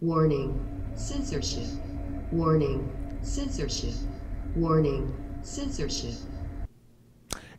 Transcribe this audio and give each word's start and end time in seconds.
Warning, 0.00 0.64
censorship. 0.94 1.66
Warning, 2.30 2.88
censorship. 3.20 3.94
Warning, 4.54 5.12
censorship. 5.42 6.14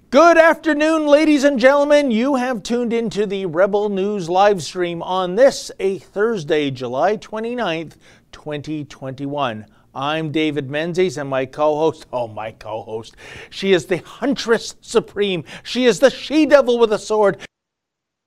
Good 0.10 0.38
afternoon, 0.38 1.06
ladies 1.06 1.44
and 1.44 1.60
gentlemen. 1.60 2.12
You 2.12 2.36
have 2.36 2.64
tuned 2.64 2.94
into 2.94 3.26
the 3.26 3.46
Rebel 3.46 3.90
News 3.90 4.30
live 4.30 4.64
stream 4.64 5.04
on 5.04 5.36
this, 5.36 5.70
a 5.82 5.98
Thursday, 5.98 6.72
July 6.72 7.18
29th, 7.18 7.98
2021. 8.32 9.66
I'm 9.94 10.32
David 10.32 10.70
Menzies 10.70 11.18
and 11.18 11.30
my 11.30 11.46
co-host, 11.46 12.06
oh 12.14 12.30
my 12.30 12.54
co-host, 12.54 13.18
she 13.50 13.74
is 13.74 13.86
the 13.88 13.98
Huntress 13.98 14.78
Supreme. 14.80 15.44
She 15.64 15.84
is 15.84 16.00
the 16.00 16.10
she-devil 16.10 16.80
with 16.80 16.94
a 16.94 17.00
sword. 17.00 17.46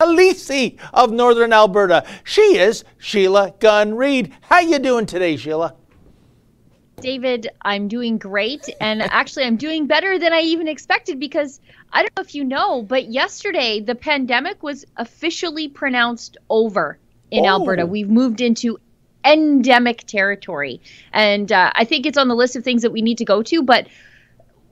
Khaleesi 0.02 0.78
of 0.92 1.12
Northern 1.12 1.52
Alberta. 1.52 2.04
She 2.24 2.58
is 2.58 2.84
Sheila 2.98 3.54
Gunn 3.60 3.94
Reid. 3.94 4.32
How 4.40 4.58
you 4.58 4.80
doing 4.80 5.06
today, 5.06 5.36
Sheila? 5.36 5.76
David, 6.96 7.48
I'm 7.62 7.86
doing 7.86 8.18
great. 8.18 8.68
And 8.80 9.02
actually, 9.12 9.44
I'm 9.44 9.56
doing 9.56 9.86
better 9.86 10.18
than 10.18 10.32
I 10.32 10.40
even 10.40 10.66
expected 10.66 11.20
because 11.20 11.60
I 11.92 12.02
don't 12.02 12.16
know 12.16 12.22
if 12.22 12.34
you 12.34 12.42
know, 12.42 12.82
but 12.82 13.10
yesterday 13.10 13.78
the 13.78 13.94
pandemic 13.94 14.62
was 14.64 14.84
officially 14.96 15.68
pronounced 15.68 16.36
over 16.50 16.98
in 17.30 17.44
oh. 17.44 17.48
Alberta. 17.48 17.86
We've 17.86 18.10
moved 18.10 18.40
into 18.40 18.78
endemic 19.24 20.04
territory. 20.08 20.80
And 21.12 21.52
uh, 21.52 21.70
I 21.76 21.84
think 21.84 22.06
it's 22.06 22.18
on 22.18 22.26
the 22.26 22.34
list 22.34 22.56
of 22.56 22.64
things 22.64 22.82
that 22.82 22.90
we 22.90 23.02
need 23.02 23.18
to 23.18 23.24
go 23.24 23.44
to, 23.44 23.62
but 23.62 23.86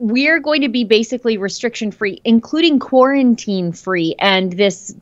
we're 0.01 0.41
going 0.41 0.63
to 0.63 0.69
be 0.69 0.83
basically 0.83 1.37
restriction 1.37 1.93
free, 1.93 2.21
including 2.25 2.81
quarantine 2.81 3.71
free. 3.71 4.17
And 4.19 4.55
this 4.55 4.93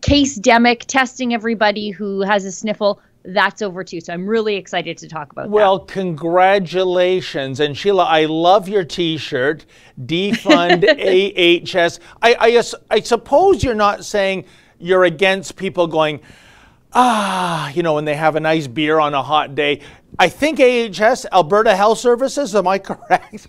case 0.00 0.38
demic 0.38 0.84
testing 0.86 1.34
everybody 1.34 1.90
who 1.90 2.22
has 2.22 2.44
a 2.44 2.52
sniffle 2.52 3.00
that's 3.24 3.62
over 3.62 3.84
too. 3.84 4.00
So 4.00 4.12
I'm 4.12 4.26
really 4.26 4.56
excited 4.56 4.98
to 4.98 5.08
talk 5.08 5.32
about 5.32 5.48
well, 5.48 5.78
that. 5.78 5.84
Well, 5.84 6.04
congratulations. 6.04 7.60
And 7.60 7.76
Sheila, 7.76 8.04
I 8.04 8.24
love 8.24 8.68
your 8.68 8.84
t 8.84 9.16
shirt, 9.16 9.64
Defund 10.00 10.84
AHS. 11.76 12.00
I, 12.20 12.34
I, 12.34 12.62
I 12.90 13.00
suppose 13.00 13.62
you're 13.62 13.74
not 13.74 14.04
saying 14.04 14.44
you're 14.78 15.04
against 15.04 15.56
people 15.56 15.86
going, 15.86 16.20
ah, 16.92 17.70
you 17.70 17.82
know, 17.82 17.94
when 17.94 18.04
they 18.04 18.16
have 18.16 18.36
a 18.36 18.40
nice 18.40 18.66
beer 18.66 18.98
on 18.98 19.14
a 19.14 19.22
hot 19.22 19.54
day. 19.54 19.80
I 20.18 20.28
think 20.28 20.60
AHS, 20.60 21.26
Alberta 21.32 21.74
Health 21.74 21.98
Services, 21.98 22.54
am 22.54 22.66
I 22.66 22.78
correct? 22.80 23.46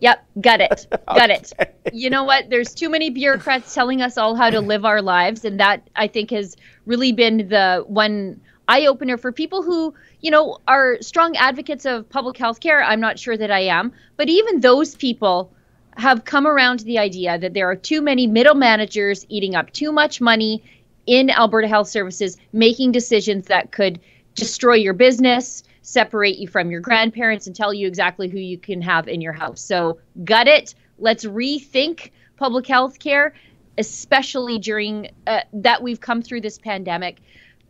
Yep, 0.00 0.26
got 0.40 0.60
it. 0.60 0.86
Got 1.06 1.30
okay. 1.30 1.42
it. 1.58 1.94
You 1.94 2.10
know 2.10 2.24
what? 2.24 2.50
There's 2.50 2.74
too 2.74 2.88
many 2.90 3.10
bureaucrats 3.10 3.72
telling 3.72 4.02
us 4.02 4.18
all 4.18 4.34
how 4.34 4.50
to 4.50 4.60
live 4.60 4.84
our 4.84 5.00
lives. 5.00 5.44
And 5.44 5.58
that, 5.58 5.88
I 5.96 6.06
think, 6.06 6.30
has 6.30 6.56
really 6.84 7.12
been 7.12 7.48
the 7.48 7.84
one 7.86 8.40
eye 8.68 8.86
opener 8.86 9.16
for 9.16 9.32
people 9.32 9.62
who, 9.62 9.94
you 10.20 10.30
know, 10.30 10.58
are 10.68 10.98
strong 11.00 11.36
advocates 11.36 11.86
of 11.86 12.08
public 12.10 12.36
health 12.36 12.60
care. 12.60 12.82
I'm 12.82 13.00
not 13.00 13.18
sure 13.18 13.36
that 13.36 13.50
I 13.50 13.60
am. 13.60 13.92
But 14.16 14.28
even 14.28 14.60
those 14.60 14.94
people 14.94 15.52
have 15.96 16.24
come 16.24 16.46
around 16.46 16.78
to 16.78 16.84
the 16.84 16.98
idea 16.98 17.38
that 17.38 17.54
there 17.54 17.70
are 17.70 17.76
too 17.76 18.02
many 18.02 18.26
middle 18.26 18.54
managers 18.54 19.24
eating 19.28 19.54
up 19.54 19.72
too 19.72 19.92
much 19.92 20.20
money 20.20 20.62
in 21.06 21.30
Alberta 21.30 21.68
Health 21.68 21.88
Services, 21.88 22.36
making 22.52 22.92
decisions 22.92 23.46
that 23.46 23.72
could 23.72 24.00
destroy 24.34 24.74
your 24.74 24.92
business, 24.92 25.62
separate 25.86 26.36
you 26.36 26.48
from 26.48 26.68
your 26.68 26.80
grandparents 26.80 27.46
and 27.46 27.54
tell 27.54 27.72
you 27.72 27.86
exactly 27.86 28.28
who 28.28 28.38
you 28.40 28.58
can 28.58 28.82
have 28.82 29.06
in 29.06 29.20
your 29.20 29.32
house. 29.32 29.60
So, 29.60 29.98
gut 30.24 30.48
it. 30.48 30.74
Let's 30.98 31.24
rethink 31.24 32.10
public 32.36 32.66
health 32.66 32.98
care, 32.98 33.34
especially 33.78 34.58
during 34.58 35.10
uh, 35.28 35.42
that 35.52 35.80
we've 35.80 36.00
come 36.00 36.22
through 36.22 36.40
this 36.40 36.58
pandemic. 36.58 37.18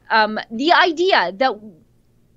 Um, 0.09 0.41
the 0.51 0.73
idea 0.73 1.33
that 1.37 1.61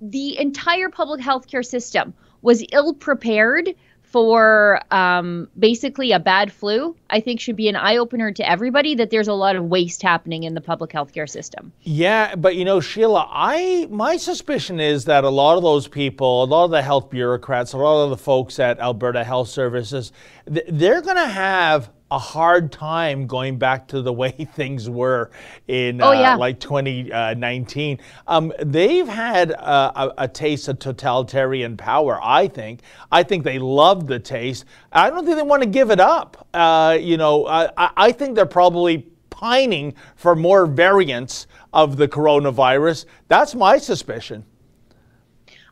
the 0.02 0.38
entire 0.38 0.90
public 0.90 1.22
health 1.22 1.46
care 1.46 1.62
system 1.62 2.12
was 2.42 2.62
ill 2.72 2.92
prepared 2.92 3.74
for 4.10 4.80
um, 4.90 5.48
basically 5.58 6.10
a 6.10 6.18
bad 6.18 6.52
flu, 6.52 6.96
I 7.10 7.20
think 7.20 7.40
should 7.40 7.54
be 7.54 7.68
an 7.68 7.76
eye 7.76 7.96
opener 7.96 8.32
to 8.32 8.48
everybody 8.48 8.96
that 8.96 9.10
there's 9.10 9.28
a 9.28 9.34
lot 9.34 9.54
of 9.54 9.64
waste 9.66 10.02
happening 10.02 10.42
in 10.42 10.54
the 10.54 10.60
public 10.60 10.90
healthcare 10.90 11.28
system. 11.28 11.72
Yeah, 11.82 12.34
but 12.34 12.56
you 12.56 12.64
know, 12.64 12.80
Sheila, 12.80 13.28
I 13.30 13.86
my 13.88 14.16
suspicion 14.16 14.80
is 14.80 15.04
that 15.04 15.22
a 15.22 15.30
lot 15.30 15.56
of 15.56 15.62
those 15.62 15.86
people, 15.86 16.42
a 16.42 16.44
lot 16.44 16.64
of 16.64 16.72
the 16.72 16.82
health 16.82 17.08
bureaucrats, 17.08 17.72
a 17.72 17.78
lot 17.78 18.04
of 18.04 18.10
the 18.10 18.16
folks 18.16 18.58
at 18.58 18.80
Alberta 18.80 19.22
Health 19.22 19.48
Services, 19.48 20.12
they're 20.44 21.02
going 21.02 21.16
to 21.16 21.28
have 21.28 21.90
a 22.10 22.18
hard 22.18 22.72
time 22.72 23.26
going 23.26 23.58
back 23.58 23.86
to 23.88 24.02
the 24.02 24.12
way 24.20 24.30
things 24.30 24.88
were 24.90 25.30
in 25.68 26.02
oh, 26.02 26.12
yeah. 26.12 26.34
uh, 26.34 26.38
like 26.38 26.60
2019. 26.60 27.98
Um, 28.26 28.52
they've 28.60 29.08
had 29.08 29.52
a, 29.52 30.24
a, 30.24 30.28
taste 30.28 30.68
of 30.68 30.78
totalitarian 30.78 31.76
power, 31.76 32.18
I 32.22 32.48
think. 32.48 32.80
I 33.12 33.22
think 33.22 33.44
they 33.44 33.58
love 33.58 34.06
the 34.06 34.18
taste. 34.18 34.64
I 34.92 35.10
don't 35.10 35.24
think 35.24 35.36
they 35.36 35.42
want 35.42 35.62
to 35.62 35.68
give 35.68 35.90
it 35.90 36.00
up. 36.00 36.48
Uh, 36.54 36.98
you 37.00 37.16
know, 37.16 37.46
I, 37.46 37.70
I 37.76 38.12
think 38.12 38.34
they're 38.34 38.46
probably 38.46 39.06
pining 39.30 39.94
for 40.16 40.36
more 40.36 40.66
variants 40.66 41.46
of 41.72 41.96
the 41.96 42.06
coronavirus. 42.06 43.06
That's 43.28 43.54
my 43.54 43.78
suspicion. 43.78 44.44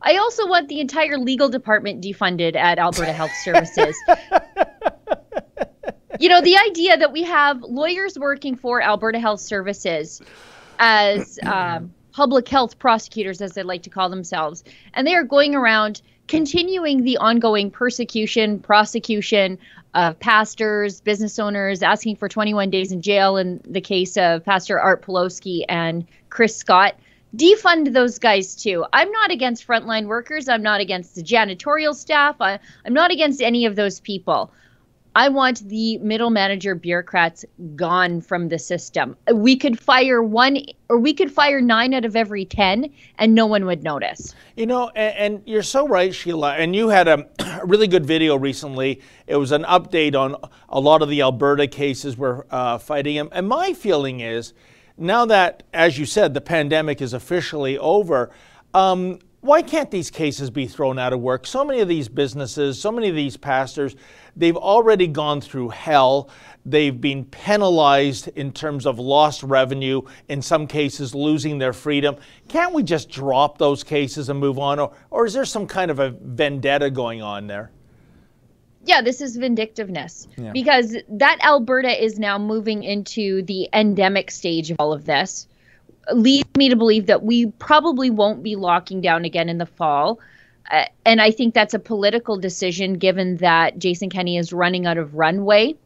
I 0.02 0.16
also 0.16 0.46
want 0.46 0.68
the 0.68 0.80
entire 0.80 1.18
legal 1.18 1.48
department 1.48 2.02
defunded 2.02 2.56
at 2.56 2.78
Alberta 2.78 3.12
Health 3.12 3.32
Services. 3.44 3.96
You 6.18 6.28
know, 6.28 6.40
the 6.40 6.56
idea 6.56 6.96
that 6.96 7.12
we 7.12 7.22
have 7.24 7.62
lawyers 7.62 8.18
working 8.18 8.56
for 8.56 8.82
Alberta 8.82 9.18
Health 9.18 9.40
Services 9.40 10.20
as 10.78 11.38
um, 11.44 11.92
public 12.12 12.48
health 12.48 12.78
prosecutors, 12.78 13.40
as 13.40 13.52
they 13.52 13.62
like 13.62 13.82
to 13.82 13.90
call 13.90 14.08
themselves, 14.08 14.64
and 14.94 15.06
they 15.06 15.14
are 15.14 15.24
going 15.24 15.54
around 15.54 16.02
continuing 16.26 17.04
the 17.04 17.16
ongoing 17.16 17.70
persecution, 17.70 18.60
prosecution 18.60 19.58
of 19.94 20.18
pastors, 20.20 21.00
business 21.00 21.38
owners, 21.38 21.82
asking 21.82 22.16
for 22.16 22.28
21 22.28 22.70
days 22.70 22.92
in 22.92 23.00
jail 23.00 23.36
in 23.36 23.60
the 23.64 23.80
case 23.80 24.16
of 24.16 24.44
Pastor 24.44 24.78
Art 24.78 25.02
Pawlowski 25.02 25.64
and 25.68 26.06
Chris 26.28 26.56
Scott. 26.56 26.94
Defund 27.36 27.92
those 27.92 28.18
guys 28.18 28.54
too. 28.54 28.84
I'm 28.92 29.10
not 29.10 29.30
against 29.30 29.66
frontline 29.66 30.06
workers. 30.06 30.48
I'm 30.48 30.62
not 30.62 30.80
against 30.80 31.14
the 31.14 31.22
janitorial 31.22 31.94
staff. 31.94 32.36
I, 32.40 32.58
I'm 32.84 32.94
not 32.94 33.10
against 33.10 33.42
any 33.42 33.66
of 33.66 33.76
those 33.76 34.00
people. 34.00 34.50
I 35.18 35.28
want 35.28 35.68
the 35.68 35.98
middle 35.98 36.30
manager 36.30 36.76
bureaucrats 36.76 37.44
gone 37.74 38.20
from 38.20 38.50
the 38.50 38.58
system. 38.60 39.16
We 39.34 39.56
could 39.56 39.76
fire 39.76 40.22
one 40.22 40.58
or 40.88 40.96
we 40.96 41.12
could 41.12 41.32
fire 41.32 41.60
nine 41.60 41.92
out 41.92 42.04
of 42.04 42.14
every 42.14 42.44
10 42.44 42.88
and 43.18 43.34
no 43.34 43.44
one 43.44 43.66
would 43.66 43.82
notice. 43.82 44.32
You 44.56 44.66
know, 44.66 44.90
and, 44.90 45.34
and 45.34 45.42
you're 45.44 45.64
so 45.64 45.88
right, 45.88 46.14
Sheila. 46.14 46.54
And 46.54 46.76
you 46.76 46.88
had 46.90 47.08
a 47.08 47.26
really 47.64 47.88
good 47.88 48.06
video 48.06 48.36
recently. 48.36 49.02
It 49.26 49.34
was 49.34 49.50
an 49.50 49.64
update 49.64 50.14
on 50.14 50.36
a 50.68 50.78
lot 50.78 51.02
of 51.02 51.08
the 51.08 51.20
Alberta 51.20 51.66
cases 51.66 52.16
we're 52.16 52.44
uh, 52.52 52.78
fighting. 52.78 53.18
And 53.32 53.48
my 53.48 53.72
feeling 53.72 54.20
is 54.20 54.54
now 54.96 55.26
that, 55.26 55.64
as 55.74 55.98
you 55.98 56.06
said, 56.06 56.32
the 56.32 56.40
pandemic 56.40 57.02
is 57.02 57.12
officially 57.12 57.76
over, 57.76 58.30
um, 58.72 59.18
why 59.40 59.62
can't 59.62 59.90
these 59.90 60.10
cases 60.10 60.50
be 60.50 60.66
thrown 60.66 60.98
out 60.98 61.12
of 61.12 61.20
work? 61.20 61.46
So 61.46 61.64
many 61.64 61.80
of 61.80 61.88
these 61.88 62.08
businesses, 62.08 62.80
so 62.80 62.90
many 62.90 63.08
of 63.08 63.14
these 63.14 63.36
pastors, 63.36 63.94
they've 64.38 64.56
already 64.56 65.06
gone 65.06 65.40
through 65.40 65.70
hell. 65.70 66.30
They've 66.64 66.98
been 66.98 67.24
penalized 67.24 68.28
in 68.28 68.52
terms 68.52 68.86
of 68.86 68.98
lost 68.98 69.42
revenue, 69.42 70.02
in 70.28 70.42
some 70.42 70.66
cases, 70.66 71.14
losing 71.14 71.58
their 71.58 71.72
freedom. 71.72 72.16
Can't 72.48 72.74
we 72.74 72.82
just 72.82 73.08
drop 73.10 73.58
those 73.58 73.82
cases 73.82 74.28
and 74.28 74.38
move 74.38 74.58
on? 74.58 74.78
Or, 74.78 74.92
or 75.10 75.26
is 75.26 75.32
there 75.32 75.44
some 75.44 75.66
kind 75.66 75.90
of 75.90 75.98
a 75.98 76.10
vendetta 76.10 76.90
going 76.90 77.22
on 77.22 77.46
there? 77.46 77.70
Yeah, 78.84 79.02
this 79.02 79.20
is 79.20 79.36
vindictiveness 79.36 80.28
yeah. 80.36 80.52
because 80.52 80.96
that 81.08 81.38
Alberta 81.42 82.02
is 82.02 82.18
now 82.18 82.38
moving 82.38 82.84
into 82.84 83.42
the 83.42 83.68
endemic 83.72 84.30
stage 84.30 84.70
of 84.70 84.76
all 84.78 84.92
of 84.92 85.04
this 85.04 85.46
leads 86.12 86.48
me 86.56 86.68
to 86.68 86.76
believe 86.76 87.06
that 87.06 87.22
we 87.22 87.46
probably 87.46 88.10
won't 88.10 88.42
be 88.42 88.56
locking 88.56 89.00
down 89.00 89.24
again 89.24 89.48
in 89.48 89.58
the 89.58 89.66
fall. 89.66 90.20
Uh, 90.70 90.84
and 91.06 91.20
I 91.20 91.30
think 91.30 91.54
that's 91.54 91.74
a 91.74 91.78
political 91.78 92.36
decision 92.36 92.94
given 92.94 93.36
that 93.38 93.78
Jason 93.78 94.10
Kenney 94.10 94.36
is 94.36 94.52
running 94.52 94.86
out 94.86 94.98
of 94.98 95.14
runway 95.14 95.76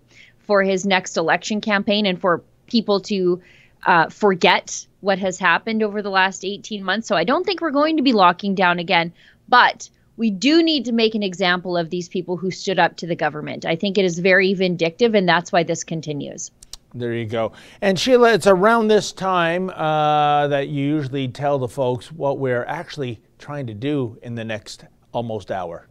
for 0.40 0.62
his 0.62 0.84
next 0.84 1.16
election 1.16 1.60
campaign 1.60 2.04
and 2.04 2.20
for 2.20 2.42
people 2.66 3.00
to 3.00 3.40
uh, 3.86 4.08
forget 4.08 4.86
what 5.00 5.18
has 5.18 5.38
happened 5.38 5.82
over 5.82 6.02
the 6.02 6.10
last 6.10 6.44
18 6.44 6.82
months. 6.82 7.06
So 7.06 7.16
I 7.16 7.24
don't 7.24 7.44
think 7.44 7.60
we're 7.60 7.70
going 7.70 7.96
to 7.96 8.02
be 8.02 8.12
locking 8.12 8.54
down 8.54 8.78
again. 8.78 9.12
But 9.48 9.88
we 10.16 10.30
do 10.30 10.62
need 10.62 10.84
to 10.84 10.92
make 10.92 11.14
an 11.14 11.22
example 11.22 11.76
of 11.76 11.90
these 11.90 12.08
people 12.08 12.36
who 12.36 12.50
stood 12.50 12.78
up 12.78 12.96
to 12.96 13.06
the 13.06 13.16
government. 13.16 13.64
I 13.64 13.76
think 13.76 13.98
it 13.98 14.04
is 14.04 14.18
very 14.18 14.54
vindictive, 14.54 15.14
and 15.14 15.28
that's 15.28 15.52
why 15.52 15.62
this 15.62 15.84
continues. 15.84 16.50
There 16.94 17.14
you 17.14 17.24
go. 17.24 17.52
And 17.80 17.98
Sheila, 17.98 18.34
it's 18.34 18.46
around 18.46 18.88
this 18.88 19.12
time 19.12 19.70
uh, 19.70 20.48
that 20.48 20.68
you 20.68 20.84
usually 20.84 21.28
tell 21.28 21.58
the 21.58 21.68
folks 21.68 22.12
what 22.12 22.38
we're 22.38 22.64
actually 22.66 23.20
trying 23.42 23.66
to 23.66 23.74
do 23.74 24.16
in 24.22 24.34
the 24.34 24.44
next 24.44 24.84
almost 25.12 25.50
hour. 25.50 25.86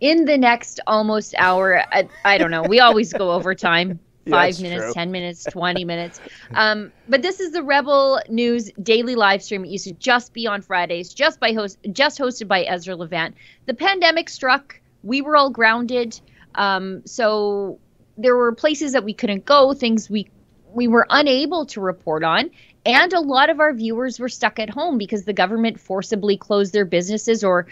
In 0.00 0.24
the 0.24 0.38
next 0.38 0.80
almost 0.86 1.34
hour, 1.36 1.82
I, 1.92 2.08
I 2.24 2.38
don't 2.38 2.50
know. 2.50 2.62
We 2.62 2.80
always 2.80 3.12
go 3.12 3.32
over 3.32 3.54
time. 3.54 3.98
five 4.30 4.54
That's 4.54 4.60
minutes, 4.60 4.84
true. 4.84 4.94
10 4.94 5.12
minutes, 5.12 5.44
20 5.50 5.84
minutes. 5.84 6.20
Um, 6.54 6.92
but 7.08 7.22
this 7.22 7.40
is 7.40 7.52
the 7.52 7.62
Rebel 7.62 8.20
News 8.28 8.70
daily 8.82 9.14
live 9.16 9.42
stream. 9.42 9.64
It 9.64 9.70
used 9.70 9.84
to 9.84 9.92
just 9.92 10.32
be 10.32 10.46
on 10.46 10.62
Fridays, 10.62 11.12
just 11.12 11.40
by 11.40 11.52
host, 11.52 11.78
just 11.92 12.18
hosted 12.18 12.48
by 12.48 12.62
Ezra 12.62 12.96
Levant. 12.96 13.34
The 13.66 13.74
pandemic 13.74 14.28
struck. 14.28 14.80
We 15.02 15.20
were 15.20 15.36
all 15.36 15.50
grounded. 15.50 16.18
Um, 16.54 17.02
so 17.04 17.78
there 18.16 18.36
were 18.36 18.52
places 18.52 18.92
that 18.92 19.04
we 19.04 19.12
couldn't 19.12 19.44
go, 19.44 19.74
things 19.74 20.08
we 20.08 20.30
we 20.72 20.88
were 20.88 21.06
unable 21.10 21.66
to 21.66 21.80
report 21.80 22.24
on. 22.24 22.50
And 22.86 23.12
a 23.12 23.20
lot 23.20 23.48
of 23.48 23.60
our 23.60 23.72
viewers 23.72 24.18
were 24.18 24.28
stuck 24.28 24.58
at 24.58 24.68
home 24.68 24.98
because 24.98 25.24
the 25.24 25.32
government 25.32 25.80
forcibly 25.80 26.36
closed 26.36 26.72
their 26.72 26.84
businesses 26.84 27.42
or 27.42 27.66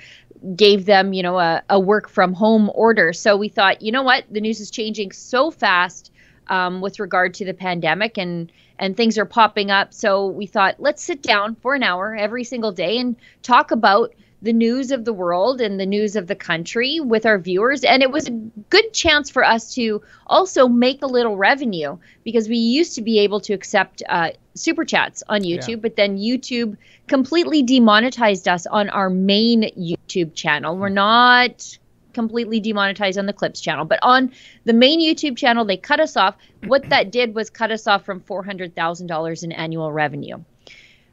gave 0.56 0.86
them, 0.86 1.12
you 1.12 1.22
know, 1.22 1.38
a, 1.38 1.62
a 1.68 1.78
work 1.78 2.08
from 2.08 2.32
home 2.32 2.70
order. 2.74 3.12
So 3.12 3.36
we 3.36 3.48
thought, 3.48 3.82
you 3.82 3.92
know 3.92 4.02
what, 4.02 4.24
the 4.30 4.40
news 4.40 4.60
is 4.60 4.70
changing 4.70 5.12
so 5.12 5.50
fast 5.50 6.10
um, 6.48 6.80
with 6.80 6.98
regard 6.98 7.34
to 7.34 7.44
the 7.44 7.54
pandemic 7.54 8.18
and 8.18 8.50
and 8.78 8.96
things 8.96 9.16
are 9.16 9.26
popping 9.26 9.70
up. 9.70 9.94
So 9.94 10.26
we 10.26 10.46
thought, 10.46 10.76
let's 10.80 11.02
sit 11.02 11.22
down 11.22 11.54
for 11.56 11.74
an 11.74 11.84
hour 11.84 12.16
every 12.16 12.42
single 12.42 12.72
day 12.72 12.98
and 12.98 13.14
talk 13.42 13.70
about 13.70 14.12
the 14.42 14.52
news 14.52 14.90
of 14.90 15.04
the 15.04 15.12
world 15.12 15.60
and 15.60 15.78
the 15.78 15.86
news 15.86 16.16
of 16.16 16.26
the 16.26 16.34
country 16.34 16.98
with 16.98 17.24
our 17.24 17.38
viewers. 17.38 17.84
And 17.84 18.02
it 18.02 18.10
was 18.10 18.26
a 18.26 18.32
good 18.70 18.92
chance 18.92 19.30
for 19.30 19.44
us 19.44 19.72
to 19.74 20.02
also 20.26 20.66
make 20.68 21.00
a 21.02 21.06
little 21.06 21.36
revenue 21.36 21.96
because 22.24 22.48
we 22.48 22.56
used 22.56 22.96
to 22.96 23.02
be 23.02 23.20
able 23.20 23.40
to 23.40 23.54
accept 23.54 24.02
uh, 24.08 24.30
super 24.54 24.84
chats 24.84 25.22
on 25.28 25.42
YouTube, 25.42 25.68
Yeah. 25.68 25.76
but 25.76 25.94
then 25.96 26.18
YouTube 26.18 26.76
completely 27.06 27.62
demonetized 27.62 28.48
us 28.48 28.66
on 28.66 28.90
our 28.90 29.08
main 29.08 29.62
YouTube 29.78 30.34
channel. 30.34 30.76
We're 30.76 30.88
not 30.88 31.78
completely 32.12 32.60
demonetized 32.60 33.18
on 33.18 33.24
the 33.24 33.32
clips 33.32 33.58
channel 33.58 33.86
but 33.86 33.98
on 34.02 34.30
the 34.64 34.72
main 34.74 35.00
youtube 35.00 35.34
channel 35.34 35.64
they 35.64 35.78
cut 35.78 35.98
us 35.98 36.14
off 36.14 36.36
what 36.66 36.86
that 36.90 37.10
did 37.10 37.34
was 37.34 37.48
cut 37.48 37.70
us 37.70 37.86
off 37.86 38.04
from 38.04 38.20
$400000 38.20 39.42
in 39.42 39.50
annual 39.52 39.90
revenue 39.90 40.36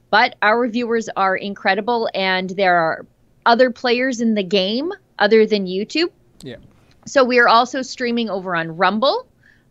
but 0.09 0.35
our 0.41 0.67
viewers 0.67 1.07
are 1.15 1.37
incredible 1.37 2.09
and 2.13 2.49
there 2.49 2.75
are 2.75 3.05
other 3.45 3.71
players 3.71 4.21
in 4.21 4.33
the 4.35 4.43
game 4.43 4.91
other 5.17 5.45
than 5.45 5.65
youtube 5.65 6.09
Yeah. 6.43 6.57
so 7.05 7.23
we 7.23 7.39
are 7.39 7.47
also 7.47 7.81
streaming 7.81 8.29
over 8.29 8.55
on 8.55 8.75
Rumble, 8.77 9.27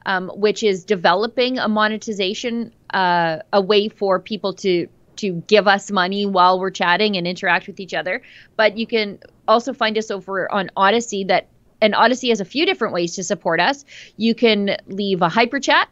um, 0.06 0.28
which 0.34 0.62
is 0.62 0.84
developing 0.84 1.58
a 1.58 1.68
monetization, 1.68 2.72
uh, 2.94 3.38
a 3.52 3.60
way 3.60 3.88
for 3.88 4.18
people 4.20 4.54
to 4.54 4.88
to 5.16 5.32
give 5.48 5.66
us 5.66 5.90
money 5.90 6.26
while 6.26 6.60
we're 6.60 6.70
chatting 6.70 7.16
and 7.16 7.26
interact 7.26 7.66
with 7.66 7.80
each 7.80 7.92
other. 7.92 8.22
But 8.56 8.78
you 8.78 8.86
can 8.86 9.18
also 9.48 9.72
find 9.72 9.98
us 9.98 10.10
over 10.12 10.50
on 10.52 10.70
Odysee. 10.76 11.24
That 11.26 11.48
and 11.82 11.94
Odysee 11.94 12.28
has 12.28 12.40
a 12.40 12.44
few 12.44 12.64
different 12.66 12.94
ways 12.94 13.16
to 13.16 13.24
support 13.24 13.60
us. 13.60 13.84
You 14.16 14.34
can 14.34 14.76
leave 14.86 15.20
a 15.22 15.28
hyper 15.28 15.58
chat 15.60 15.88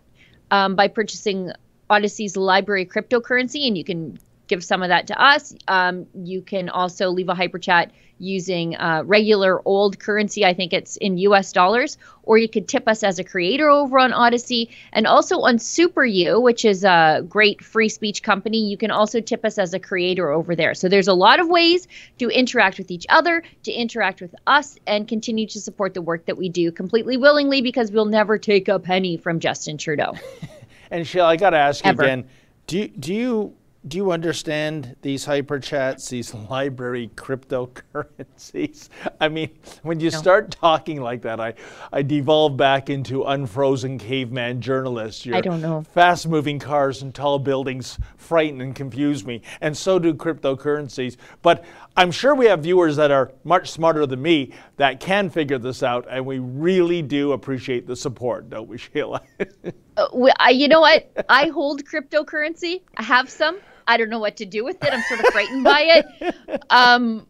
um, 0.53 0.77
by 0.77 0.87
purchasing 0.89 1.51
Odysee's 1.91 2.37
LBRY 2.37 2.89
cryptocurrency, 2.89 3.67
and 3.67 3.77
you 3.77 3.85
can 3.85 4.19
give 4.49 4.65
some 4.65 4.83
of 4.83 4.89
that 4.89 5.09
to 5.09 5.23
us. 5.23 5.55
Um, 5.69 6.07
you 6.15 6.43
can 6.43 6.69
also 6.69 7.11
leave 7.11 7.29
a 7.29 7.35
hyper 7.35 7.59
chat 7.59 7.93
using 8.19 8.75
uh, 8.77 9.03
regular 9.05 9.61
old 9.67 9.99
currency. 9.99 10.45
I 10.45 10.55
think 10.55 10.73
it's 10.73 10.97
in 10.97 11.19
US 11.19 11.53
dollars, 11.53 11.99
or 12.23 12.39
you 12.39 12.49
could 12.49 12.67
tip 12.67 12.89
us 12.89 13.03
as 13.03 13.19
a 13.19 13.25
creator 13.25 13.69
over 13.69 13.99
on 13.99 14.13
Odysee 14.13 14.71
and 14.93 15.07
also 15.07 15.41
on 15.41 15.59
Super 15.59 16.05
U, 16.05 16.41
which 16.41 16.65
is 16.65 16.85
a 16.85 17.25
great 17.29 17.63
free 17.63 17.91
speech 17.91 18.23
company. 18.23 18.69
You 18.69 18.79
can 18.79 18.91
also 18.91 19.21
tip 19.21 19.45
us 19.45 19.59
as 19.59 19.75
a 19.75 19.79
creator 19.79 20.31
over 20.31 20.57
there. 20.57 20.75
So 20.75 20.89
there's 20.89 21.09
a 21.09 21.15
lot 21.15 21.41
of 21.41 21.49
ways 21.49 21.87
to 22.19 22.29
interact 22.31 22.79
with 22.79 22.91
each 22.91 23.07
other, 23.11 23.43
to 23.65 23.73
interact 23.73 24.21
with 24.21 24.35
us, 24.47 24.79
and 24.87 25.07
continue 25.07 25.47
to 25.49 25.61
support 25.61 25.93
the 25.93 26.03
work 26.03 26.25
that 26.27 26.39
we 26.39 26.49
do 26.49 26.73
completely 26.73 27.19
willingly 27.19 27.61
because 27.61 27.91
we'll 27.91 28.07
never 28.07 28.39
take 28.39 28.69
a 28.69 28.79
penny 28.79 29.17
from 29.19 29.41
Justin 29.41 29.77
Trudeau. 29.77 30.15
And 30.91 31.07
Sheila, 31.07 31.27
I 31.27 31.37
got 31.37 31.51
to 31.51 31.57
ask 31.57 31.85
you 31.85 31.91
again. 31.91 32.29
Do 32.67 32.79
you, 32.79 32.89
do 32.89 33.15
you 33.15 33.55
do 33.87 33.97
you 33.97 34.11
understand 34.11 34.97
these 35.03 35.25
hyper 35.25 35.59
chats, 35.61 36.09
these 36.09 36.33
LBRY 36.33 37.11
cryptocurrencies? 37.13 38.89
I 39.21 39.29
mean, 39.29 39.51
when 39.83 40.01
you 40.01 40.11
start 40.11 40.51
talking 40.51 41.01
like 41.01 41.23
that, 41.23 41.41
I 41.41 41.55
I 41.93 42.03
devolve 42.03 42.57
back 42.57 42.91
into 42.91 43.25
unfrozen 43.25 43.99
caveman 43.99 44.61
journalist. 44.61 45.25
Your 45.27 45.37
I 45.37 45.41
don't 45.41 45.61
know. 45.63 45.83
Fast-moving 45.93 46.59
cars 46.59 47.03
and 47.03 47.15
tall 47.15 47.39
buildings 47.39 47.99
frighten 48.17 48.61
and 48.61 48.75
confuse 48.75 49.25
me, 49.25 49.43
and 49.61 49.77
so 49.77 49.99
do 49.99 50.15
cryptocurrencies. 50.15 51.17
But 51.43 51.65
I'm 51.97 52.11
sure 52.11 52.35
we 52.35 52.47
have 52.47 52.63
viewers 52.63 52.97
that 52.97 53.11
are 53.11 53.33
much 53.45 53.71
smarter 53.71 54.07
than 54.07 54.21
me 54.21 54.53
that 54.77 55.01
can 55.01 55.31
figure 55.31 55.59
this 55.59 55.83
out, 55.83 56.07
and 56.11 56.27
we 56.27 56.39
really 56.41 57.03
do 57.03 57.33
appreciate 57.33 57.87
the 57.87 57.97
support, 57.97 58.51
don't 58.51 58.69
we, 58.69 58.79
Sheila? 58.79 59.23
Uh, 59.99 60.09
we- 60.13 60.33
I, 60.39 60.51
you 60.51 60.69
know 60.69 60.81
what? 60.83 61.11
I 61.31 61.47
hold 61.47 61.83
cryptocurrency. 61.87 62.83
I 62.99 63.03
have 63.03 63.31
some. 63.31 63.59
I 63.87 63.97
don't 63.97 64.11
know 64.11 64.19
what 64.19 64.37
to 64.39 64.47
do 64.47 64.65
with 64.65 64.83
it. 64.83 64.93
I'm 64.93 65.03
sort 65.03 65.21
of 65.21 65.27
frightened 65.27 65.65
by 65.65 65.81
it. 65.81 66.65
Um, 66.71 67.27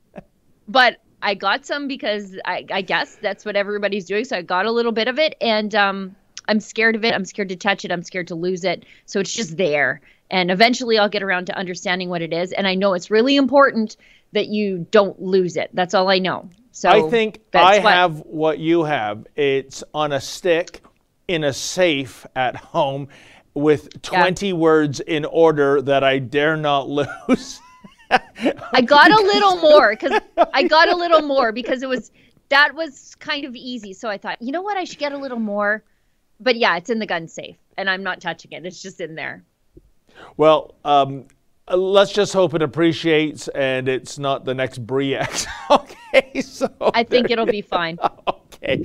but 0.68 0.98
I 1.22 1.34
got 1.34 1.66
some 1.66 1.88
because 1.88 2.36
I, 2.44 2.64
I 2.70 2.82
guess 2.82 3.16
that's 3.16 3.44
what 3.44 3.56
everybody's 3.56 4.06
doing. 4.06 4.24
So 4.24 4.36
I 4.36 4.42
got 4.42 4.66
a 4.66 4.72
little 4.72 4.92
bit 4.92 5.08
of 5.08 5.18
it, 5.18 5.34
and 5.40 5.74
um, 5.74 6.16
I'm 6.48 6.60
scared 6.60 6.96
of 6.96 7.04
it. 7.04 7.14
I'm 7.14 7.24
scared 7.24 7.48
to 7.50 7.56
touch 7.56 7.84
it. 7.84 7.90
I'm 7.90 8.02
scared 8.02 8.28
to 8.28 8.34
lose 8.34 8.64
it. 8.64 8.84
So 9.06 9.20
it's 9.20 9.32
just 9.32 9.56
there. 9.56 10.00
And 10.30 10.50
eventually, 10.50 10.98
I'll 10.98 11.08
get 11.08 11.22
around 11.22 11.46
to 11.46 11.56
understanding 11.56 12.08
what 12.08 12.22
it 12.22 12.32
is. 12.32 12.52
And 12.52 12.66
I 12.66 12.74
know 12.74 12.94
it's 12.94 13.10
really 13.10 13.36
important 13.36 13.96
that 14.32 14.48
you 14.48 14.86
don't 14.90 15.20
lose 15.20 15.56
it. 15.56 15.70
That's 15.72 15.94
all 15.94 16.08
I 16.10 16.18
know. 16.18 16.50
So 16.72 16.90
I 16.90 17.08
think 17.10 17.40
I 17.54 17.78
what- 17.78 17.92
have 17.92 18.18
what 18.20 18.58
you 18.58 18.84
have. 18.84 19.26
It's 19.36 19.82
on 19.94 20.12
a 20.12 20.20
stick 20.20 20.82
in 21.28 21.42
a 21.44 21.52
safe 21.52 22.26
at 22.36 22.56
home 22.56 23.08
with 23.56 24.02
20 24.02 24.52
words 24.52 25.00
in 25.00 25.24
order 25.24 25.80
that 25.82 26.04
I 26.04 26.18
dare 26.18 26.56
not 26.56 26.88
lose. 27.28 27.60
I 28.10 28.82
got 28.82 29.10
a 29.10 29.20
little 29.20 29.56
more 29.60 29.90
because 29.90 30.20
I 30.52 30.62
got 30.64 30.88
a 30.88 30.94
little 30.94 31.22
more 31.22 31.50
because 31.52 31.82
it 31.82 31.88
was 31.88 32.12
that 32.50 32.74
was 32.74 33.16
kind 33.16 33.44
of 33.44 33.56
easy. 33.56 33.92
So 33.92 34.08
I 34.08 34.18
thought, 34.18 34.40
you 34.40 34.52
know 34.52 34.62
what, 34.62 34.76
I 34.76 34.84
should 34.84 34.98
get 34.98 35.12
a 35.12 35.18
little 35.18 35.40
more. 35.40 35.82
But 36.38 36.56
yeah, 36.56 36.76
it's 36.76 36.90
in 36.90 36.98
the 36.98 37.06
gun 37.06 37.26
safe, 37.26 37.56
and 37.78 37.88
I'm 37.88 38.02
not 38.02 38.20
touching 38.20 38.52
it. 38.52 38.66
It's 38.66 38.82
just 38.82 39.00
in 39.00 39.14
there. 39.14 39.42
well, 40.36 40.74
um, 40.84 41.24
uh, 41.68 41.76
let's 41.76 42.12
just 42.12 42.32
hope 42.32 42.54
it 42.54 42.62
appreciates 42.62 43.48
and 43.48 43.88
it's 43.88 44.18
not 44.18 44.44
the 44.44 44.54
next 44.54 44.86
Bre-X. 44.86 45.46
okay, 45.70 46.40
so 46.42 46.68
I 46.94 47.02
think 47.02 47.30
it'll 47.30 47.46
be 47.46 47.62
fine. 47.62 47.98
Okay. 48.68 48.84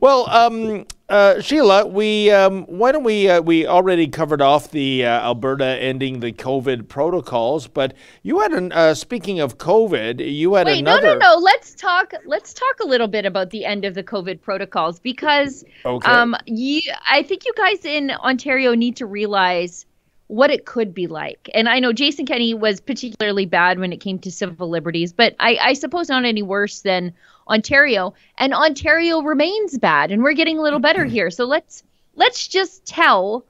Well, 0.00 0.28
um, 0.30 0.86
uh, 1.08 1.40
Sheila, 1.40 1.86
we 1.86 2.30
um, 2.30 2.64
why 2.64 2.92
don't 2.92 3.04
we 3.04 3.28
uh, 3.28 3.40
we 3.40 3.66
already 3.66 4.08
covered 4.08 4.40
off 4.42 4.70
the 4.70 5.04
uh, 5.04 5.20
Alberta 5.20 5.64
ending 5.64 6.20
the 6.20 6.32
COVID 6.32 6.88
protocols, 6.88 7.66
but 7.68 7.94
you 8.22 8.40
had 8.40 8.52
an 8.52 8.72
uh, 8.72 8.94
speaking 8.94 9.40
of 9.40 9.58
COVID, 9.58 10.32
you 10.34 10.54
had 10.54 10.66
Wait, 10.66 10.80
another. 10.80 11.08
no, 11.08 11.14
no, 11.14 11.34
no. 11.34 11.38
Let's 11.38 11.74
talk. 11.74 12.12
Let's 12.24 12.52
talk 12.52 12.80
a 12.82 12.86
little 12.86 13.08
bit 13.08 13.24
about 13.26 13.50
the 13.50 13.64
end 13.64 13.84
of 13.84 13.94
the 13.94 14.02
COVID 14.02 14.40
protocols 14.42 14.98
because 15.00 15.64
Okay. 15.84 16.10
um, 16.10 16.36
you, 16.46 16.82
I 17.08 17.22
think 17.22 17.44
you 17.44 17.52
guys 17.56 17.84
in 17.84 18.10
Ontario 18.10 18.74
need 18.74 18.96
to 18.96 19.06
realize 19.06 19.86
what 20.28 20.50
it 20.50 20.66
could 20.66 20.92
be 20.92 21.06
like. 21.06 21.48
And 21.54 21.68
I 21.68 21.78
know 21.78 21.92
Jason 21.92 22.26
Kenney 22.26 22.52
was 22.52 22.80
particularly 22.80 23.46
bad 23.46 23.78
when 23.78 23.92
it 23.92 23.98
came 23.98 24.18
to 24.20 24.30
civil 24.30 24.68
liberties, 24.68 25.12
but 25.12 25.36
I, 25.38 25.56
I 25.62 25.72
suppose 25.74 26.08
not 26.08 26.24
any 26.24 26.42
worse 26.42 26.80
than 26.80 27.12
Ontario. 27.48 28.14
And 28.38 28.52
Ontario 28.52 29.22
remains 29.22 29.78
bad, 29.78 30.10
and 30.10 30.22
we're 30.22 30.34
getting 30.34 30.58
a 30.58 30.62
little 30.62 30.80
better 30.80 31.04
here. 31.04 31.30
So 31.30 31.44
let's 31.44 31.82
let's 32.14 32.48
just 32.48 32.86
tell 32.86 33.44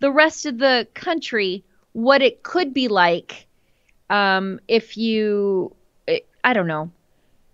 the 0.00 0.10
rest 0.10 0.46
of 0.46 0.58
the 0.58 0.86
country 0.94 1.64
what 1.92 2.22
it 2.22 2.42
could 2.42 2.72
be 2.72 2.88
like 2.88 3.46
um, 4.10 4.60
if 4.68 4.96
you, 4.96 5.74
I 6.44 6.52
don't 6.52 6.66
know, 6.66 6.90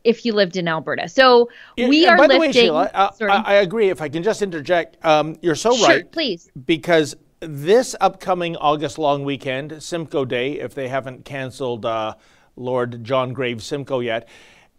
if 0.04 0.24
you 0.24 0.34
lived 0.34 0.56
in 0.56 0.68
Alberta. 0.68 1.08
So 1.08 1.48
Yeah, 1.76 1.88
we 1.88 2.06
are 2.06 2.16
by 2.16 2.26
the 2.26 2.38
way. 2.38 2.52
Sheila, 2.52 3.12
Sorry. 3.16 3.30
I, 3.30 3.42
I 3.42 3.54
agree. 3.54 3.88
If 3.88 4.00
I 4.00 4.08
can 4.08 4.22
just 4.22 4.42
interject, 4.42 5.02
um, 5.04 5.36
you're 5.40 5.54
so 5.54 5.74
sure, 5.74 5.88
right. 5.88 6.12
please. 6.12 6.50
because 6.66 7.16
this 7.40 7.96
upcoming 8.00 8.56
August 8.56 8.98
long 8.98 9.24
weekend, 9.24 9.82
Simcoe 9.82 10.24
Day, 10.24 10.60
if 10.60 10.74
they 10.74 10.88
haven't 10.88 11.24
canceled 11.24 11.84
uh, 11.84 12.14
Lord 12.56 13.02
John 13.02 13.32
Graves 13.32 13.64
Simcoe 13.64 14.00
yet, 14.00 14.28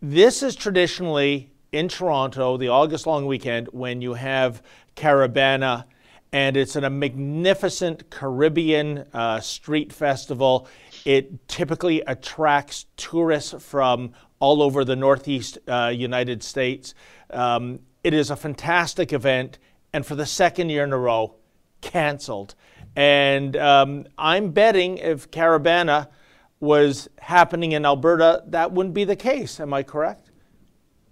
this 0.01 0.43
is 0.43 0.55
traditionally 0.55 1.51
in 1.71 1.87
Toronto, 1.87 2.57
the 2.57 2.69
August 2.69 3.07
long 3.07 3.25
weekend, 3.25 3.67
when 3.71 4.01
you 4.01 4.13
have 4.13 4.61
Caribana, 4.95 5.85
and 6.31 6.57
it's 6.57 6.75
a 6.75 6.89
magnificent 6.89 8.09
Caribbean 8.09 9.05
uh, 9.13 9.39
street 9.39 9.93
festival. 9.93 10.67
It 11.05 11.47
typically 11.47 12.01
attracts 12.01 12.85
tourists 12.97 13.53
from 13.63 14.13
all 14.39 14.61
over 14.61 14.83
the 14.83 14.95
Northeast 14.95 15.57
uh, 15.67 15.91
United 15.95 16.43
States. 16.43 16.93
Um, 17.29 17.79
it 18.03 18.13
is 18.13 18.29
a 18.29 18.35
fantastic 18.35 19.13
event, 19.13 19.59
and 19.93 20.05
for 20.05 20.15
the 20.15 20.25
second 20.25 20.69
year 20.69 20.83
in 20.83 20.93
a 20.93 20.97
row, 20.97 21.35
canceled. 21.81 22.55
And 22.95 23.57
um, 23.57 24.05
I'm 24.17 24.51
betting 24.51 24.97
if 24.97 25.29
Caribana 25.31 26.07
was 26.59 27.09
happening 27.19 27.73
in 27.73 27.85
Alberta, 27.85 28.43
that 28.47 28.71
wouldn't 28.71 28.95
be 28.95 29.03
the 29.03 29.15
case. 29.15 29.59
Am 29.59 29.73
I 29.73 29.83
correct? 29.83 30.31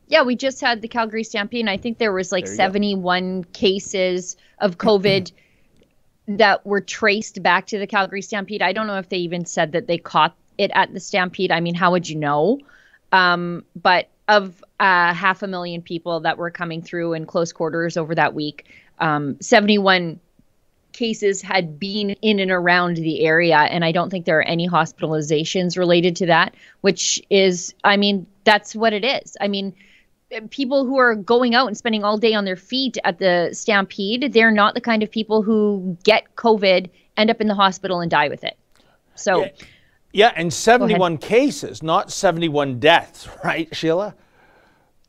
Yeah, 0.08 0.24
we 0.24 0.36
just 0.36 0.62
had 0.62 0.82
the 0.82 0.88
Calgary 0.88 1.24
Stampede, 1.24 1.62
and 1.62 1.70
I 1.70 1.78
think 1.78 1.98
there 1.98 2.14
was 2.14 2.32
like 2.32 2.46
There 2.46 2.54
you 2.54 2.58
go. 2.58 2.64
71 2.64 3.44
cases 3.46 4.38
of 4.60 4.78
COVID 4.78 5.32
that 6.28 6.66
were 6.66 6.82
traced 6.82 7.42
back 7.42 7.68
to 7.68 7.80
the 7.80 7.88
Calgary 7.88 8.22
Stampede. 8.22 8.62
I 8.62 8.74
don't 8.74 8.88
know 8.88 8.98
if 8.98 9.10
they 9.10 9.18
even 9.18 9.46
said 9.46 9.72
that 9.74 9.88
they 9.88 9.98
caught 9.98 10.36
it 10.58 10.72
at 10.74 10.94
the 10.94 11.00
Stampede. 11.00 11.52
I 11.52 11.60
mean, 11.60 11.76
how 11.76 11.92
would 11.92 12.08
you 12.08 12.18
know? 12.18 12.60
Um, 13.12 13.66
but 13.76 14.10
of 14.28 14.64
uh, 14.80 15.14
half 15.14 15.44
a 15.44 15.48
million 15.48 15.82
people 15.82 16.22
that 16.22 16.38
were 16.38 16.50
coming 16.50 16.82
through 16.82 17.14
in 17.14 17.26
close 17.26 17.52
quarters 17.52 17.98
over 17.98 18.16
that 18.16 18.34
week, 18.34 18.66
um, 19.00 19.38
71 19.42 20.20
cases 20.94 21.42
had 21.42 21.80
been 21.80 22.12
in 22.22 22.40
and 22.40 22.52
around 22.52 22.98
the 22.98 23.26
area. 23.26 23.58
And 23.58 23.84
I 23.84 23.92
don't 23.92 24.10
think 24.10 24.26
there 24.26 24.40
are 24.40 24.44
any 24.44 24.68
hospitalizations 24.68 25.78
related 25.78 26.16
to 26.18 26.26
that, 26.28 26.56
which 26.82 27.22
is, 27.30 27.74
I 27.84 27.98
mean, 27.98 28.26
that's 28.44 28.76
what 28.76 28.94
it 28.94 29.04
is. 29.04 29.36
I 29.42 29.48
mean, 29.48 29.74
people 30.50 30.86
who 30.86 30.98
are 30.98 31.16
going 31.16 31.56
out 31.56 31.68
and 31.68 31.78
spending 31.78 32.04
all 32.04 32.18
day 32.18 32.34
on 32.34 32.46
their 32.46 32.56
feet 32.56 32.98
at 33.04 33.20
the 33.20 33.50
stampede, 33.54 34.34
they're 34.34 34.52
not 34.52 34.74
the 34.74 34.82
kind 34.82 35.04
of 35.04 35.12
people 35.12 35.42
who 35.42 35.98
get 36.04 36.36
COVID, 36.36 36.90
end 37.18 37.30
up 37.30 37.42
in 37.42 37.48
the 37.48 37.56
hospital, 37.56 38.00
and 38.00 38.10
die 38.10 38.30
with 38.30 38.44
it. 38.44 38.58
So, 39.16 39.44
yeah, 39.44 39.52
yeah 40.12 40.34
and 40.36 40.52
71 40.52 41.18
cases, 41.18 41.84
not 41.84 42.12
71 42.12 42.80
deaths, 42.80 43.28
right, 43.44 43.74
Sheila? 43.76 44.16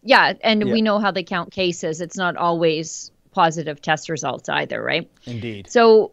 Yeah, 0.03 0.35
and 0.43 0.67
yeah. 0.67 0.73
we 0.73 0.83
know 0.83 0.99
how 0.99 1.11
they 1.11 1.23
count 1.23 1.50
cases. 1.50 2.00
It's 2.00 2.17
not 2.17 2.37
always 2.37 3.11
positive 3.35 3.83
test 3.83 4.09
results 4.09 4.49
either, 4.49 4.83
right? 4.83 5.11
Indeed. 5.26 5.71
So 5.71 6.12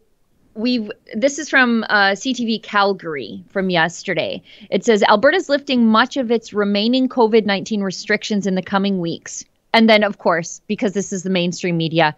we've 0.56 0.92
this 1.14 1.40
is 1.40 1.50
from 1.50 1.84
uh, 1.90 2.12
CTV 2.12 2.62
Calgary 2.64 3.44
from 3.50 3.70
yesterday. 3.70 4.42
It 4.70 4.84
says 4.84 5.04
Alberta's 5.04 5.48
lifting 5.48 5.88
much 5.88 6.18
of 6.18 6.32
its 6.32 6.54
remaining 6.54 7.08
COVID 7.08 7.46
19 7.46 7.82
restrictions 7.82 8.48
in 8.48 8.56
the 8.56 8.62
coming 8.62 9.00
weeks. 9.00 9.46
And 9.74 9.90
then, 9.90 10.04
of 10.04 10.18
course, 10.18 10.62
because 10.68 10.94
this 10.94 11.14
is 11.14 11.24
the 11.24 11.30
mainstream 11.30 11.78
media, 11.78 12.16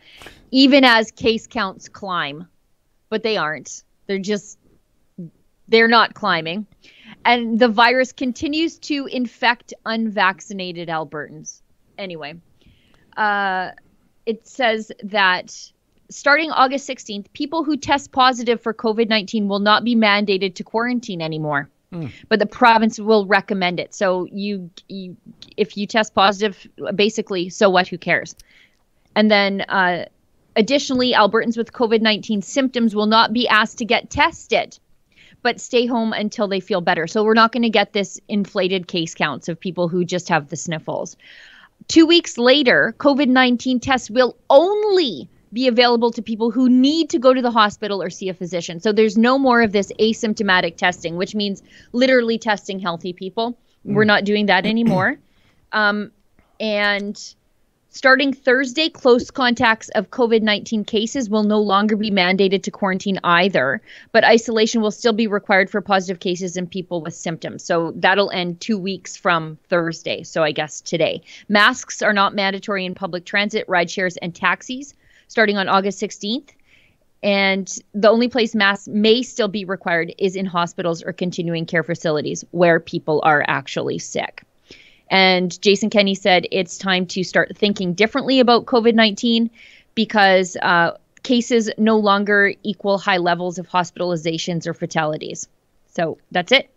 even 0.50 0.84
as 0.84 1.12
case 1.12 1.46
counts 1.46 1.88
climb, 1.88 2.48
but 3.10 3.22
they 3.22 3.38
aren't. 3.38 3.84
They're 4.08 4.18
just, 4.18 4.58
they're 5.68 5.88
not 5.88 6.16
climbing. 6.16 6.66
And 7.26 7.60
the 7.60 7.68
virus 7.68 8.12
continues 8.12 8.80
to 8.80 9.06
infect 9.06 9.74
unvaccinated 9.86 10.90
Albertans. 10.90 11.62
Anyway, 11.98 12.34
uh, 13.16 13.72
it 14.25 14.48
says 14.48 14.92
that 15.03 15.72
starting 16.10 16.51
August 16.51 16.88
16th, 16.89 17.32
people 17.34 17.63
who 17.63 17.77
test 17.77 18.12
positive 18.12 18.62
for 18.62 18.74
COVID 18.74 19.10
19 19.10 19.48
will 19.48 19.60
not 19.60 19.84
be 19.84 19.96
mandated 19.96 20.56
to 20.56 20.63
quarantine 20.63 21.22
anymore. 21.22 21.70
Mm. 21.92 22.12
But 22.27 22.39
the 22.39 22.46
province 22.46 23.00
will 23.00 23.25
recommend 23.25 23.80
it. 23.80 23.94
So 23.94 24.25
you, 24.32 24.72
you, 24.88 25.15
if 25.58 25.77
you 25.77 25.86
test 25.86 26.15
positive, 26.15 26.68
basically, 26.96 27.50
so 27.50 27.70
what? 27.70 27.88
Who 27.88 27.98
cares? 27.98 28.36
And 29.15 29.30
then, 29.30 29.62
uh, 29.62 30.06
additionally, 30.56 31.13
Albertans 31.13 31.58
with 31.58 31.72
COVID 31.72 32.01
19 32.01 32.42
symptoms 32.42 32.96
will 32.96 33.06
not 33.06 33.32
be 33.32 33.48
asked 33.48 33.77
to 33.77 33.86
get 33.86 34.10
tested, 34.10 34.77
but 35.44 35.62
stay 35.62 35.86
home 35.86 36.13
until 36.13 36.48
they 36.48 36.60
feel 36.60 36.82
better. 36.82 37.06
So 37.06 37.24
we're 37.24 37.36
not 37.36 37.51
going 37.51 37.63
to 37.63 37.70
get 37.70 37.94
this 37.94 38.20
inflated 38.27 38.88
case 38.88 39.13
counts 39.13 39.48
of 39.48 39.60
people 39.60 39.88
who 39.88 40.03
just 40.03 40.30
have 40.30 40.50
the 40.50 40.56
sniffles. 40.56 41.15
Two 41.88 42.06
weeks 42.06 42.38
later, 42.38 42.96
COVID 42.98 43.28
19 43.28 43.80
tests 43.80 44.10
will 44.10 44.38
only 44.50 45.30
be 45.52 45.68
available 45.68 46.12
to 46.12 46.22
people 46.22 46.50
who 46.50 46.68
need 46.68 47.12
to 47.12 47.20
go 47.20 47.34
to 47.34 47.42
the 47.42 47.52
hospital 47.52 48.02
or 48.02 48.10
see 48.10 48.30
a 48.30 48.34
physician. 48.34 48.80
So 48.80 48.92
there's 48.92 49.18
no 49.18 49.38
more 49.38 49.62
of 49.62 49.72
this 49.72 49.92
asymptomatic 50.00 50.78
testing, 50.78 51.16
which 51.16 51.36
means 51.36 51.62
literally 51.92 52.40
testing 52.40 52.80
healthy 52.80 53.13
people. 53.13 53.58
Mm. 53.86 53.94
We're 53.94 54.06
not 54.06 54.24
doing 54.25 54.48
that 54.48 54.66
anymore. 54.74 55.20
Um, 55.72 56.12
and 56.60 57.18
starting 57.94 58.34
Thursday, 58.34 58.90
close 58.90 59.32
contacts 59.32 59.88
of 59.90 60.10
COVID 60.10 60.42
19 60.42 60.84
cases 60.84 61.30
will 61.30 61.44
no 61.44 61.62
longer 61.62 61.96
be 61.96 62.12
mandated 62.12 62.64
to 62.64 62.72
quarantine 62.72 63.20
either, 63.24 63.82
but 64.12 64.26
isolation 64.26 64.82
will 64.82 64.92
still 64.92 65.14
be 65.14 65.28
required 65.28 65.70
for 65.70 65.80
positive 65.80 66.20
cases 66.20 66.58
and 66.58 66.70
people 66.70 67.02
with 67.02 67.14
symptoms. 67.14 67.64
So 67.64 67.94
that'll 67.96 68.32
end 68.32 68.60
two 68.60 68.78
weeks 68.78 69.16
from 69.16 69.58
Thursday. 69.70 70.24
So 70.24 70.44
I 70.44 70.52
guess 70.52 70.82
today. 70.82 71.22
Masks 71.48 72.02
are 72.02 72.14
not 72.14 72.36
mandatory 72.36 72.86
in 72.86 72.96
public 72.96 73.26
transit, 73.26 73.64
ride 73.70 73.90
shares, 73.90 74.18
and 74.18 74.36
taxis 74.36 74.94
starting 75.28 75.58
on 75.58 75.70
August 75.70 76.02
16th. 76.02 76.50
And 77.22 77.74
the 77.94 78.10
only 78.10 78.28
place 78.28 78.54
masks 78.54 78.88
may 78.88 79.22
still 79.22 79.48
be 79.48 79.64
required 79.64 80.14
is 80.18 80.36
in 80.36 80.46
hospitals 80.46 81.04
or 81.04 81.14
continuing 81.14 81.66
care 81.66 81.84
facilities 81.84 82.44
where 82.52 82.80
people 82.80 83.22
are 83.24 83.46
actually 83.48 84.00
sick. 84.00 84.44
And 85.13 85.62
Jason 85.62 85.91
Kenney 85.91 86.15
said 86.15 86.48
it's 86.51 86.75
time 86.75 87.05
to 87.05 87.24
start 87.24 87.55
thinking 87.55 87.93
differently 87.93 88.39
about 88.39 88.65
COVID 88.65 88.96
19 88.96 89.48
because 89.93 90.58
uh, 90.63 90.98
cases 91.22 91.70
no 91.77 92.00
longer 92.00 92.51
equal 92.63 92.98
high 92.98 93.17
levels 93.17 93.60
of 93.60 93.67
hospitalizations 93.67 94.65
or 94.65 94.74
fatalities. 94.74 95.48
So 95.86 96.17
that's 96.32 96.51
it. 96.51 96.72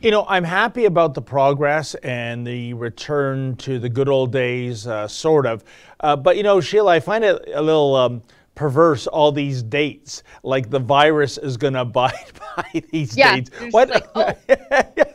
You 0.00 0.12
know, 0.12 0.24
I'm 0.28 0.44
happy 0.44 0.84
about 0.84 1.14
the 1.14 1.22
progress 1.22 1.96
and 1.96 2.46
the 2.46 2.74
return 2.74 3.56
to 3.56 3.80
the 3.80 3.88
good 3.88 4.08
old 4.08 4.30
days, 4.30 4.86
uh, 4.86 5.08
sort 5.08 5.44
of. 5.44 5.64
Uh, 5.98 6.14
but, 6.14 6.36
you 6.36 6.44
know, 6.44 6.60
Sheila, 6.60 6.92
I 6.92 7.00
find 7.00 7.24
it 7.24 7.42
a 7.52 7.60
little. 7.60 7.96
Um, 7.96 8.22
perverse 8.56 9.06
all 9.06 9.32
these 9.32 9.62
dates 9.62 10.22
like 10.42 10.68
the 10.68 10.78
virus 10.78 11.38
is 11.38 11.56
going 11.56 11.72
to 11.72 11.80
abide 11.80 12.12
by 12.56 12.82
these 12.90 13.16
yeah, 13.16 13.36
dates 13.36 13.50
what 13.70 13.88
like, 13.88 14.06
oh, 14.14 14.34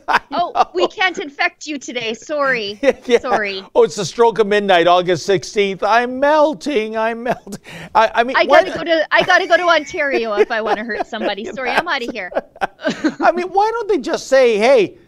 we 0.76 0.86
can't 0.88 1.18
infect 1.18 1.66
you 1.66 1.78
today 1.78 2.12
sorry 2.14 2.78
yeah. 3.06 3.18
sorry 3.18 3.64
oh 3.74 3.82
it's 3.82 3.96
the 3.96 4.04
stroke 4.04 4.38
of 4.38 4.46
midnight 4.46 4.86
august 4.86 5.28
16th 5.28 5.82
i'm 5.82 6.20
melting 6.20 6.96
i'm 6.96 7.22
melting 7.22 7.60
i, 7.94 8.10
I 8.14 8.24
mean 8.24 8.36
i 8.36 8.44
gotta 8.44 8.70
go 8.70 8.84
to 8.84 9.08
i 9.10 9.22
gotta 9.22 9.46
go 9.46 9.56
to 9.56 9.64
ontario 9.64 10.34
if 10.34 10.50
i 10.50 10.60
want 10.60 10.78
to 10.78 10.84
hurt 10.84 11.06
somebody 11.06 11.44
sorry 11.54 11.70
i'm 11.70 11.88
out 11.88 12.02
of 12.02 12.10
here 12.10 12.30
i 13.20 13.32
mean 13.32 13.48
why 13.48 13.70
don't 13.72 13.88
they 13.88 13.98
just 13.98 14.28
say 14.28 14.58
hey 14.58 14.98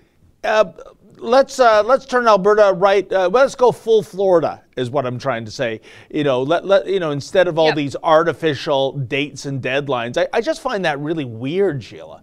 uh, 0.44 0.72
let's 1.16 1.58
uh, 1.58 1.82
let's 1.82 2.06
turn 2.06 2.26
Alberta 2.26 2.72
right. 2.74 3.10
Uh, 3.12 3.28
let's 3.28 3.54
go 3.54 3.72
full 3.72 4.02
Florida 4.02 4.62
is 4.76 4.90
what 4.90 5.04
I'm 5.06 5.18
trying 5.18 5.44
to 5.44 5.50
say. 5.50 5.80
You 6.10 6.24
know, 6.24 6.42
let, 6.42 6.64
let 6.64 6.86
you 6.86 7.00
know 7.00 7.10
instead 7.10 7.48
of 7.48 7.58
all 7.58 7.66
yep. 7.66 7.76
these 7.76 7.96
artificial 8.02 8.92
dates 8.92 9.46
and 9.46 9.60
deadlines. 9.60 10.16
I, 10.16 10.28
I 10.32 10.40
just 10.40 10.60
find 10.60 10.84
that 10.84 10.98
really 11.00 11.24
weird, 11.24 11.82
Sheila. 11.82 12.22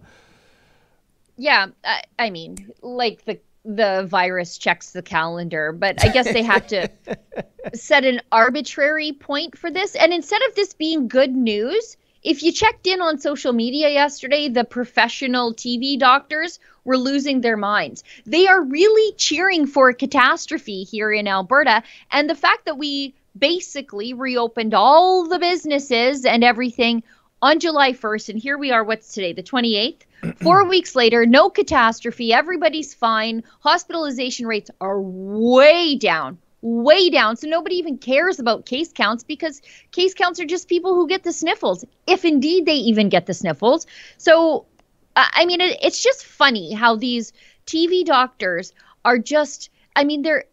Yeah, 1.36 1.66
I, 1.84 2.02
I 2.18 2.30
mean, 2.30 2.72
like 2.82 3.24
the 3.24 3.38
the 3.66 4.06
virus 4.08 4.58
checks 4.58 4.92
the 4.92 5.02
calendar, 5.02 5.72
but 5.72 6.02
I 6.04 6.08
guess 6.08 6.32
they 6.32 6.44
have 6.44 6.68
to 6.68 6.88
set 7.74 8.04
an 8.04 8.20
arbitrary 8.30 9.12
point 9.12 9.58
for 9.58 9.70
this. 9.70 9.96
And 9.96 10.12
instead 10.12 10.40
of 10.48 10.54
this 10.54 10.72
being 10.72 11.08
good 11.08 11.34
news, 11.34 11.96
if 12.22 12.42
you 12.42 12.52
checked 12.52 12.86
in 12.86 13.00
on 13.00 13.18
social 13.18 13.52
media 13.52 13.88
yesterday, 13.88 14.48
the 14.48 14.64
professional 14.64 15.52
TV 15.52 15.98
doctors 15.98 16.60
were 16.84 16.96
losing 16.96 17.40
their 17.40 17.56
minds. 17.56 18.04
They 18.24 18.46
are 18.46 18.62
really 18.62 19.14
cheering 19.16 19.66
for 19.66 19.88
a 19.88 19.94
catastrophe 19.94 20.84
here 20.84 21.12
in 21.12 21.26
Alberta. 21.26 21.82
And 22.12 22.30
the 22.30 22.34
fact 22.34 22.66
that 22.66 22.78
we 22.78 23.14
basically 23.36 24.14
reopened 24.14 24.74
all 24.74 25.28
the 25.28 25.38
businesses 25.38 26.24
and 26.24 26.42
everything 26.42 27.02
on 27.42 27.60
July 27.60 27.92
1st, 27.92 28.30
and 28.30 28.38
here 28.38 28.56
we 28.56 28.72
are, 28.72 28.82
what's 28.82 29.12
today, 29.12 29.32
the 29.32 29.42
28th? 29.42 30.02
Four 30.42 30.64
weeks 30.64 30.96
later, 30.96 31.26
no 31.26 31.50
catastrophe, 31.50 32.32
everybody's 32.32 32.94
fine. 32.94 33.44
Hospitalization 33.60 34.46
rates 34.46 34.70
are 34.80 35.00
way 35.00 35.96
down, 35.96 36.38
way 36.62 37.10
down. 37.10 37.36
So 37.36 37.48
nobody 37.48 37.76
even 37.76 37.98
cares 37.98 38.38
about 38.38 38.66
case 38.66 38.92
counts 38.92 39.24
because 39.24 39.60
case 39.92 40.14
counts 40.14 40.40
are 40.40 40.46
just 40.46 40.68
people 40.68 40.94
who 40.94 41.06
get 41.08 41.22
the 41.22 41.32
sniffles, 41.32 41.84
if 42.06 42.24
indeed 42.24 42.64
they 42.66 42.76
even 42.76 43.08
get 43.08 43.26
the 43.26 43.34
sniffles. 43.34 43.86
So, 44.16 44.66
I 45.14 45.44
mean, 45.46 45.60
it, 45.60 45.78
it's 45.82 46.02
just 46.02 46.24
funny 46.24 46.72
how 46.72 46.96
these 46.96 47.32
TV 47.66 48.04
doctors 48.04 48.72
are 49.04 49.18
just, 49.18 49.70
I 49.94 50.04
mean, 50.04 50.22
they're 50.22 50.44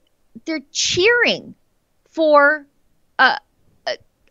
they're 0.46 0.62
cheering 0.72 1.56
for 2.10 2.66
uh, 3.20 3.38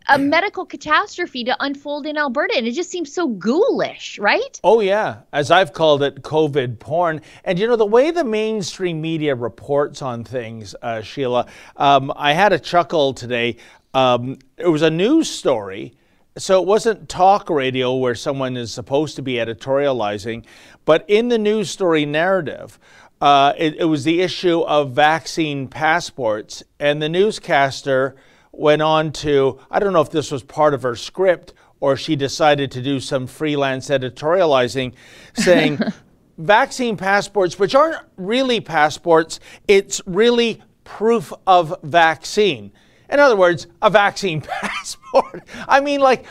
a 0.07 0.17
medical 0.17 0.65
catastrophe 0.65 1.43
to 1.43 1.55
unfold 1.59 2.05
in 2.05 2.17
Alberta. 2.17 2.55
And 2.57 2.67
it 2.67 2.71
just 2.71 2.89
seems 2.89 3.13
so 3.13 3.27
ghoulish, 3.27 4.19
right? 4.19 4.59
Oh, 4.63 4.79
yeah. 4.79 5.21
As 5.31 5.51
I've 5.51 5.73
called 5.73 6.03
it, 6.03 6.21
COVID 6.21 6.79
porn. 6.79 7.21
And 7.43 7.57
you 7.59 7.67
know, 7.67 7.75
the 7.75 7.85
way 7.85 8.11
the 8.11 8.23
mainstream 8.23 9.01
media 9.01 9.35
reports 9.35 10.01
on 10.01 10.23
things, 10.23 10.75
uh, 10.81 11.01
Sheila, 11.01 11.47
um, 11.77 12.11
I 12.15 12.33
had 12.33 12.53
a 12.53 12.59
chuckle 12.59 13.13
today. 13.13 13.57
Um, 13.93 14.39
it 14.57 14.67
was 14.67 14.81
a 14.81 14.89
news 14.89 15.29
story. 15.29 15.93
So 16.35 16.59
it 16.59 16.67
wasn't 16.67 17.09
talk 17.09 17.49
radio 17.51 17.93
where 17.95 18.15
someone 18.15 18.57
is 18.57 18.73
supposed 18.73 19.15
to 19.17 19.21
be 19.21 19.33
editorializing, 19.33 20.45
but 20.83 21.05
in 21.07 21.27
the 21.27 21.37
news 21.37 21.69
story 21.69 22.07
narrative, 22.07 22.79
uh, 23.21 23.53
it, 23.55 23.75
it 23.75 23.85
was 23.85 24.03
the 24.03 24.19
issue 24.19 24.61
of 24.61 24.93
vaccine 24.93 25.67
passports, 25.67 26.63
and 26.79 27.01
the 27.01 27.07
newscaster 27.07 28.15
went 28.53 28.81
on 28.81 29.11
to, 29.11 29.59
I 29.69 29.79
don't 29.79 29.91
know 29.91 30.01
if 30.01 30.11
this 30.11 30.31
was 30.31 30.43
part 30.43 30.73
of 30.73 30.83
her 30.83 30.95
script 30.95 31.53
or 31.79 31.97
she 31.97 32.15
decided 32.15 32.71
to 32.71 32.81
do 32.81 32.99
some 32.99 33.27
freelance 33.27 33.89
editorializing 33.89 34.93
saying, 35.33 35.79
vaccine 36.37 36.95
passports, 36.95 37.59
which 37.59 37.75
aren't 37.75 37.99
really 38.15 38.61
passports, 38.61 39.39
it's 39.67 40.01
really 40.05 40.61
proof 40.83 41.33
of 41.45 41.75
vaccine. 41.83 42.71
In 43.09 43.19
other 43.19 43.35
words, 43.35 43.67
a 43.81 43.89
vaccine 43.89 44.41
passport. 44.61 45.43
I 45.67 45.81
mean, 45.81 45.99
like 45.99 46.25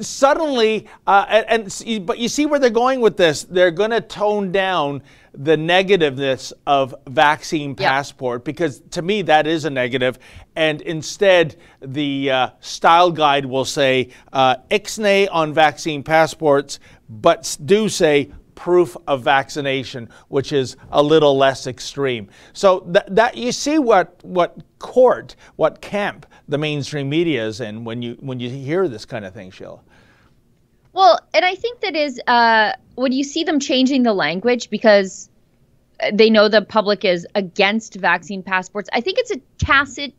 suddenly, 0.00 0.88
uh, 1.06 1.24
and, 1.28 1.70
and 1.70 2.06
but 2.06 2.18
you 2.18 2.28
see 2.28 2.46
where 2.46 2.58
they're 2.58 2.70
going 2.70 3.00
with 3.00 3.16
this. 3.16 3.44
They're 3.44 3.70
going 3.70 3.90
to 3.90 4.00
tone 4.00 4.52
down 4.52 5.02
the 5.36 5.56
negativeness 5.56 6.52
of 6.66 6.94
vaccine 7.08 7.74
passport 7.74 8.44
because 8.44 8.80
to 8.90 9.02
me 9.02 9.22
that 9.22 9.46
is 9.46 9.64
a 9.64 9.70
negative. 9.70 10.18
And 10.56 10.80
instead 10.82 11.56
the 11.80 12.30
uh, 12.30 12.50
style 12.60 13.10
guide 13.10 13.44
will 13.44 13.66
say 13.66 14.08
uh, 14.32 14.56
ixnay 14.70 15.28
on 15.30 15.52
vaccine 15.52 16.02
passports 16.02 16.80
but 17.08 17.56
do 17.64 17.88
say 17.88 18.32
proof 18.54 18.96
of 19.06 19.22
vaccination 19.22 20.08
which 20.28 20.52
is 20.52 20.76
a 20.90 21.02
little 21.02 21.36
less 21.36 21.66
extreme. 21.66 22.28
So 22.54 22.80
th- 22.80 23.04
that 23.08 23.36
you 23.36 23.52
see 23.52 23.78
what 23.78 24.18
what 24.24 24.56
court 24.78 25.36
what 25.56 25.82
camp 25.82 26.26
the 26.48 26.56
mainstream 26.56 27.08
media 27.10 27.46
is 27.46 27.60
in 27.60 27.84
when 27.84 28.00
you 28.00 28.16
when 28.20 28.40
you 28.40 28.48
hear 28.48 28.88
this 28.88 29.04
kind 29.04 29.24
of 29.26 29.34
thing 29.34 29.50
sheila. 29.50 29.80
Well, 30.94 31.20
and 31.34 31.44
I 31.44 31.54
think 31.54 31.80
that 31.80 31.94
is 31.94 32.18
uh, 32.26 32.72
when 32.96 33.12
you 33.12 33.22
see 33.24 33.44
them 33.44 33.60
changing 33.60 34.02
the 34.02 34.12
language 34.12 34.68
because 34.70 35.30
they 36.12 36.28
know 36.28 36.48
the 36.48 36.62
public 36.62 37.04
is 37.04 37.26
against 37.34 37.94
vaccine 37.94 38.42
passports. 38.42 38.88
I 38.92 39.00
think 39.00 39.18
it's 39.18 39.30
a 39.30 39.40
tacit 39.58 40.14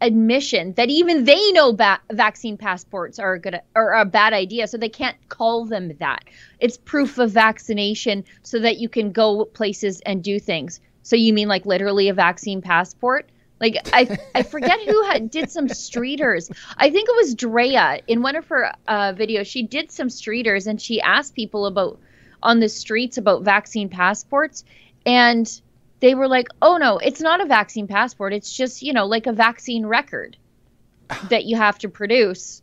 admission 0.00 0.74
that 0.74 0.90
even 0.90 1.24
they 1.24 1.52
know 1.52 1.72
ba- 1.72 2.00
vaccine 2.12 2.56
passports 2.56 3.18
are 3.18 3.38
good 3.38 3.60
or 3.74 3.92
a 3.92 4.04
bad 4.04 4.32
idea, 4.32 4.66
so 4.66 4.76
they 4.76 4.88
can't 4.88 5.16
call 5.28 5.64
them 5.64 5.92
that. 5.98 6.24
It's 6.60 6.76
proof 6.76 7.18
of 7.18 7.30
vaccination 7.30 8.24
so 8.42 8.58
that 8.58 8.78
you 8.78 8.88
can 8.88 9.12
go 9.12 9.44
places 9.44 10.00
and 10.04 10.22
do 10.22 10.38
things. 10.38 10.80
So 11.02 11.16
you 11.16 11.32
mean 11.32 11.48
like 11.48 11.64
literally 11.64 12.08
a 12.08 12.14
vaccine 12.14 12.60
passport? 12.60 13.28
Like 13.60 13.76
I, 13.92 14.18
I 14.34 14.42
forget 14.42 14.80
who 14.82 15.02
had, 15.04 15.30
did 15.30 15.50
some 15.50 15.68
streeters. 15.68 16.50
I 16.76 16.90
think 16.90 17.08
it 17.08 17.16
was 17.16 17.34
Drea 17.34 18.00
in 18.06 18.20
one 18.20 18.36
of 18.36 18.46
her 18.48 18.74
uh, 18.88 19.12
videos. 19.12 19.46
She 19.46 19.62
did 19.62 19.92
some 19.92 20.08
streeters 20.08 20.66
and 20.66 20.80
she 20.80 21.00
asked 21.00 21.34
people 21.34 21.66
about 21.66 21.98
on 22.44 22.60
the 22.60 22.68
streets 22.68 23.18
about 23.18 23.42
vaccine 23.42 23.88
passports, 23.88 24.64
and 25.04 25.60
they 26.00 26.14
were 26.14 26.28
like, 26.28 26.48
"Oh 26.62 26.76
no, 26.76 26.98
it's 26.98 27.20
not 27.20 27.40
a 27.40 27.46
vaccine 27.46 27.88
passport. 27.88 28.32
It's 28.32 28.52
just 28.56 28.82
you 28.82 28.92
know 28.92 29.06
like 29.06 29.26
a 29.26 29.32
vaccine 29.32 29.86
record 29.86 30.36
that 31.30 31.44
you 31.44 31.56
have 31.56 31.78
to 31.78 31.88
produce 31.88 32.62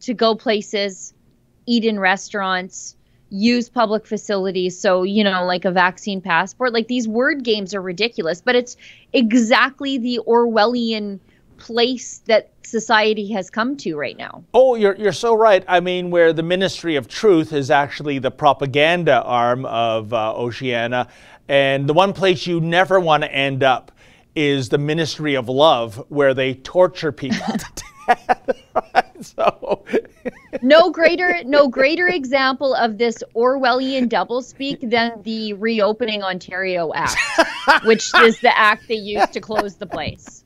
to 0.00 0.14
go 0.14 0.36
places, 0.36 1.14
eat 1.66 1.84
in 1.84 1.98
restaurants." 1.98 2.96
use 3.28 3.68
public 3.68 4.06
facilities 4.06 4.78
so 4.78 5.02
you 5.02 5.24
know 5.24 5.44
like 5.44 5.64
a 5.64 5.70
vaccine 5.72 6.20
passport 6.20 6.72
like 6.72 6.86
these 6.86 7.08
word 7.08 7.42
games 7.42 7.74
are 7.74 7.82
ridiculous 7.82 8.40
but 8.40 8.54
it's 8.54 8.76
exactly 9.12 9.98
the 9.98 10.20
orwellian 10.28 11.18
place 11.58 12.18
that 12.26 12.50
society 12.62 13.30
has 13.32 13.50
come 13.50 13.76
to 13.76 13.96
right 13.96 14.16
now. 14.16 14.44
Oh 14.54 14.74
you're, 14.74 14.96
you're 14.96 15.12
so 15.12 15.34
right. 15.34 15.64
I 15.68 15.80
mean 15.80 16.10
where 16.10 16.32
the 16.32 16.42
ministry 16.42 16.96
of 16.96 17.08
truth 17.08 17.52
is 17.52 17.70
actually 17.70 18.18
the 18.18 18.30
propaganda 18.30 19.22
arm 19.22 19.64
of 19.66 20.12
uh, 20.12 20.34
oceania 20.34 21.08
and 21.48 21.88
the 21.88 21.94
one 21.94 22.12
place 22.12 22.46
you 22.46 22.60
never 22.60 22.98
want 22.98 23.22
to 23.22 23.32
end 23.32 23.62
up 23.62 23.92
is 24.34 24.68
the 24.68 24.78
ministry 24.78 25.34
of 25.34 25.48
love 25.48 26.04
where 26.08 26.34
they 26.34 26.54
torture 26.54 27.12
people 27.12 27.38
so 29.20 29.84
no 30.62 30.90
greater 30.90 31.42
no 31.44 31.68
greater 31.68 32.08
example 32.08 32.74
of 32.74 32.98
this 32.98 33.22
Orwellian 33.34 34.08
doublespeak 34.08 34.90
than 34.90 35.22
the 35.22 35.52
reopening 35.54 36.22
Ontario 36.22 36.92
Act, 36.94 37.16
which 37.84 38.10
is 38.22 38.40
the 38.40 38.56
act 38.56 38.88
they 38.88 38.94
used 38.94 39.32
to 39.32 39.40
close 39.40 39.76
the 39.76 39.86
place. 39.86 40.44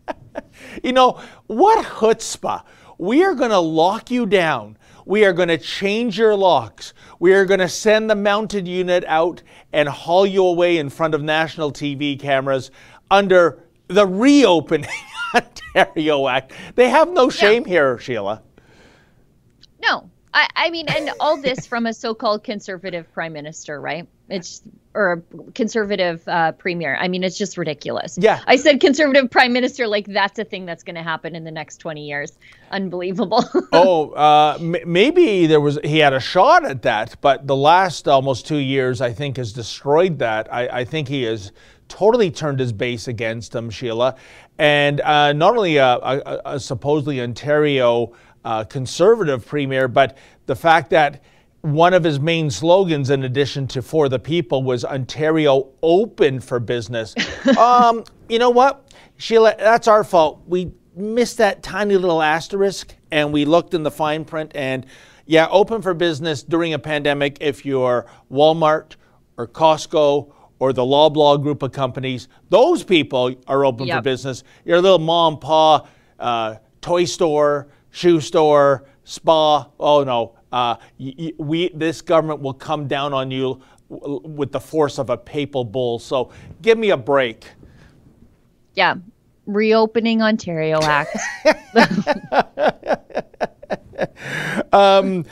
You 0.82 0.92
know, 0.92 1.20
what 1.46 1.84
chutzpah. 1.84 2.64
We 2.98 3.24
are 3.24 3.34
going 3.34 3.50
to 3.50 3.58
lock 3.58 4.10
you 4.10 4.26
down. 4.26 4.76
We 5.06 5.24
are 5.24 5.32
going 5.32 5.48
to 5.48 5.58
change 5.58 6.18
your 6.18 6.36
locks. 6.36 6.92
We 7.18 7.32
are 7.32 7.46
going 7.46 7.60
to 7.60 7.68
send 7.68 8.10
the 8.10 8.14
mounted 8.14 8.68
unit 8.68 9.04
out 9.06 9.42
and 9.72 9.88
haul 9.88 10.26
you 10.26 10.44
away 10.44 10.76
in 10.76 10.90
front 10.90 11.14
of 11.14 11.22
national 11.22 11.72
TV 11.72 12.20
cameras 12.20 12.70
under 13.10 13.64
the 13.90 14.06
reopening 14.06 14.90
Ontario 15.34 16.28
Act. 16.28 16.52
They 16.74 16.88
have 16.88 17.10
no 17.10 17.28
shame 17.28 17.64
yeah. 17.64 17.68
here, 17.68 17.98
Sheila. 17.98 18.42
No, 19.82 20.10
I, 20.32 20.48
I 20.54 20.70
mean, 20.70 20.86
and 20.88 21.10
all 21.20 21.36
this 21.36 21.66
from 21.66 21.86
a 21.86 21.94
so-called 21.94 22.44
conservative 22.44 23.12
prime 23.12 23.32
minister, 23.32 23.80
right? 23.80 24.06
It's 24.28 24.62
or 24.92 25.12
a 25.12 25.52
conservative 25.52 26.26
uh, 26.26 26.52
premier. 26.52 26.96
I 26.96 27.06
mean, 27.06 27.22
it's 27.22 27.38
just 27.38 27.56
ridiculous. 27.56 28.18
Yeah. 28.20 28.40
I 28.46 28.56
said 28.56 28.80
conservative 28.80 29.30
prime 29.30 29.52
minister, 29.52 29.86
like 29.86 30.06
that's 30.06 30.38
a 30.38 30.44
thing 30.44 30.66
that's 30.66 30.82
going 30.82 30.96
to 30.96 31.02
happen 31.02 31.36
in 31.36 31.44
the 31.44 31.50
next 31.50 31.76
20 31.78 32.06
years. 32.06 32.32
Unbelievable. 32.72 33.44
oh, 33.72 34.10
uh, 34.10 34.56
m- 34.60 34.76
maybe 34.86 35.46
there 35.46 35.60
was 35.60 35.78
he 35.84 35.98
had 35.98 36.12
a 36.12 36.20
shot 36.20 36.64
at 36.64 36.82
that, 36.82 37.16
but 37.20 37.46
the 37.46 37.56
last 37.56 38.08
almost 38.08 38.46
two 38.46 38.56
years, 38.56 39.00
I 39.00 39.12
think, 39.12 39.36
has 39.36 39.52
destroyed 39.52 40.18
that. 40.18 40.52
I, 40.52 40.80
I 40.80 40.84
think 40.84 41.08
he 41.08 41.22
has 41.22 41.52
totally 41.90 42.30
turned 42.30 42.58
his 42.58 42.72
base 42.72 43.08
against 43.08 43.54
him, 43.54 43.68
Sheila, 43.68 44.16
and 44.58 45.02
uh, 45.02 45.34
not 45.34 45.56
only 45.56 45.76
a, 45.76 45.96
a, 45.96 46.40
a 46.46 46.60
supposedly 46.60 47.20
Ontario 47.20 48.14
uh, 48.44 48.64
conservative 48.64 49.44
premier, 49.44 49.88
but 49.88 50.16
the 50.46 50.56
fact 50.56 50.88
that 50.90 51.22
one 51.60 51.92
of 51.92 52.02
his 52.02 52.18
main 52.18 52.50
slogans, 52.50 53.10
in 53.10 53.24
addition 53.24 53.66
to 53.68 53.82
for 53.82 54.08
the 54.08 54.18
people, 54.18 54.62
was 54.62 54.84
Ontario 54.84 55.68
open 55.82 56.40
for 56.40 56.58
business. 56.58 57.14
um, 57.58 58.04
you 58.28 58.38
know 58.38 58.48
what, 58.48 58.90
Sheila, 59.18 59.54
that's 59.58 59.86
our 59.86 60.04
fault. 60.04 60.40
We 60.46 60.72
missed 60.96 61.36
that 61.38 61.62
tiny 61.62 61.96
little 61.96 62.22
asterisk 62.22 62.94
and 63.10 63.32
we 63.32 63.44
looked 63.44 63.74
in 63.74 63.82
the 63.82 63.90
fine 63.90 64.24
print 64.24 64.52
and 64.54 64.86
yeah, 65.26 65.46
open 65.50 65.82
for 65.82 65.94
business 65.94 66.42
during 66.42 66.72
a 66.74 66.78
pandemic 66.78 67.38
if 67.40 67.64
you're 67.64 68.06
Walmart 68.32 68.96
or 69.36 69.46
Costco 69.46 70.32
or 70.60 70.72
the 70.72 70.82
Loblaw 70.82 71.42
group 71.42 71.64
of 71.64 71.72
companies. 71.72 72.28
Those 72.50 72.84
people 72.84 73.34
are 73.48 73.64
open 73.64 73.88
yep. 73.88 73.98
for 73.98 74.02
business. 74.02 74.44
Your 74.64 74.80
little 74.80 75.00
mom 75.00 75.40
pa 75.40 75.84
uh, 76.20 76.56
toy 76.80 77.04
store, 77.04 77.66
shoe 77.90 78.20
store, 78.20 78.84
spa. 79.02 79.68
Oh 79.80 80.04
no, 80.04 80.36
uh, 80.52 80.76
y- 80.98 81.32
we 81.38 81.70
this 81.70 82.00
government 82.00 82.40
will 82.40 82.54
come 82.54 82.86
down 82.86 83.12
on 83.12 83.32
you 83.32 83.60
w- 83.90 84.20
with 84.22 84.52
the 84.52 84.60
force 84.60 84.98
of 84.98 85.10
a 85.10 85.16
papal 85.16 85.64
bull. 85.64 85.98
So 85.98 86.30
give 86.62 86.78
me 86.78 86.90
a 86.90 86.96
break. 86.96 87.46
Yeah, 88.74 88.94
reopening 89.46 90.22
Ontario 90.22 90.80
Act. 90.82 91.16
um, 94.72 95.24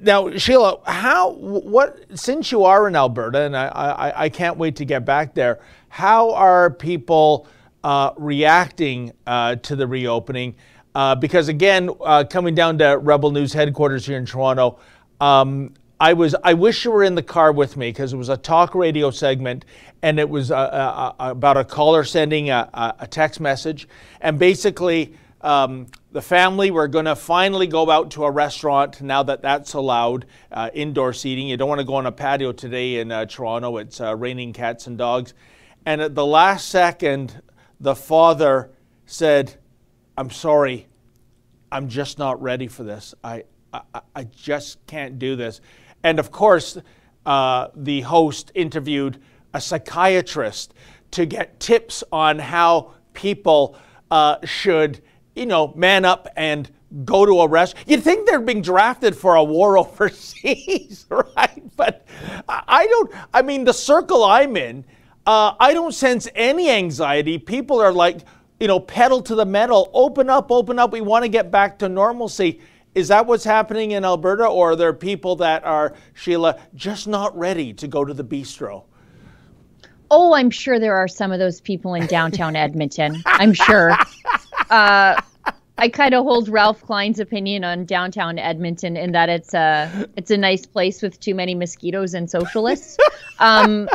now, 0.00 0.36
Sheila, 0.36 0.80
how 0.84 1.32
what 1.32 1.98
since 2.14 2.52
you 2.52 2.64
are 2.64 2.88
in 2.88 2.96
Alberta, 2.96 3.42
and 3.42 3.56
I, 3.56 3.66
I, 3.66 4.24
I 4.24 4.28
can't 4.28 4.56
wait 4.56 4.76
to 4.76 4.84
get 4.84 5.04
back 5.04 5.34
there. 5.34 5.60
How 5.88 6.32
are 6.32 6.70
people 6.70 7.46
uh, 7.84 8.12
reacting 8.16 9.12
uh, 9.26 9.56
to 9.56 9.76
the 9.76 9.86
reopening? 9.86 10.54
Uh, 10.94 11.14
because 11.14 11.48
again, 11.48 11.90
uh, 12.00 12.24
coming 12.28 12.54
down 12.54 12.78
to 12.78 12.98
Rebel 12.98 13.30
News 13.30 13.52
headquarters 13.52 14.06
here 14.06 14.18
in 14.18 14.26
Toronto, 14.26 14.78
um, 15.20 15.72
I 15.98 16.12
was 16.12 16.34
I 16.42 16.54
wish 16.54 16.84
you 16.84 16.90
were 16.90 17.04
in 17.04 17.14
the 17.14 17.22
car 17.22 17.52
with 17.52 17.76
me 17.76 17.88
because 17.88 18.12
it 18.12 18.16
was 18.16 18.28
a 18.28 18.36
talk 18.36 18.74
radio 18.74 19.10
segment, 19.10 19.64
and 20.02 20.18
it 20.18 20.28
was 20.28 20.50
uh, 20.50 20.56
uh, 20.56 21.12
about 21.18 21.56
a 21.56 21.64
caller 21.64 22.04
sending 22.04 22.50
a, 22.50 22.94
a, 22.98 23.06
text 23.06 23.40
message, 23.40 23.88
and 24.20 24.38
basically. 24.38 25.14
Um, 25.42 25.88
the 26.12 26.22
family 26.22 26.70
were 26.70 26.88
going 26.88 27.06
to 27.06 27.16
finally 27.16 27.66
go 27.66 27.90
out 27.90 28.12
to 28.12 28.24
a 28.24 28.30
restaurant 28.30 29.00
now 29.00 29.22
that 29.24 29.42
that's 29.42 29.74
allowed 29.74 30.26
uh, 30.52 30.70
indoor 30.72 31.12
seating. 31.12 31.48
You 31.48 31.56
don't 31.56 31.68
want 31.68 31.80
to 31.80 31.86
go 31.86 31.94
on 31.94 32.06
a 32.06 32.12
patio 32.12 32.52
today 32.52 32.96
in 32.96 33.08
Toronto. 33.26 33.76
It's 33.78 34.00
raining 34.00 34.52
cats 34.52 34.86
and 34.86 34.96
dogs. 34.96 35.34
And 35.84 36.00
at 36.00 36.14
the 36.14 36.26
last 36.26 36.68
second, 36.68 37.42
the 37.80 37.96
father 37.96 38.70
said, 39.06 39.56
I'm 40.16 40.30
sorry, 40.30 40.86
I'm 41.72 41.88
just 41.88 42.18
not 42.18 42.40
ready 42.40 42.68
for 42.68 42.84
this. 42.84 43.14
I, 43.24 43.44
I, 43.72 43.82
I 44.14 44.24
just 44.24 44.86
can't 44.86 45.18
do 45.18 45.36
this. 45.36 45.60
And 46.04 46.18
of 46.18 46.30
course, 46.30 46.78
uh, 47.24 47.68
the 47.74 48.02
host 48.02 48.52
interviewed 48.54 49.20
a 49.54 49.60
psychiatrist 49.60 50.74
to 51.12 51.26
get 51.26 51.60
tips 51.60 52.04
on 52.12 52.38
how 52.38 52.94
people 53.12 53.76
uh, 54.10 54.36
should, 54.44 55.02
you 55.34 55.46
know, 55.46 55.72
man 55.76 56.04
up 56.04 56.28
and 56.36 56.70
go 57.04 57.24
to 57.24 57.40
a 57.40 57.48
rest. 57.48 57.76
You'd 57.86 58.02
think 58.02 58.26
they're 58.26 58.40
being 58.40 58.62
drafted 58.62 59.16
for 59.16 59.34
a 59.34 59.44
war 59.44 59.78
overseas, 59.78 61.06
right? 61.10 61.76
But 61.76 62.06
I 62.48 62.86
don't, 62.86 63.12
I 63.32 63.42
mean, 63.42 63.64
the 63.64 63.74
circle 63.74 64.24
I'm 64.24 64.56
in, 64.56 64.84
uh, 65.26 65.54
I 65.58 65.72
don't 65.72 65.94
sense 65.94 66.28
any 66.34 66.70
anxiety. 66.70 67.38
People 67.38 67.80
are 67.80 67.92
like, 67.92 68.20
you 68.60 68.68
know, 68.68 68.80
pedal 68.80 69.22
to 69.22 69.34
the 69.34 69.46
metal, 69.46 69.90
open 69.92 70.28
up, 70.30 70.50
open 70.50 70.78
up. 70.78 70.92
We 70.92 71.00
want 71.00 71.24
to 71.24 71.28
get 71.28 71.50
back 71.50 71.78
to 71.80 71.88
normalcy. 71.88 72.60
Is 72.94 73.08
that 73.08 73.26
what's 73.26 73.44
happening 73.44 73.92
in 73.92 74.04
Alberta, 74.04 74.46
or 74.46 74.72
are 74.72 74.76
there 74.76 74.92
people 74.92 75.36
that 75.36 75.64
are, 75.64 75.94
Sheila, 76.12 76.60
just 76.74 77.08
not 77.08 77.36
ready 77.36 77.72
to 77.72 77.88
go 77.88 78.04
to 78.04 78.12
the 78.12 78.24
bistro? 78.24 78.84
Oh, 80.10 80.34
I'm 80.34 80.50
sure 80.50 80.78
there 80.78 80.94
are 80.94 81.08
some 81.08 81.32
of 81.32 81.38
those 81.38 81.62
people 81.62 81.94
in 81.94 82.06
downtown 82.06 82.54
Edmonton. 82.54 83.22
I'm 83.24 83.54
sure. 83.54 83.96
Uh, 84.72 85.20
I 85.76 85.88
kind 85.90 86.14
of 86.14 86.24
hold 86.24 86.48
Ralph 86.48 86.80
Klein's 86.80 87.20
opinion 87.20 87.62
on 87.62 87.84
downtown 87.84 88.38
Edmonton 88.38 88.96
in 88.96 89.12
that 89.12 89.28
it's 89.28 89.52
a 89.52 90.08
it's 90.16 90.30
a 90.30 90.36
nice 90.38 90.64
place 90.64 91.02
with 91.02 91.20
too 91.20 91.34
many 91.34 91.54
mosquitoes 91.54 92.14
and 92.14 92.30
socialists. 92.30 92.96
Um, 93.38 93.88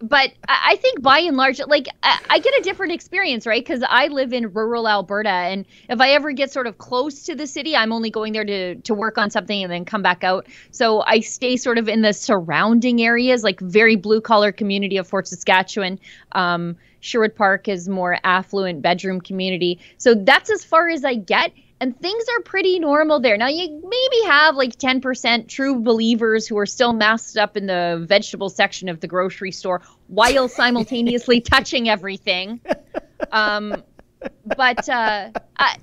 but 0.00 0.32
I 0.48 0.76
think 0.76 1.02
by 1.02 1.18
and 1.18 1.36
large, 1.36 1.60
like 1.60 1.86
I, 2.02 2.38
get 2.38 2.54
a 2.58 2.62
different 2.62 2.92
experience, 2.92 3.46
right? 3.46 3.64
Because 3.64 3.84
I 3.86 4.06
live 4.06 4.32
in 4.32 4.52
rural 4.52 4.88
Alberta, 4.88 5.28
and 5.28 5.66
if 5.90 6.00
I 6.00 6.10
ever 6.10 6.32
get 6.32 6.50
sort 6.50 6.66
of 6.66 6.78
close 6.78 7.24
to 7.24 7.34
the 7.34 7.46
city, 7.46 7.76
I'm 7.76 7.92
only 7.92 8.10
going 8.10 8.32
there 8.32 8.44
to 8.44 8.76
to 8.76 8.94
work 8.94 9.18
on 9.18 9.30
something 9.30 9.62
and 9.62 9.72
then 9.72 9.84
come 9.84 10.02
back 10.02 10.24
out. 10.24 10.46
So 10.70 11.02
I 11.02 11.20
stay 11.20 11.56
sort 11.56 11.78
of 11.78 11.88
in 11.88 12.02
the 12.02 12.12
surrounding 12.12 13.02
areas, 13.02 13.44
like 13.44 13.60
very 13.60 13.96
blue 13.96 14.20
collar 14.20 14.52
community 14.52 14.96
of 14.96 15.06
Fort 15.06 15.28
Saskatchewan. 15.28 16.00
Um, 16.32 16.76
Sherwood 17.00 17.34
Park 17.34 17.68
is 17.68 17.88
more 17.88 18.18
affluent 18.24 18.82
bedroom 18.82 19.20
community. 19.20 19.78
So 19.98 20.14
that's 20.14 20.50
as 20.50 20.64
far 20.64 20.88
as 20.88 21.04
I 21.04 21.14
get 21.14 21.52
and 21.80 21.98
things 22.00 22.24
are 22.36 22.42
pretty 22.42 22.78
normal 22.78 23.20
there. 23.20 23.36
Now, 23.36 23.48
you 23.48 23.68
maybe 23.68 24.26
have 24.26 24.56
like 24.56 24.76
10% 24.76 25.48
true 25.48 25.80
believers 25.80 26.46
who 26.46 26.58
are 26.58 26.66
still 26.66 26.92
masked 26.92 27.36
up 27.36 27.56
in 27.56 27.66
the 27.66 28.04
vegetable 28.06 28.48
section 28.48 28.88
of 28.88 29.00
the 29.00 29.06
grocery 29.06 29.52
store 29.52 29.82
while 30.08 30.48
simultaneously 30.48 31.40
touching 31.40 31.88
everything. 31.88 32.60
Um, 33.30 33.84
but 34.56 34.88
uh, 34.88 35.30
I, 35.56 35.76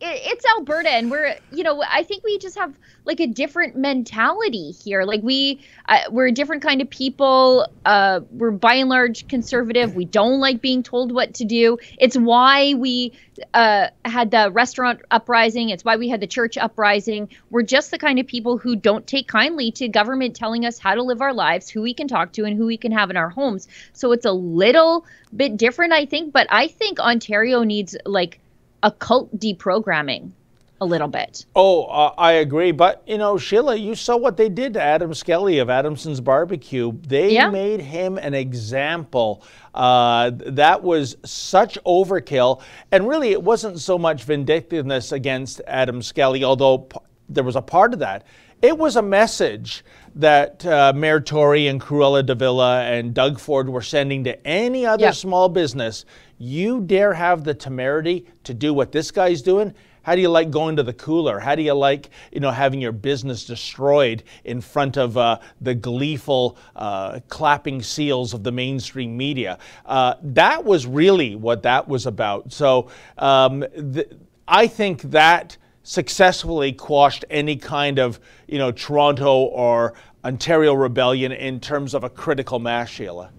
it's 0.00 0.44
Alberta, 0.44 0.90
and 0.90 1.10
we're 1.10 1.36
you 1.52 1.62
know 1.62 1.82
I 1.82 2.02
think 2.02 2.22
we 2.22 2.38
just 2.38 2.58
have 2.58 2.78
like 3.04 3.20
a 3.20 3.26
different 3.26 3.76
mentality 3.76 4.72
here. 4.72 5.04
Like 5.04 5.22
we 5.22 5.60
uh, 5.88 6.00
we're 6.10 6.26
a 6.26 6.32
different 6.32 6.62
kind 6.62 6.82
of 6.82 6.90
people. 6.90 7.66
Uh, 7.84 8.20
we're 8.30 8.50
by 8.50 8.74
and 8.74 8.88
large 8.88 9.26
conservative. 9.28 9.94
We 9.94 10.04
don't 10.04 10.38
like 10.38 10.60
being 10.60 10.82
told 10.82 11.12
what 11.12 11.34
to 11.34 11.44
do. 11.44 11.78
It's 11.98 12.16
why 12.16 12.74
we 12.74 13.12
uh, 13.54 13.88
had 14.04 14.30
the 14.30 14.50
restaurant 14.50 15.00
uprising. 15.10 15.70
It's 15.70 15.84
why 15.84 15.96
we 15.96 16.08
had 16.08 16.20
the 16.20 16.26
church 16.26 16.58
uprising. 16.58 17.30
We're 17.50 17.62
just 17.62 17.90
the 17.90 17.98
kind 17.98 18.18
of 18.18 18.26
people 18.26 18.58
who 18.58 18.76
don't 18.76 19.06
take 19.06 19.28
kindly 19.28 19.70
to 19.72 19.88
government 19.88 20.36
telling 20.36 20.66
us 20.66 20.78
how 20.78 20.94
to 20.94 21.02
live 21.02 21.22
our 21.22 21.32
lives, 21.32 21.70
who 21.70 21.80
we 21.80 21.94
can 21.94 22.08
talk 22.08 22.32
to, 22.34 22.44
and 22.44 22.56
who 22.56 22.66
we 22.66 22.76
can 22.76 22.92
have 22.92 23.08
in 23.08 23.16
our 23.16 23.30
homes. 23.30 23.66
So 23.94 24.12
it's 24.12 24.26
a 24.26 24.32
little 24.32 25.06
bit 25.34 25.56
different, 25.56 25.94
I 25.94 26.04
think. 26.04 26.32
But 26.32 26.48
I 26.50 26.68
think 26.68 27.00
Ontario 27.00 27.62
needs 27.62 27.96
like 28.04 28.40
occult 28.82 29.36
deprogramming 29.38 30.32
a 30.80 30.84
little 30.84 31.08
bit. 31.08 31.46
Oh, 31.54 31.84
uh, 31.84 32.12
I 32.18 32.32
agree. 32.32 32.70
But, 32.70 33.02
you 33.06 33.16
know, 33.16 33.38
Sheila, 33.38 33.76
you 33.76 33.94
saw 33.94 34.16
what 34.16 34.36
they 34.36 34.48
did 34.48 34.74
to 34.74 34.82
Adam 34.82 35.14
Skelly 35.14 35.58
of 35.58 35.70
Adamson's 35.70 36.20
Barbecue. 36.20 36.92
They 37.06 37.32
yeah. 37.32 37.50
made 37.50 37.80
him 37.80 38.18
an 38.18 38.34
example. 38.34 39.42
Uh, 39.74 40.32
that 40.34 40.82
was 40.82 41.16
such 41.24 41.78
overkill. 41.84 42.60
And 42.92 43.08
really, 43.08 43.32
it 43.32 43.42
wasn't 43.42 43.80
so 43.80 43.96
much 43.96 44.24
vindictiveness 44.24 45.12
against 45.12 45.62
Adam 45.66 46.02
Skelly, 46.02 46.44
although 46.44 46.78
p- 46.78 46.98
there 47.28 47.44
was 47.44 47.56
a 47.56 47.62
part 47.62 47.94
of 47.94 48.00
that. 48.00 48.26
It 48.62 48.76
was 48.76 48.96
a 48.96 49.02
message 49.02 49.84
that 50.14 50.64
uh, 50.64 50.92
Mayor 50.96 51.20
Tory 51.20 51.66
and 51.66 51.80
Cruella 51.80 52.24
de 52.24 52.34
Villa 52.34 52.82
and 52.84 53.12
Doug 53.12 53.38
Ford 53.38 53.68
were 53.68 53.82
sending 53.82 54.24
to 54.24 54.46
any 54.46 54.86
other 54.86 55.12
small 55.12 55.50
business. 55.50 56.06
You 56.38 56.80
dare 56.82 57.14
have 57.14 57.44
the 57.44 57.54
temerity 57.54 58.26
to 58.44 58.54
do 58.54 58.74
what 58.74 58.92
this 58.92 59.10
guy's 59.10 59.42
doing? 59.42 59.74
How 60.02 60.14
do 60.14 60.20
you 60.20 60.28
like 60.28 60.52
going 60.52 60.76
to 60.76 60.84
the 60.84 60.92
cooler? 60.92 61.40
How 61.40 61.56
do 61.56 61.62
you 61.62 61.72
like, 61.72 62.10
you 62.30 62.38
know, 62.38 62.52
having 62.52 62.80
your 62.80 62.92
business 62.92 63.44
destroyed 63.44 64.22
in 64.44 64.60
front 64.60 64.96
of 64.96 65.16
uh, 65.16 65.40
the 65.60 65.74
gleeful 65.74 66.56
uh, 66.76 67.18
clapping 67.28 67.82
seals 67.82 68.32
of 68.32 68.44
the 68.44 68.52
mainstream 68.52 69.16
media? 69.16 69.58
Uh, 69.84 70.14
that 70.22 70.64
was 70.64 70.86
really 70.86 71.34
what 71.34 71.64
that 71.64 71.88
was 71.88 72.06
about. 72.06 72.52
So 72.52 72.88
um, 73.18 73.64
th- 73.94 74.10
I 74.46 74.68
think 74.68 75.02
that 75.02 75.56
successfully 75.82 76.72
quashed 76.72 77.24
any 77.28 77.56
kind 77.56 77.98
of, 77.98 78.20
you 78.46 78.58
know, 78.58 78.70
Toronto 78.70 79.38
or 79.46 79.94
Ontario 80.24 80.74
rebellion 80.74 81.32
in 81.32 81.58
terms 81.58 81.94
of 81.94 82.04
a 82.04 82.10
critical 82.10 82.60
mass, 82.60 82.90
Sheila. 82.90 83.32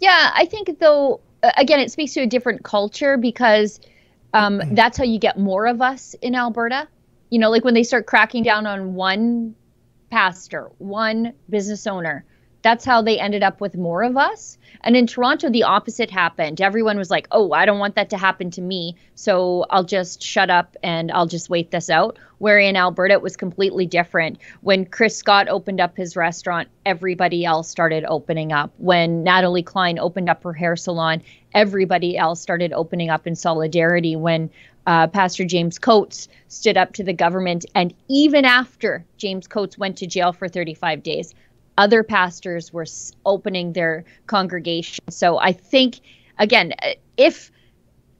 Yeah, 0.00 0.32
I 0.34 0.44
think 0.46 0.80
though, 0.80 1.20
again, 1.42 1.80
it 1.80 1.90
speaks 1.90 2.14
to 2.14 2.20
a 2.20 2.26
different 2.26 2.64
culture 2.64 3.16
because 3.16 3.80
um, 4.32 4.58
mm-hmm. 4.58 4.74
that's 4.74 4.98
how 4.98 5.04
you 5.04 5.18
get 5.18 5.38
more 5.38 5.66
of 5.66 5.80
us 5.80 6.14
in 6.22 6.34
Alberta. 6.34 6.88
You 7.30 7.38
know, 7.38 7.50
like 7.50 7.64
when 7.64 7.74
they 7.74 7.82
start 7.82 8.06
cracking 8.06 8.42
down 8.42 8.66
on 8.66 8.94
one 8.94 9.54
pastor, 10.10 10.70
one 10.78 11.32
business 11.48 11.86
owner, 11.86 12.24
that's 12.62 12.84
how 12.84 13.02
they 13.02 13.18
ended 13.18 13.42
up 13.42 13.60
with 13.60 13.76
more 13.76 14.02
of 14.02 14.16
us. 14.16 14.58
And 14.82 14.96
in 14.96 15.06
Toronto, 15.06 15.50
the 15.50 15.64
opposite 15.64 16.10
happened. 16.10 16.60
Everyone 16.60 16.96
was 16.96 17.10
like, 17.10 17.28
oh, 17.32 17.52
I 17.52 17.66
don't 17.66 17.78
want 17.78 17.96
that 17.96 18.10
to 18.10 18.16
happen 18.16 18.50
to 18.52 18.60
me. 18.60 18.96
So 19.14 19.66
I'll 19.70 19.84
just 19.84 20.22
shut 20.22 20.48
up 20.48 20.76
and 20.82 21.10
I'll 21.12 21.26
just 21.26 21.50
wait 21.50 21.70
this 21.70 21.90
out. 21.90 22.18
Where 22.38 22.58
in 22.58 22.76
Alberta, 22.76 23.14
it 23.14 23.22
was 23.22 23.36
completely 23.36 23.86
different. 23.86 24.38
When 24.62 24.86
Chris 24.86 25.16
Scott 25.16 25.48
opened 25.48 25.80
up 25.80 25.96
his 25.96 26.16
restaurant, 26.16 26.68
everybody 26.86 27.44
else 27.44 27.68
started 27.68 28.04
opening 28.06 28.52
up. 28.52 28.72
When 28.78 29.22
Natalie 29.22 29.62
Klein 29.62 29.98
opened 29.98 30.30
up 30.30 30.42
her 30.44 30.54
hair 30.54 30.76
salon, 30.76 31.22
everybody 31.52 32.16
else 32.16 32.40
started 32.40 32.72
opening 32.72 33.10
up 33.10 33.26
in 33.26 33.36
solidarity. 33.36 34.16
When 34.16 34.50
uh, 34.86 35.06
Pastor 35.06 35.44
James 35.44 35.78
Coates 35.78 36.28
stood 36.48 36.76
up 36.76 36.94
to 36.94 37.04
the 37.04 37.12
government. 37.12 37.66
And 37.74 37.94
even 38.08 38.44
after 38.44 39.04
James 39.18 39.46
Coates 39.46 39.78
went 39.78 39.98
to 39.98 40.06
jail 40.06 40.32
for 40.32 40.48
35 40.48 41.02
days, 41.02 41.34
other 41.80 42.04
pastors 42.04 42.74
were 42.74 42.84
opening 43.24 43.72
their 43.72 44.04
congregation. 44.26 45.02
So 45.08 45.38
I 45.38 45.52
think, 45.52 46.00
again, 46.38 46.74
uh, 46.82 46.90
if, 47.16 47.50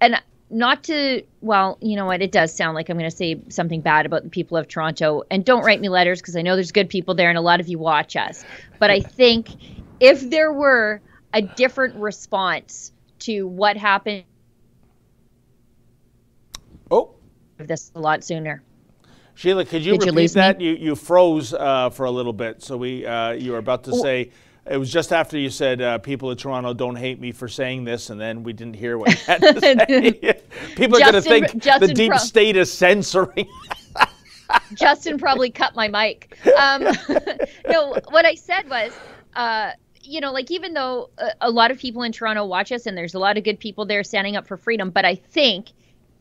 and 0.01 0.17
not 0.49 0.83
to, 0.85 1.23
well, 1.43 1.77
you 1.83 1.95
know 1.95 2.07
what, 2.07 2.23
it 2.23 2.33
does 2.33 2.57
sound 2.57 2.75
like 2.75 2.89
I'm 2.89 2.97
going 2.97 3.11
to 3.11 3.15
say 3.15 3.39
something 3.51 3.83
bad 3.83 4.07
about 4.07 4.23
the 4.23 4.31
people 4.31 4.57
of 4.57 4.67
Toronto. 4.67 5.25
And 5.31 5.45
don't 5.45 5.63
write 5.63 5.79
me 5.79 5.91
letters 5.91 6.23
because 6.23 6.37
I 6.37 6.43
know 6.43 6.55
there's 6.57 6.73
good 6.73 6.89
people 6.89 7.15
there 7.15 7.29
and 7.29 7.37
a 7.37 7.43
lot 7.43 7.61
of 7.61 7.69
you 7.69 7.79
watch 7.79 8.17
us. 8.17 8.47
But 8.79 8.91
I 8.91 9.01
think 9.01 9.51
if 10.01 10.31
there 10.31 10.51
were 10.51 11.03
a 11.35 11.43
different 11.43 11.97
response 11.97 12.93
to 13.21 13.47
what 13.47 13.77
happened, 13.77 14.25
oh, 16.91 17.15
this 17.59 17.93
a 17.95 18.01
lot 18.01 18.25
sooner. 18.25 18.63
Sheila, 19.41 19.65
could 19.65 19.83
you 19.83 19.97
Did 19.97 20.09
repeat 20.09 20.23
you 20.23 20.29
that? 20.35 20.61
You, 20.61 20.73
you 20.73 20.95
froze 20.95 21.55
uh, 21.55 21.89
for 21.89 22.05
a 22.05 22.11
little 22.11 22.35
bit. 22.35 22.63
So 22.63 22.77
we 22.77 23.07
uh, 23.07 23.31
you 23.31 23.53
were 23.53 23.59
about 23.59 23.85
to 23.85 23.95
say 23.97 24.33
it 24.71 24.77
was 24.77 24.93
just 24.93 25.15
after 25.15 25.39
you 25.39 25.49
said 25.49 25.81
uh, 25.81 25.97
people 25.97 26.31
of 26.31 26.37
Toronto 26.37 26.75
don't 26.75 26.97
hate 26.97 27.19
me 27.19 27.33
for 27.33 27.49
saying 27.49 27.85
this, 27.85 28.11
and 28.11 28.21
then 28.21 28.43
we 28.43 28.53
didn't 28.53 28.77
hear 28.77 28.99
what 28.99 29.09
you 29.09 29.17
had 29.25 29.41
to 29.41 29.59
say. 29.61 30.43
people 30.77 30.99
are 30.99 31.01
going 31.01 31.15
to 31.15 31.23
think 31.23 31.57
Justin 31.57 31.89
the 31.89 31.95
deep 31.95 32.11
Pro- 32.11 32.19
state 32.19 32.55
is 32.55 32.71
censoring. 32.71 33.49
Justin 34.75 35.17
probably 35.17 35.51
cut 35.51 35.75
my 35.75 35.89
mic. 35.89 36.37
Um, 36.59 36.83
no, 37.67 37.97
what 38.11 38.27
I 38.27 38.35
said 38.35 38.69
was. 38.69 38.93
Uh, 39.35 39.71
you 40.03 40.21
know, 40.21 40.33
like 40.33 40.51
even 40.51 40.75
though 40.75 41.09
a, 41.19 41.31
a 41.43 41.51
lot 41.51 41.71
of 41.71 41.79
people 41.79 42.03
in 42.03 42.11
Toronto 42.11 42.45
watch 42.45 42.73
us 42.73 42.85
and 42.85 42.97
there's 42.97 43.15
a 43.15 43.19
lot 43.19 43.39
of 43.39 43.45
good 43.45 43.61
people 43.61 43.87
there 43.87 44.03
standing 44.03 44.35
up 44.35 44.47
for 44.47 44.57
freedom, 44.57 44.91
but 44.91 45.05
I 45.05 45.15
think 45.15 45.69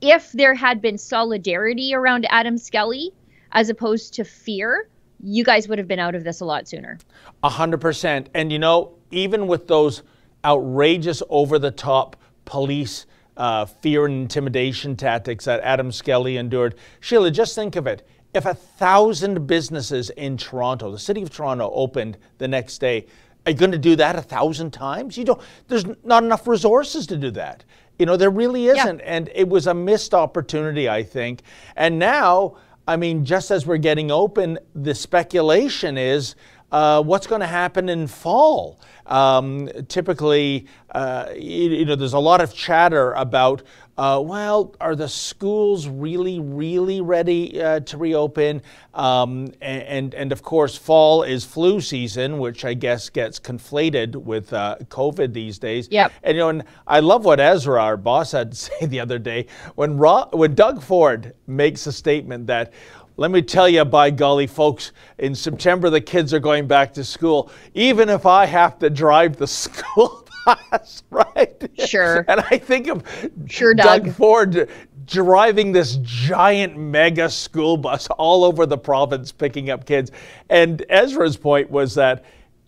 if 0.01 0.31
there 0.31 0.53
had 0.53 0.81
been 0.81 0.97
solidarity 0.97 1.93
around 1.93 2.25
Adam 2.29 2.57
Skelly 2.57 3.11
as 3.51 3.69
opposed 3.69 4.13
to 4.15 4.23
fear, 4.23 4.89
you 5.21 5.43
guys 5.43 5.67
would 5.67 5.77
have 5.77 5.87
been 5.87 5.99
out 5.99 6.15
of 6.15 6.23
this 6.23 6.39
a 6.39 6.45
lot 6.45 6.67
sooner. 6.67 6.97
A 7.43 7.49
hundred 7.49 7.81
percent. 7.81 8.29
And 8.33 8.51
you 8.51 8.59
know, 8.59 8.93
even 9.11 9.47
with 9.47 9.67
those 9.67 10.03
outrageous, 10.45 11.21
over 11.29 11.59
the 11.59 11.71
top 11.71 12.15
police 12.45 13.05
uh, 13.37 13.65
fear 13.65 14.05
and 14.05 14.15
intimidation 14.21 14.95
tactics 14.95 15.45
that 15.45 15.61
Adam 15.61 15.91
Skelly 15.91 16.37
endured, 16.37 16.75
Sheila, 16.99 17.31
just 17.31 17.55
think 17.55 17.75
of 17.75 17.87
it. 17.87 18.07
If 18.33 18.45
a 18.45 18.53
thousand 18.53 19.47
businesses 19.47 20.11
in 20.11 20.37
Toronto, 20.37 20.91
the 20.91 20.99
city 20.99 21.21
of 21.23 21.31
Toronto, 21.31 21.71
opened 21.73 22.17
the 22.37 22.47
next 22.47 22.77
day, 22.77 23.07
are 23.45 23.51
you 23.51 23.57
going 23.57 23.71
to 23.71 23.77
do 23.77 23.95
that 23.95 24.15
a 24.15 24.21
thousand 24.21 24.71
times? 24.71 25.17
You 25.17 25.25
don't. 25.25 25.41
There's 25.67 25.85
not 26.03 26.23
enough 26.23 26.47
resources 26.47 27.07
to 27.07 27.17
do 27.17 27.31
that. 27.31 27.63
You 27.99 28.05
know, 28.05 28.17
there 28.17 28.29
really 28.29 28.67
isn't. 28.67 28.99
Yeah. 28.99 29.05
And 29.05 29.29
it 29.35 29.47
was 29.47 29.67
a 29.67 29.73
missed 29.73 30.13
opportunity, 30.13 30.89
I 30.89 31.03
think. 31.03 31.41
And 31.75 31.99
now, 31.99 32.55
I 32.87 32.95
mean, 32.95 33.25
just 33.25 33.51
as 33.51 33.67
we're 33.67 33.77
getting 33.77 34.09
open, 34.09 34.57
the 34.73 34.95
speculation 34.95 35.97
is 35.97 36.35
uh, 36.71 37.03
what's 37.03 37.27
going 37.27 37.41
to 37.41 37.47
happen 37.47 37.89
in 37.89 38.07
fall. 38.07 38.79
Um, 39.05 39.69
typically, 39.87 40.67
uh, 40.91 41.27
you, 41.35 41.69
you, 41.71 41.85
know, 41.85 41.95
there's 41.95 42.13
a 42.13 42.19
lot 42.19 42.41
of 42.41 42.53
chatter 42.53 43.11
about, 43.13 43.63
uh, 43.99 44.17
well, 44.17 44.73
are 44.79 44.95
the 44.95 45.09
schools 45.09 45.89
really, 45.89 46.39
really 46.39 47.01
ready 47.01 47.61
uh, 47.61 47.81
to 47.81 47.97
reopen? 47.97 48.61
Um, 48.93 49.51
and, 49.59 50.13
and 50.13 50.31
of 50.31 50.41
course, 50.41 50.77
fall 50.77 51.23
is 51.23 51.43
flu 51.43 51.81
season, 51.81 52.37
which 52.37 52.63
I 52.63 52.75
guess 52.75 53.09
gets 53.09 53.41
conflated 53.41 54.15
with 54.15 54.53
uh, 54.53 54.77
COVID 54.85 55.33
these 55.33 55.59
days. 55.59 55.89
Yep. 55.91 56.13
And 56.23 56.37
you 56.37 56.43
know, 56.43 56.49
and 56.49 56.63
I 56.87 57.01
love 57.01 57.25
what 57.25 57.41
Ezra, 57.41 57.83
our 57.83 57.97
boss, 57.97 58.31
had 58.31 58.51
to 58.51 58.57
say 58.79 58.85
the 58.85 59.01
other 59.01 59.19
day 59.19 59.47
when 59.75 59.97
Ro- 59.97 60.29
when 60.31 60.55
Doug 60.55 60.81
Ford 60.81 61.33
makes 61.45 61.85
a 61.85 61.91
statement 61.91 62.47
that 62.47 62.71
let 63.19 63.31
me 63.31 63.41
tell 63.41 63.67
you, 63.67 63.83
by 63.83 64.11
golly, 64.11 64.47
folks, 64.47 64.93
in 65.17 65.35
September 65.35 65.89
the 65.89 65.99
kids 65.99 66.33
are 66.33 66.39
going 66.39 66.67
back 66.67 66.93
to 66.93 67.03
school. 67.03 67.51
Even 67.73 68.07
if 68.07 68.25
I 68.25 68.45
have 68.45 68.79
to 68.79 68.89
drive 68.89 69.35
the 69.35 69.47
school 69.65 70.18
bus, 70.45 71.03
right? 71.09 71.69
Sure. 71.77 72.25
And 72.27 72.41
I 72.41 72.57
think 72.57 72.87
of 72.87 73.03
Sure, 73.47 73.73
Doug 73.73 74.05
Doug. 74.05 74.13
Ford 74.13 74.69
driving 75.05 75.71
this 75.71 75.97
giant 76.03 76.77
mega 76.77 77.29
school 77.29 77.77
bus 77.77 78.07
all 78.17 78.43
over 78.43 78.65
the 78.65 78.77
province 78.77 79.31
picking 79.31 79.69
up 79.69 79.85
kids. 79.85 80.11
And 80.49 80.85
Ezra's 80.89 81.37
point 81.37 81.69
was 81.71 81.95
that 81.95 82.23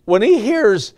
when 0.06 0.22
he 0.22 0.40
hears, 0.40 0.94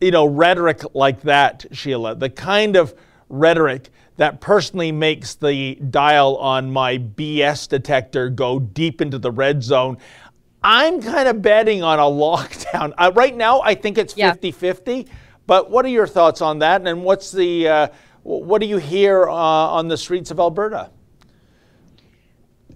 you 0.00 0.10
know, 0.10 0.26
rhetoric 0.26 0.82
like 0.94 1.22
that, 1.22 1.64
Sheila, 1.72 2.14
the 2.16 2.28
kind 2.28 2.76
of 2.76 2.94
rhetoric 3.30 3.90
that 4.16 4.40
personally 4.40 4.92
makes 4.92 5.34
the 5.34 5.74
dial 5.76 6.36
on 6.36 6.70
my 6.70 6.98
BS 6.98 7.68
detector 7.68 8.28
go 8.28 8.58
deep 8.60 9.00
into 9.00 9.18
the 9.18 9.30
red 9.30 9.62
zone. 9.62 9.96
I'm 10.62 11.02
kind 11.02 11.28
of 11.28 11.42
betting 11.42 11.82
on 11.82 11.98
a 11.98 12.02
lockdown. 12.02 12.92
Uh, 12.98 13.10
right 13.14 13.34
now, 13.34 13.60
I 13.62 13.74
think 13.74 13.98
it's 13.98 14.16
Yeah. 14.16 14.32
50 14.32 14.50
50. 14.52 15.06
But 15.46 15.70
what 15.70 15.84
are 15.84 15.88
your 15.88 16.06
thoughts 16.06 16.40
on 16.40 16.60
that? 16.60 16.86
And 16.86 17.04
what's 17.04 17.30
the, 17.30 17.68
uh, 17.68 17.88
what 18.22 18.60
do 18.60 18.66
you 18.66 18.78
hear 18.78 19.28
uh, 19.28 19.32
on 19.32 19.88
the 19.88 19.96
streets 19.96 20.30
of 20.30 20.38
Alberta? 20.40 20.90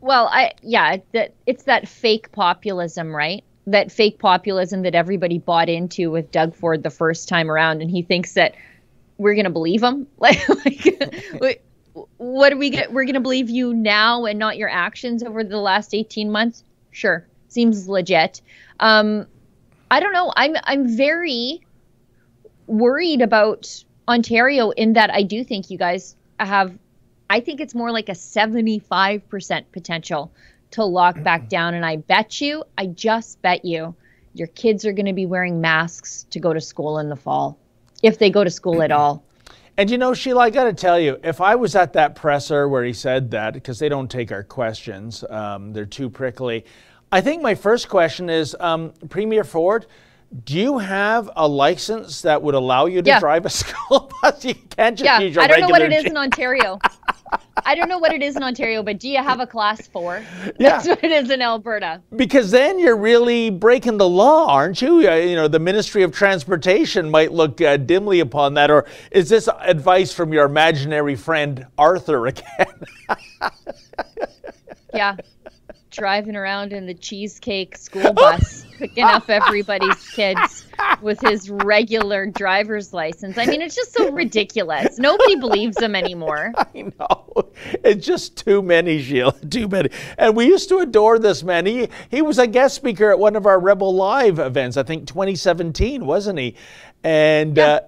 Well, 0.01 0.29
I 0.31 0.53
yeah, 0.63 0.99
that 1.13 1.35
it's 1.47 1.65
that 1.65 1.89
fake 1.89 2.31
populism, 2.33 3.15
right? 3.15 3.43
That 3.67 3.91
fake 3.91 4.19
populism 4.19 4.83
that 4.83 4.95
everybody 4.95 5.39
bought 5.39 5.69
into 5.69 6.11
with 6.11 6.31
Doug 6.31 6.55
Ford 6.55 6.83
the 6.83 6.91
first 6.91 7.29
time 7.29 7.51
around, 7.51 7.83
and 7.83 7.91
he 7.91 8.03
thinks 8.03 8.35
that 8.35 8.55
we're 9.19 9.35
gonna 9.35 9.51
believe 9.51 9.83
him. 9.83 10.07
Like, 10.19 10.41
like 11.41 11.65
what 12.19 12.51
do 12.51 12.59
we 12.59 12.71
get? 12.71 12.93
We're 12.93 13.05
gonna 13.05 13.21
believe 13.21 13.51
you 13.51 13.75
now 13.75 14.25
and 14.25 14.39
not 14.39 14.57
your 14.57 14.69
actions 14.69 15.23
over 15.23 15.43
the 15.43 15.59
last 15.59 15.95
eighteen 15.95 16.31
months? 16.31 16.63
Sure, 16.93 17.27
seems 17.49 17.89
legit. 17.89 18.41
Um, 18.79 19.27
I 19.91 19.99
don't 20.01 20.13
know. 20.13 20.33
I'm 20.37 20.55
I'm 20.63 20.97
very 20.97 21.61
worried 22.69 23.23
about 23.23 23.85
Ontario 24.07 24.71
in 24.71 24.93
that 24.93 25.11
I 25.13 25.23
do 25.23 25.43
think 25.43 25.71
you 25.71 25.79
guys 25.79 26.15
have 26.39 26.79
I 27.31 27.41
think 27.41 27.61
it's 27.61 27.75
more 27.75 27.91
like 27.91 28.09
a 28.09 28.13
75% 28.13 29.65
potential 29.71 30.33
to 30.71 30.85
lock 30.85 31.23
back 31.23 31.49
down. 31.51 31.75
And 31.75 31.85
I 31.85 31.97
bet 31.97 32.41
you, 32.41 32.65
I 32.77 32.87
just 32.87 33.43
bet 33.43 33.65
you, 33.65 33.95
your 34.35 34.49
kids 34.49 34.87
are 34.87 34.93
going 34.93 35.07
to 35.07 35.13
be 35.13 35.27
wearing 35.27 35.61
masks 35.61 36.27
to 36.31 36.41
go 36.41 36.53
to 36.53 36.61
school 36.61 36.99
in 36.99 37.09
the 37.09 37.17
fall, 37.17 37.59
if 38.03 38.19
they 38.19 38.31
go 38.31 38.45
to 38.45 38.51
school 38.51 38.83
at 38.83 38.93
all. 38.93 39.25
And 39.77 39.91
you 39.91 39.99
know, 39.99 40.15
Sheila, 40.15 40.45
I 40.45 40.51
got 40.51 40.65
to 40.65 40.73
tell 40.73 40.99
you, 40.99 41.19
if 41.23 41.41
I 41.41 41.55
was 41.55 41.77
at 41.77 41.93
that 41.93 42.15
presser 42.15 42.69
where 42.69 42.85
he 42.85 42.93
said 42.93 43.31
that, 43.31 43.55
because 43.55 43.79
they 43.79 43.89
don't 43.89 44.11
take 44.11 44.33
our 44.33 44.43
questions, 44.43 45.23
um, 45.31 45.73
they're 45.73 45.87
too 45.87 46.11
prickly. 46.11 46.65
I 47.13 47.21
think 47.21 47.43
my 47.43 47.55
first 47.55 47.89
question 47.89 48.29
is 48.29 48.57
um, 48.59 48.93
Premier 49.09 49.45
Ford, 49.45 49.87
do 50.45 50.59
you 50.59 50.79
have 50.79 51.31
a 51.37 51.49
license 51.49 52.23
that 52.23 52.43
would 52.43 52.55
allow 52.55 52.87
you 52.87 53.03
to 53.03 53.09
Yeah. 53.09 53.19
drive 53.21 53.47
a 53.47 53.51
school 53.63 54.11
bus? 54.23 54.45
You 54.45 54.55
can't 54.55 54.97
just 54.99 55.05
Yeah, 55.05 55.21
use 55.21 55.35
your 55.35 55.45
I 55.45 55.47
don't 55.47 55.61
know 55.61 55.69
what 55.69 55.83
it 55.83 55.93
is 55.93 56.05
in 56.05 56.17
Ontario. 56.17 56.79
I 57.67 57.75
don't 57.75 57.89
know 57.89 57.99
what 57.99 58.13
it 58.13 58.23
is 58.23 58.37
in 58.37 58.43
Ontario, 58.43 58.83
but 58.83 58.99
do 58.99 59.09
you 59.09 59.19
have 59.23 59.41
a 59.41 59.47
class 59.47 59.87
four? 59.89 60.23
Yeah. 60.59 60.77
That's 60.77 60.89
what 60.89 61.05
it 61.05 61.13
is 61.13 61.31
in 61.31 61.43
Alberta. 61.43 62.01
Because 62.17 62.51
then 62.51 62.79
you're 62.79 62.97
really 62.97 63.51
breaking 63.51 63.99
the 63.99 64.09
law, 64.09 64.47
aren't 64.51 64.81
you? 64.81 65.09
Uh, 65.11 65.17
you 65.17 65.35
know, 65.37 65.49
the 65.49 65.59
Ministry 65.59 66.03
of 66.03 66.13
Transportation 66.13 67.11
might 67.11 67.33
look 67.33 67.61
uh, 67.61 67.77
dimly 67.77 68.21
upon 68.21 68.55
that. 68.55 68.71
Or 68.71 68.87
is 69.11 69.29
this 69.29 69.49
advice 69.61 70.13
from 70.13 70.33
your 70.33 70.45
imaginary 70.47 71.17
friend 71.17 71.67
Arthur 71.77 72.27
again? 72.29 72.67
Yeah. 74.95 75.17
Driving 75.99 76.37
around 76.37 76.73
in 76.73 76.87
the 76.87 76.95
cheesecake 76.95 77.77
school 77.77 78.13
bus, 78.13 78.65
picking 78.79 79.05
up 79.05 79.29
everybody's 79.29 80.09
kids 80.11 80.65
with 81.03 81.21
his 81.21 81.51
regular 81.51 82.27
driver's 82.27 82.93
license. 82.93 83.37
I 83.37 83.47
mean, 83.47 83.61
it's 83.61 83.75
just 83.75 83.93
so 83.93 84.11
ridiculous. 84.13 84.99
Nobody 84.99 85.35
believes 85.37 85.81
him 85.81 85.97
anymore. 85.97 86.53
I 86.57 86.93
know. 86.99 87.51
It's 87.85 88.07
just 88.07 88.37
too 88.37 88.63
many, 88.63 89.03
Sheila. 89.03 89.33
Too 89.51 89.67
many. 89.69 89.91
And 90.17 90.37
we 90.37 90.47
used 90.47 90.69
to 90.69 90.79
adore 90.79 91.19
this 91.19 91.43
man. 91.43 91.67
He 91.67 91.89
he 92.11 92.23
was 92.23 92.39
a 92.39 92.47
guest 92.47 92.77
speaker 92.77 93.11
at 93.11 93.19
one 93.19 93.35
of 93.35 93.45
our 93.47 93.59
Rebel 93.59 93.93
Live 93.95 94.39
events, 94.39 94.77
I 94.77 94.85
think 94.85 95.07
2017, 95.09 96.07
wasn't 96.07 96.39
he? 96.39 96.55
And 97.03 97.57
Yeah. 97.57 97.67
uh, 97.67 97.81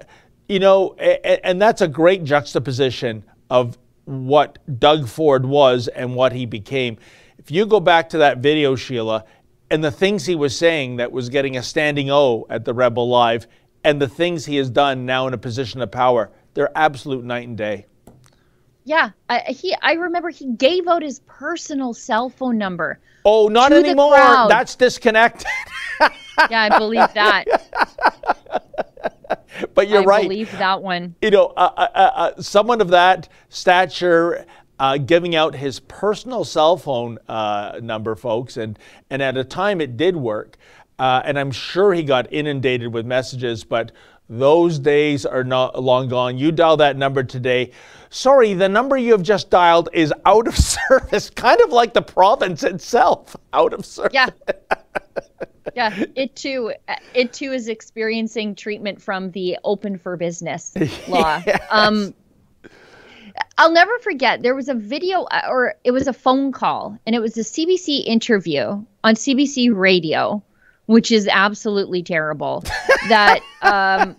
you 0.49 0.59
know, 0.59 0.95
and, 0.95 1.41
and 1.45 1.63
that's 1.63 1.81
a 1.81 1.87
great 1.89 2.25
juxtaposition 2.25 3.23
of 3.51 3.79
what 4.07 4.59
Doug 4.81 5.07
Ford 5.07 5.47
was 5.47 5.87
and 5.87 6.17
what 6.17 6.33
he 6.33 6.45
became. 6.45 6.97
If 7.51 7.57
you 7.57 7.67
go 7.67 7.81
back 7.81 8.11
to 8.11 8.19
that 8.19 8.39
video, 8.39 8.77
Sheila, 8.77 9.25
and 9.73 9.83
the 9.83 9.91
things 9.91 10.25
he 10.25 10.37
was 10.37 10.57
saying 10.57 10.99
that 10.99 11.11
was 11.11 11.29
getting 11.31 11.57
a 11.57 11.65
standing 11.65 12.09
O 12.09 12.47
at 12.49 12.65
the 12.65 12.73
Rebel 12.73 13.09
Live, 13.09 13.49
and 13.83 14.01
the 14.01 14.07
things 14.07 14.47
he 14.47 14.55
has 14.55 14.71
done 14.71 15.05
now 15.05 15.27
in 15.27 15.35
a 15.35 15.39
position 15.39 15.81
of 15.81 15.91
power, 15.91 16.31
they're 16.55 16.71
absolute 16.79 17.25
night 17.25 17.49
and 17.49 17.59
day. 17.59 17.87
Yeah, 18.85 19.11
I, 19.29 19.41
he. 19.49 19.75
I 19.83 19.95
remember 19.95 20.31
he 20.31 20.53
gave 20.53 20.87
out 20.87 21.03
his 21.03 21.23
personal 21.27 21.93
cell 21.93 22.29
phone 22.29 22.57
number. 22.57 23.01
Oh, 23.25 23.49
not 23.49 23.73
anymore. 23.73 24.15
That's 24.15 24.77
disconnected. 24.77 25.49
Yeah, 26.49 26.71
I 26.73 26.79
believe 26.79 27.13
that. 27.13 27.45
but 29.75 29.89
you're 29.89 30.01
I 30.01 30.05
right. 30.05 30.21
I 30.21 30.23
believe 30.23 30.51
that 30.53 30.83
one. 30.83 31.15
you 31.21 31.31
know, 31.31 31.49
uh, 31.49 31.71
uh, 31.77 31.91
uh, 31.95 32.41
someone 32.41 32.81
of 32.81 32.89
that 32.89 33.29
stature 33.51 34.47
uh, 34.81 34.97
giving 34.97 35.37
out 35.37 35.55
his 35.55 35.79
personal 35.79 36.43
cell 36.43 36.77
phone 36.79 37.19
uh, 37.29 37.79
number, 37.83 38.17
folks, 38.17 38.57
and 38.57 38.79
and 39.11 39.23
at 39.23 39.37
a 39.37 39.45
time 39.45 39.81
it 39.81 39.97
did 39.97 40.17
work, 40.17 40.57
uh, 40.99 41.21
and 41.25 41.39
I'm 41.39 41.53
sure 41.53 41.93
he 41.93 42.03
got 42.03 42.33
inundated 42.33 42.93
with 42.93 43.07
messages, 43.07 43.63
but. 43.63 43.93
Those 44.33 44.79
days 44.79 45.27
are 45.27 45.43
not 45.43 45.83
long 45.83 46.07
gone. 46.07 46.39
You 46.39 46.53
dial 46.53 46.77
that 46.77 46.97
number 46.97 47.25
today. 47.25 47.73
Sorry, 48.11 48.55
the 48.55 48.69
number 48.69 48.97
you 48.97 49.11
have 49.11 49.25
just 49.25 49.51
dialed 49.51 49.89
is 49.93 50.15
out 50.25 50.47
of 50.47 50.57
service, 50.89 51.31
kind 51.31 51.61
of 51.61 51.71
like 51.71 51.95
the 51.95 52.03
province 52.03 52.63
itself, 52.63 53.35
out 53.53 53.73
of 53.73 53.85
service. 53.85 54.13
Yeah. 54.15 54.29
Yeah, 55.75 56.05
it 56.15 56.37
too. 56.37 56.73
It 57.13 57.33
too 57.33 57.53
is 57.53 57.67
experiencing 57.67 58.55
treatment 58.55 59.03
from 59.03 59.33
the 59.33 59.59
open 59.65 59.99
for 59.99 60.17
business 60.17 60.73
law. 61.09 61.43
Um, 61.71 62.15
I'll 63.59 63.73
never 63.73 63.99
forget. 64.01 64.43
There 64.43 64.55
was 64.55 64.69
a 64.69 64.75
video, 64.75 65.23
uh, 65.25 65.43
or 65.49 65.75
it 65.85 65.91
was 65.91 66.07
a 66.07 66.13
phone 66.13 66.53
call, 66.53 66.99
and 67.07 67.15
it 67.15 67.21
was 67.21 67.37
a 67.37 67.41
CBC 67.43 68.05
interview 68.07 68.85
on 69.05 69.15
CBC 69.15 69.75
Radio, 69.75 70.43
which 70.87 71.11
is 71.13 71.29
absolutely 71.29 72.03
terrible. 72.03 72.65
that 73.09 73.41
um, 73.63 74.17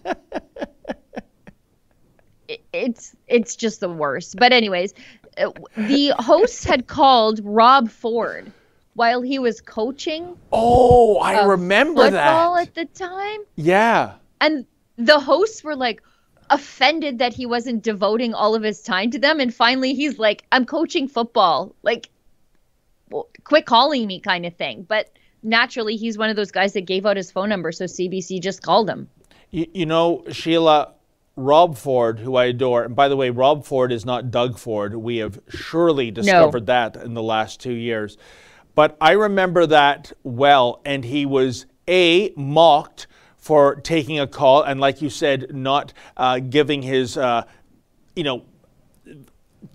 it- 2.47 2.63
it's 2.73 3.15
it's 3.27 3.55
just 3.55 3.79
the 3.79 3.89
worst. 3.89 4.35
But 4.37 4.51
anyways, 4.53 4.93
uh, 5.37 5.51
the 5.77 6.09
host 6.19 6.65
had 6.65 6.87
called 6.87 7.39
Rob 7.43 7.89
Ford 7.89 8.51
while 8.93 9.21
he 9.21 9.39
was 9.39 9.61
coaching 9.61 10.35
Oh, 10.51 11.17
I 11.17 11.45
remember 11.45 12.03
football 12.03 12.55
that. 12.55 12.67
at 12.67 12.75
the 12.75 12.85
time, 12.85 13.39
Yeah. 13.55 14.13
and 14.41 14.65
the 14.97 15.19
hosts 15.19 15.63
were 15.63 15.75
like 15.77 16.01
offended 16.51 17.17
that 17.17 17.33
he 17.33 17.45
wasn't 17.45 17.81
devoting 17.81 18.33
all 18.33 18.53
of 18.53 18.61
his 18.61 18.81
time 18.81 19.09
to 19.11 19.19
them. 19.19 19.39
And 19.39 19.53
finally, 19.53 19.93
he's 19.93 20.19
like, 20.19 20.43
"I'm 20.51 20.65
coaching 20.65 21.07
football, 21.07 21.73
like, 21.81 22.09
well, 23.09 23.29
quit 23.43 23.65
calling 23.65 24.05
me," 24.05 24.19
kind 24.19 24.45
of 24.45 24.55
thing. 24.55 24.85
But 24.87 25.09
naturally, 25.41 25.95
he's 25.95 26.17
one 26.17 26.29
of 26.29 26.35
those 26.35 26.51
guys 26.51 26.73
that 26.73 26.81
gave 26.81 27.05
out 27.05 27.17
his 27.17 27.31
phone 27.31 27.49
number, 27.49 27.71
so 27.71 27.85
CBC 27.85 28.39
just 28.39 28.61
called 28.61 28.89
him. 28.89 29.09
You, 29.49 29.65
you 29.73 29.85
know, 29.85 30.23
Sheila, 30.31 30.93
Rob 31.35 31.77
Ford, 31.77 32.19
who 32.19 32.35
I 32.35 32.45
adore, 32.45 32.83
and 32.83 32.95
by 32.95 33.07
the 33.07 33.15
way, 33.15 33.29
Rob 33.29 33.65
Ford 33.65 33.91
is 33.91 34.05
not 34.05 34.29
Doug 34.29 34.57
Ford. 34.57 34.95
We 34.95 35.17
have 35.17 35.39
surely 35.49 36.11
discovered 36.11 36.67
that 36.67 36.95
in 36.97 37.13
the 37.13 37.23
last 37.23 37.59
two 37.59 37.73
years. 37.73 38.17
But 38.75 38.95
I 39.01 39.11
remember 39.11 39.65
that 39.65 40.13
well, 40.23 40.81
and 40.85 41.03
he 41.03 41.25
was 41.25 41.65
A, 41.87 42.31
mocked 42.35 43.07
for 43.41 43.75
taking 43.75 44.19
a 44.19 44.27
call, 44.27 44.61
and 44.61 44.79
like 44.79 45.01
you 45.01 45.09
said, 45.09 45.53
not 45.53 45.93
uh, 46.15 46.39
giving 46.39 46.83
his, 46.83 47.17
uh, 47.17 47.43
you 48.15 48.23
know, 48.23 48.45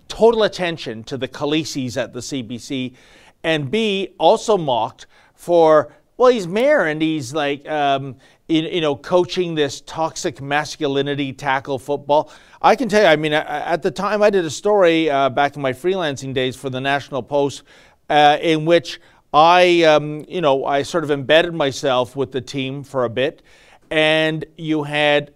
total 0.07 0.43
attention 0.43 1.03
to 1.03 1.17
the 1.17 1.27
Khaleesi's 1.27 1.97
at 1.97 2.13
the 2.13 2.21
CBC, 2.21 2.95
and 3.43 3.69
B, 3.69 4.15
also 4.17 4.57
mocked 4.57 5.05
for, 5.35 5.93
well, 6.15 6.31
he's 6.31 6.47
mayor 6.47 6.85
and 6.85 7.01
he's 7.01 7.33
like, 7.33 7.67
um, 7.67 8.15
you, 8.47 8.61
you 8.61 8.81
know, 8.81 8.95
coaching 8.95 9.53
this 9.53 9.81
toxic 9.81 10.41
masculinity 10.41 11.33
tackle 11.33 11.77
football. 11.77 12.31
I 12.61 12.75
can 12.77 12.87
tell 12.87 13.01
you, 13.01 13.07
I 13.07 13.17
mean, 13.17 13.33
at 13.33 13.83
the 13.83 13.91
time 13.91 14.21
I 14.23 14.29
did 14.29 14.45
a 14.45 14.49
story 14.49 15.09
uh, 15.09 15.29
back 15.29 15.57
in 15.57 15.61
my 15.61 15.73
freelancing 15.73 16.33
days 16.33 16.55
for 16.55 16.69
the 16.69 16.79
National 16.79 17.21
Post 17.21 17.63
uh, 18.09 18.37
in 18.41 18.65
which 18.65 19.01
I, 19.33 19.83
um, 19.83 20.25
you 20.27 20.41
know, 20.41 20.65
I 20.65 20.83
sort 20.83 21.03
of 21.03 21.11
embedded 21.11 21.53
myself 21.53 22.15
with 22.15 22.31
the 22.31 22.41
team 22.41 22.83
for 22.83 23.03
a 23.03 23.09
bit, 23.09 23.41
and 23.91 24.45
you 24.57 24.83
had 24.83 25.33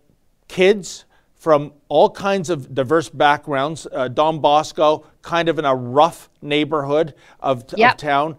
kids 0.47 1.06
from 1.36 1.73
all 1.89 2.10
kinds 2.10 2.49
of 2.49 2.73
diverse 2.73 3.10
backgrounds. 3.10 3.88
Uh, 3.91 4.08
Don 4.08 4.39
Bosco, 4.39 5.06
kind 5.21 5.49
of 5.49 5.58
in 5.58 5.65
a 5.65 5.75
rough 5.75 6.30
neighborhood 6.41 7.15
of, 7.39 7.63
of 7.73 7.80
Yep. 7.80 7.97
town. 7.97 8.38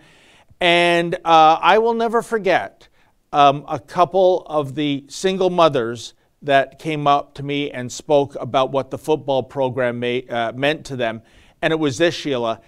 And 0.60 1.16
uh, 1.24 1.58
I 1.60 1.78
will 1.78 1.94
never 1.94 2.22
forget 2.22 2.88
um, 3.32 3.64
a 3.66 3.80
couple 3.80 4.42
of 4.46 4.76
the 4.76 5.04
single 5.08 5.50
mothers 5.50 6.14
that 6.42 6.78
came 6.78 7.06
up 7.06 7.34
to 7.34 7.42
me 7.42 7.70
and 7.70 7.90
spoke 7.90 8.36
about 8.40 8.70
what 8.70 8.90
the 8.90 8.98
football 8.98 9.42
program 9.42 9.98
may, 9.98 10.24
uh, 10.28 10.52
meant 10.52 10.84
to 10.86 10.96
them. 10.96 11.22
And 11.60 11.72
it 11.72 11.78
was 11.80 11.98
this, 11.98 12.14
Sheila. 12.14 12.60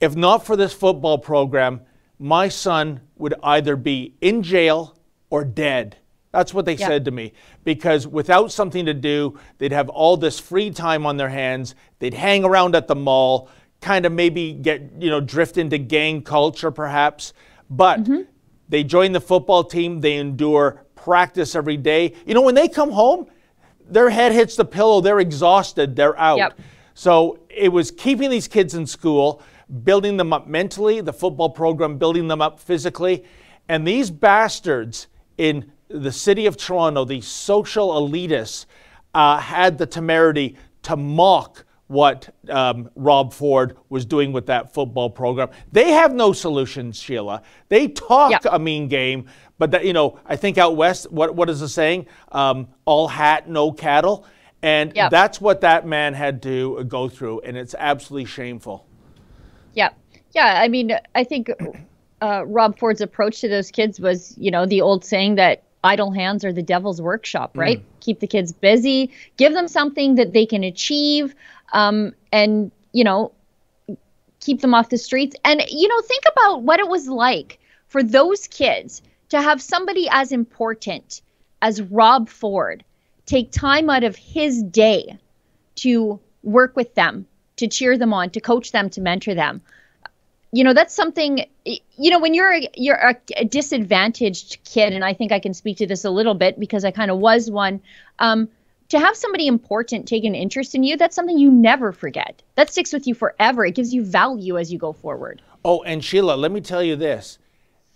If 0.00 0.16
not 0.16 0.46
for 0.46 0.56
this 0.56 0.72
football 0.72 1.18
program, 1.18 1.82
my 2.20 2.48
son 2.48 3.00
would 3.16 3.34
either 3.42 3.74
be 3.74 4.14
in 4.20 4.42
jail 4.42 4.96
or 5.30 5.42
dead. 5.44 5.96
That's 6.32 6.54
what 6.54 6.66
they 6.66 6.74
yep. 6.74 6.88
said 6.88 7.04
to 7.06 7.10
me. 7.10 7.32
Because 7.64 8.06
without 8.06 8.52
something 8.52 8.84
to 8.84 8.94
do, 8.94 9.38
they'd 9.58 9.72
have 9.72 9.88
all 9.88 10.16
this 10.16 10.38
free 10.38 10.70
time 10.70 11.06
on 11.06 11.16
their 11.16 11.30
hands. 11.30 11.74
They'd 11.98 12.14
hang 12.14 12.44
around 12.44 12.76
at 12.76 12.86
the 12.86 12.94
mall, 12.94 13.48
kind 13.80 14.04
of 14.04 14.12
maybe 14.12 14.52
get, 14.52 14.92
you 14.98 15.10
know, 15.10 15.20
drift 15.20 15.56
into 15.56 15.78
gang 15.78 16.22
culture 16.22 16.70
perhaps. 16.70 17.32
But 17.70 18.04
mm-hmm. 18.04 18.22
they 18.68 18.84
join 18.84 19.12
the 19.12 19.20
football 19.20 19.64
team, 19.64 20.00
they 20.00 20.16
endure 20.16 20.84
practice 20.94 21.54
every 21.54 21.78
day. 21.78 22.14
You 22.26 22.34
know, 22.34 22.42
when 22.42 22.54
they 22.54 22.68
come 22.68 22.90
home, 22.90 23.26
their 23.88 24.10
head 24.10 24.32
hits 24.32 24.56
the 24.56 24.64
pillow, 24.64 25.00
they're 25.00 25.20
exhausted, 25.20 25.96
they're 25.96 26.18
out. 26.18 26.38
Yep. 26.38 26.60
So 26.94 27.38
it 27.48 27.70
was 27.70 27.90
keeping 27.90 28.30
these 28.30 28.46
kids 28.46 28.74
in 28.74 28.86
school, 28.86 29.42
building 29.84 30.16
them 30.16 30.32
up 30.32 30.46
mentally, 30.46 31.00
the 31.00 31.12
football 31.12 31.50
program 31.50 31.98
building 31.98 32.28
them 32.28 32.42
up 32.42 32.60
physically. 32.60 33.24
And 33.68 33.86
these 33.86 34.10
bastards 34.10 35.06
in 35.38 35.72
the 35.88 36.12
city 36.12 36.46
of 36.46 36.56
Toronto, 36.56 37.04
these 37.04 37.26
social 37.26 37.90
elitists, 37.90 38.66
uh, 39.14 39.38
had 39.38 39.78
the 39.78 39.86
temerity 39.86 40.56
to 40.82 40.96
mock 40.96 41.64
what 41.88 42.32
um, 42.48 42.88
Rob 42.94 43.32
Ford 43.32 43.76
was 43.88 44.06
doing 44.06 44.32
with 44.32 44.46
that 44.46 44.72
football 44.72 45.10
program. 45.10 45.48
They 45.72 45.90
have 45.90 46.14
no 46.14 46.32
solutions, 46.32 47.00
Sheila. 47.00 47.42
They 47.68 47.88
talk 47.88 48.30
yep. 48.30 48.42
a 48.48 48.60
mean 48.60 48.86
game, 48.86 49.26
but 49.58 49.72
that 49.72 49.84
you 49.84 49.92
know, 49.92 50.20
I 50.24 50.36
think 50.36 50.56
out 50.56 50.76
west, 50.76 51.10
what 51.10 51.34
what 51.34 51.50
is 51.50 51.58
the 51.58 51.68
saying? 51.68 52.06
Um, 52.30 52.68
all 52.84 53.08
hat, 53.08 53.48
no 53.48 53.72
cattle, 53.72 54.24
and 54.62 54.94
yep. 54.94 55.10
that's 55.10 55.40
what 55.40 55.62
that 55.62 55.84
man 55.84 56.14
had 56.14 56.42
to 56.44 56.84
go 56.84 57.08
through, 57.08 57.40
and 57.40 57.56
it's 57.56 57.74
absolutely 57.76 58.26
shameful. 58.26 58.86
Yeah, 59.74 59.90
yeah. 60.32 60.60
I 60.60 60.68
mean, 60.68 60.92
I 61.14 61.24
think 61.24 61.50
uh, 62.20 62.44
Rob 62.46 62.78
Ford's 62.78 63.00
approach 63.00 63.40
to 63.40 63.48
those 63.48 63.70
kids 63.70 64.00
was, 64.00 64.36
you 64.38 64.50
know, 64.50 64.66
the 64.66 64.80
old 64.80 65.04
saying 65.04 65.36
that 65.36 65.62
idle 65.82 66.10
hands 66.10 66.44
are 66.44 66.52
the 66.52 66.62
devil's 66.62 67.00
workshop, 67.00 67.56
right? 67.56 67.78
Mm. 67.78 68.00
Keep 68.00 68.20
the 68.20 68.26
kids 68.26 68.52
busy, 68.52 69.10
give 69.36 69.52
them 69.52 69.68
something 69.68 70.16
that 70.16 70.32
they 70.32 70.44
can 70.44 70.62
achieve, 70.62 71.34
um, 71.72 72.14
and, 72.32 72.70
you 72.92 73.04
know, 73.04 73.32
keep 74.40 74.60
them 74.60 74.74
off 74.74 74.88
the 74.88 74.98
streets. 74.98 75.36
And, 75.44 75.62
you 75.70 75.88
know, 75.88 76.00
think 76.02 76.24
about 76.32 76.62
what 76.62 76.80
it 76.80 76.88
was 76.88 77.08
like 77.08 77.58
for 77.88 78.02
those 78.02 78.46
kids 78.46 79.02
to 79.30 79.40
have 79.40 79.62
somebody 79.62 80.08
as 80.10 80.32
important 80.32 81.22
as 81.62 81.80
Rob 81.82 82.28
Ford 82.28 82.84
take 83.26 83.50
time 83.52 83.88
out 83.88 84.04
of 84.04 84.16
his 84.16 84.62
day 84.62 85.18
to 85.76 86.20
work 86.42 86.74
with 86.76 86.94
them, 86.94 87.26
to 87.60 87.68
cheer 87.68 87.96
them 87.98 88.12
on, 88.12 88.30
to 88.30 88.40
coach 88.40 88.72
them, 88.72 88.88
to 88.90 89.00
mentor 89.00 89.34
them. 89.34 89.60
You 90.52 90.64
know 90.64 90.72
that's 90.72 90.92
something 90.92 91.44
you 91.64 92.10
know 92.10 92.18
when 92.18 92.34
you're 92.34 92.52
a, 92.52 92.68
you're 92.74 92.96
a, 92.96 93.16
a, 93.36 93.44
disadvantaged 93.44 94.58
kid 94.64 94.92
and 94.92 95.04
i 95.04 95.14
think 95.14 95.30
i 95.30 95.38
can 95.38 95.54
speak 95.54 95.76
to 95.76 95.86
this 95.86 96.04
a 96.04 96.10
little 96.10 96.34
bit 96.34 96.58
because 96.58 96.84
i 96.84 96.90
kind 96.90 97.08
of 97.08 97.18
was 97.18 97.48
one 97.48 97.80
um, 98.18 98.48
to 98.88 98.98
have 98.98 99.16
somebody 99.16 99.46
important 99.46 100.08
take 100.08 100.24
an 100.24 100.34
interest 100.34 100.74
in 100.74 100.82
you 100.82 100.96
that's 100.96 101.14
something 101.14 101.38
you 101.38 101.52
never 101.52 101.92
forget. 101.92 102.42
That 102.56 102.68
sticks 102.68 102.92
with 102.92 103.06
you 103.06 103.14
forever. 103.14 103.64
It 103.64 103.76
gives 103.76 103.94
you 103.94 104.04
value 104.04 104.58
as 104.58 104.72
you 104.72 104.78
go 104.78 104.92
forward. 104.92 105.40
Oh 105.64 105.84
and 105.84 106.04
sheila 106.04 106.34
let 106.34 106.50
me 106.50 106.60
tell 106.60 106.82
you 106.82 106.96
this. 106.96 107.38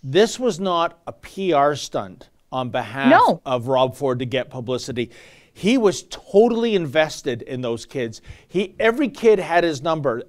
This 0.04 0.38
was 0.38 0.60
not 0.60 1.00
a 1.08 1.12
pr 1.12 1.74
stunt 1.74 2.28
on 2.52 2.70
behalf 2.70 3.10
no. 3.10 3.40
of 3.44 3.66
rob 3.66 3.96
ford 3.96 4.20
to 4.20 4.26
get 4.26 4.48
publicity 4.48 5.10
he 5.54 5.78
was 5.78 6.02
totally 6.10 6.74
invested 6.74 7.40
in 7.42 7.62
those 7.62 7.86
kids 7.86 8.20
he 8.46 8.74
every 8.78 9.08
kid 9.08 9.38
had 9.38 9.64
his 9.64 9.80
number 9.82 10.22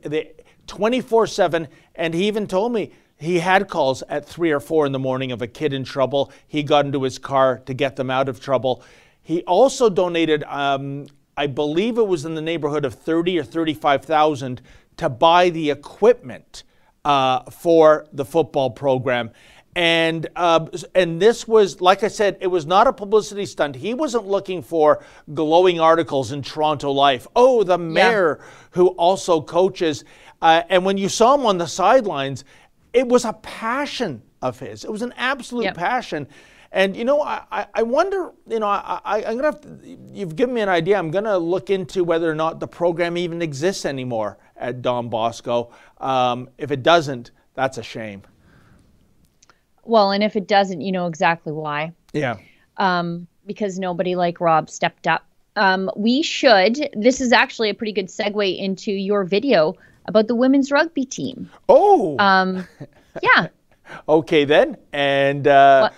24 0.67 1.27
7. 1.27 1.67
And 1.95 2.13
he 2.13 2.27
even 2.27 2.47
told 2.47 2.73
me 2.73 2.91
he 3.17 3.39
had 3.39 3.69
calls 3.69 4.03
at 4.09 4.27
3 4.27 4.51
or 4.51 4.59
4 4.59 4.85
in 4.85 4.91
the 4.91 4.99
morning 4.99 5.31
of 5.31 5.41
a 5.41 5.47
kid 5.47 5.73
in 5.73 5.83
trouble. 5.83 6.31
He 6.47 6.63
got 6.63 6.85
into 6.85 7.03
his 7.03 7.17
car 7.17 7.59
to 7.65 7.73
get 7.73 7.95
them 7.95 8.09
out 8.09 8.27
of 8.29 8.39
trouble. 8.39 8.83
He 9.21 9.43
also 9.43 9.89
donated, 9.89 10.43
um, 10.43 11.07
I 11.37 11.47
believe 11.47 11.97
it 11.97 12.07
was 12.07 12.25
in 12.25 12.35
the 12.35 12.41
neighborhood 12.41 12.85
of 12.85 12.93
30 12.93 13.39
or 13.39 13.43
35,000 13.43 14.61
to 14.97 15.09
buy 15.09 15.49
the 15.49 15.71
equipment 15.71 16.63
uh, 17.03 17.43
for 17.51 18.05
the 18.13 18.25
football 18.25 18.69
program. 18.69 19.31
And 19.75 20.27
uh, 20.37 20.67
and 20.93 21.21
this 21.21 21.47
was, 21.47 21.81
like 21.81 22.03
I 22.03 22.07
said, 22.07 22.37
it 22.39 22.47
was 22.47 22.65
not 22.65 22.87
a 22.87 22.93
publicity 22.93 23.45
stunt. 23.45 23.75
He 23.75 23.93
wasn't 23.93 24.25
looking 24.25 24.61
for 24.61 25.03
glowing 25.33 25.81
articles 25.81 26.31
in 26.31 26.41
Toronto 26.41 26.91
Life. 26.91 27.27
Oh, 27.35 27.63
the 27.63 27.77
mayor 27.77 28.39
yeah. 28.39 28.45
who 28.71 28.87
also 28.89 29.41
coaches. 29.41 30.05
Uh, 30.41 30.63
and 30.69 30.85
when 30.85 30.97
you 30.97 31.09
saw 31.09 31.35
him 31.35 31.45
on 31.45 31.57
the 31.57 31.67
sidelines, 31.67 32.45
it 32.93 33.05
was 33.05 33.25
a 33.25 33.33
passion 33.33 34.21
of 34.41 34.59
his. 34.59 34.85
It 34.85 34.91
was 34.91 35.01
an 35.01 35.13
absolute 35.17 35.65
yep. 35.65 35.75
passion. 35.75 36.27
And 36.71 36.95
you 36.95 37.05
know, 37.05 37.21
I, 37.21 37.67
I 37.73 37.83
wonder, 37.83 38.31
you 38.47 38.59
know, 38.59 38.67
I, 38.67 38.99
I, 39.03 39.21
am 39.21 39.35
gonna 39.35 39.43
have 39.43 39.61
to, 39.61 39.97
you've 40.13 40.35
given 40.35 40.55
me 40.55 40.61
an 40.61 40.69
idea. 40.69 40.97
I'm 40.97 41.11
gonna 41.11 41.37
look 41.37 41.69
into 41.69 42.03
whether 42.03 42.29
or 42.29 42.35
not 42.35 42.59
the 42.59 42.67
program 42.67 43.17
even 43.17 43.41
exists 43.41 43.85
anymore 43.85 44.37
at 44.55 44.81
Don 44.81 45.09
Bosco. 45.09 45.71
Um, 45.99 46.49
if 46.57 46.71
it 46.71 46.83
doesn't, 46.83 47.31
that's 47.53 47.77
a 47.77 47.83
shame. 47.83 48.23
Well, 49.85 50.11
and 50.11 50.23
if 50.23 50.35
it 50.35 50.47
doesn't, 50.47 50.81
you 50.81 50.91
know 50.91 51.07
exactly 51.07 51.53
why. 51.53 51.93
Yeah. 52.13 52.37
Um, 52.77 53.27
because 53.45 53.79
nobody 53.79 54.15
like 54.15 54.41
Rob 54.41 54.69
stepped 54.69 55.07
up. 55.07 55.25
Um, 55.55 55.89
we 55.95 56.21
should. 56.21 56.89
This 56.93 57.21
is 57.21 57.31
actually 57.31 57.69
a 57.69 57.73
pretty 57.73 57.93
good 57.93 58.07
segue 58.07 58.59
into 58.59 58.91
your 58.91 59.23
video 59.23 59.75
about 60.07 60.27
the 60.27 60.35
women's 60.35 60.71
rugby 60.71 61.05
team. 61.05 61.49
Oh. 61.69 62.17
Um, 62.19 62.67
yeah. 63.23 63.47
okay 64.09 64.45
then, 64.45 64.77
and 64.91 65.47
uh, 65.47 65.89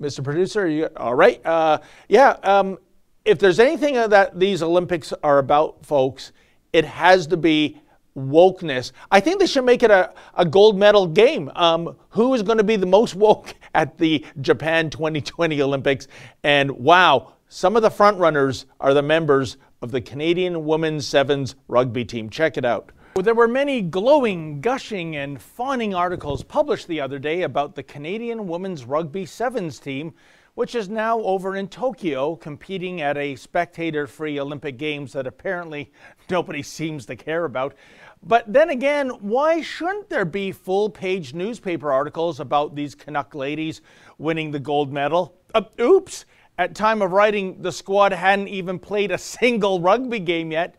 Mr. 0.00 0.22
Producer, 0.22 0.66
you 0.66 0.88
all 0.96 1.14
right? 1.14 1.44
Uh, 1.46 1.78
yeah. 2.08 2.30
Um, 2.42 2.78
if 3.24 3.38
there's 3.38 3.58
anything 3.58 3.94
that 3.94 4.38
these 4.38 4.62
Olympics 4.62 5.12
are 5.22 5.38
about, 5.38 5.84
folks, 5.84 6.32
it 6.72 6.84
has 6.84 7.26
to 7.28 7.36
be 7.36 7.80
wokeness. 8.16 8.92
I 9.10 9.20
think 9.20 9.40
they 9.40 9.46
should 9.46 9.64
make 9.64 9.82
it 9.82 9.90
a, 9.90 10.12
a 10.34 10.44
gold 10.44 10.78
medal 10.78 11.06
game. 11.06 11.50
Um, 11.54 11.96
who 12.10 12.34
is 12.34 12.42
going 12.42 12.58
to 12.58 12.64
be 12.64 12.76
the 12.76 12.86
most 12.86 13.14
woke 13.26 13.54
at 13.74 13.98
the 13.98 14.24
Japan 14.40 14.90
2020 14.90 15.62
Olympics? 15.62 16.08
And 16.42 16.70
wow, 16.70 17.34
some 17.48 17.76
of 17.76 17.82
the 17.82 17.90
front 17.90 18.18
runners 18.18 18.66
are 18.80 18.94
the 18.94 19.02
members 19.02 19.56
of 19.82 19.92
the 19.92 20.00
Canadian 20.00 20.64
Women's 20.64 21.06
Sevens 21.06 21.54
rugby 21.68 22.04
team. 22.04 22.30
Check 22.30 22.56
it 22.56 22.64
out. 22.64 22.90
There 23.14 23.34
were 23.34 23.48
many 23.48 23.80
glowing, 23.80 24.60
gushing, 24.60 25.16
and 25.16 25.40
fawning 25.40 25.94
articles 25.94 26.42
published 26.42 26.86
the 26.86 27.00
other 27.00 27.18
day 27.18 27.42
about 27.42 27.74
the 27.74 27.82
Canadian 27.82 28.46
Women's 28.46 28.84
Rugby 28.84 29.24
Sevens 29.24 29.78
team, 29.78 30.12
which 30.54 30.74
is 30.74 30.88
now 30.88 31.20
over 31.20 31.56
in 31.56 31.68
Tokyo 31.68 32.36
competing 32.36 33.00
at 33.00 33.16
a 33.16 33.36
spectator 33.36 34.06
free 34.06 34.38
Olympic 34.38 34.76
Games 34.76 35.14
that 35.14 35.26
apparently 35.26 35.90
nobody 36.30 36.62
seems 36.62 37.06
to 37.06 37.16
care 37.16 37.46
about. 37.46 37.74
But 38.22 38.52
then 38.52 38.70
again, 38.70 39.08
why 39.20 39.60
shouldn't 39.60 40.08
there 40.08 40.24
be 40.24 40.50
full 40.52 40.90
page 40.90 41.34
newspaper 41.34 41.92
articles 41.92 42.40
about 42.40 42.74
these 42.74 42.94
Canuck 42.94 43.34
ladies 43.34 43.82
winning 44.18 44.50
the 44.50 44.58
gold 44.58 44.92
medal? 44.92 45.36
Uh, 45.54 45.62
oops! 45.80 46.24
At 46.58 46.74
time 46.74 47.02
of 47.02 47.12
writing, 47.12 47.60
the 47.60 47.70
squad 47.70 48.12
hadn't 48.12 48.48
even 48.48 48.78
played 48.78 49.10
a 49.10 49.18
single 49.36 49.80
rugby 49.80 50.18
game 50.18 50.50
yet. 50.50 50.76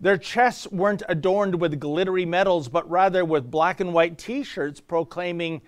Their 0.00 0.16
chests 0.16 0.66
weren't 0.68 1.02
adorned 1.08 1.60
with 1.60 1.78
glittery 1.78 2.24
medals, 2.24 2.68
but 2.68 2.90
rather 2.90 3.24
with 3.24 3.50
black 3.50 3.80
and 3.80 3.92
white 3.92 4.18
t 4.18 4.42
shirts 4.42 4.80
proclaiming 4.80 5.60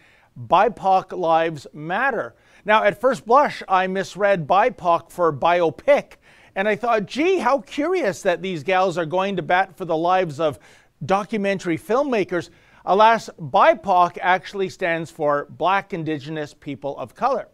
BIPOC 0.48 1.16
Lives 1.16 1.66
Matter. 1.72 2.34
Now, 2.64 2.84
at 2.84 3.00
first 3.00 3.26
blush, 3.26 3.62
I 3.68 3.86
misread 3.86 4.46
BIPOC 4.46 5.10
for 5.10 5.32
biopic, 5.32 6.14
and 6.54 6.66
I 6.68 6.76
thought, 6.76 7.06
gee, 7.06 7.38
how 7.38 7.58
curious 7.60 8.22
that 8.22 8.42
these 8.42 8.62
gals 8.62 8.96
are 8.96 9.06
going 9.06 9.36
to 9.36 9.42
bat 9.42 9.76
for 9.76 9.84
the 9.84 9.96
lives 9.96 10.40
of 10.40 10.58
documentary 11.04 11.78
filmmakers. 11.78 12.50
Alas, 12.84 13.30
BIPOC 13.40 14.18
actually 14.20 14.68
stands 14.68 15.10
for 15.10 15.46
Black 15.50 15.92
Indigenous 15.92 16.54
People 16.54 16.98
of 16.98 17.14
Color. 17.14 17.48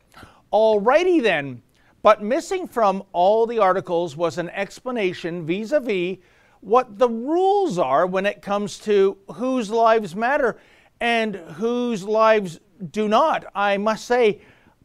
Alrighty 0.53 1.22
then, 1.22 1.62
but 2.03 2.22
missing 2.22 2.66
from 2.66 3.03
all 3.12 3.47
the 3.47 3.59
articles 3.59 4.16
was 4.16 4.39
an 4.39 4.49
explanation 4.51 5.45
vis 5.45 5.72
a 5.72 5.81
vis 5.81 6.18
what 6.61 6.99
the 6.99 7.09
rules 7.09 7.79
are 7.79 8.07
when 8.07 8.27
it 8.27 8.43
comes 8.43 8.79
to 8.79 9.16
whose 9.35 9.70
lives 9.70 10.16
matter 10.16 10.59
and 11.01 11.37
whose 11.37 12.05
lives 12.05 12.61
do 12.91 13.09
not. 13.09 13.45
I 13.55 13.77
must 13.77 14.07
say, 14.07 14.41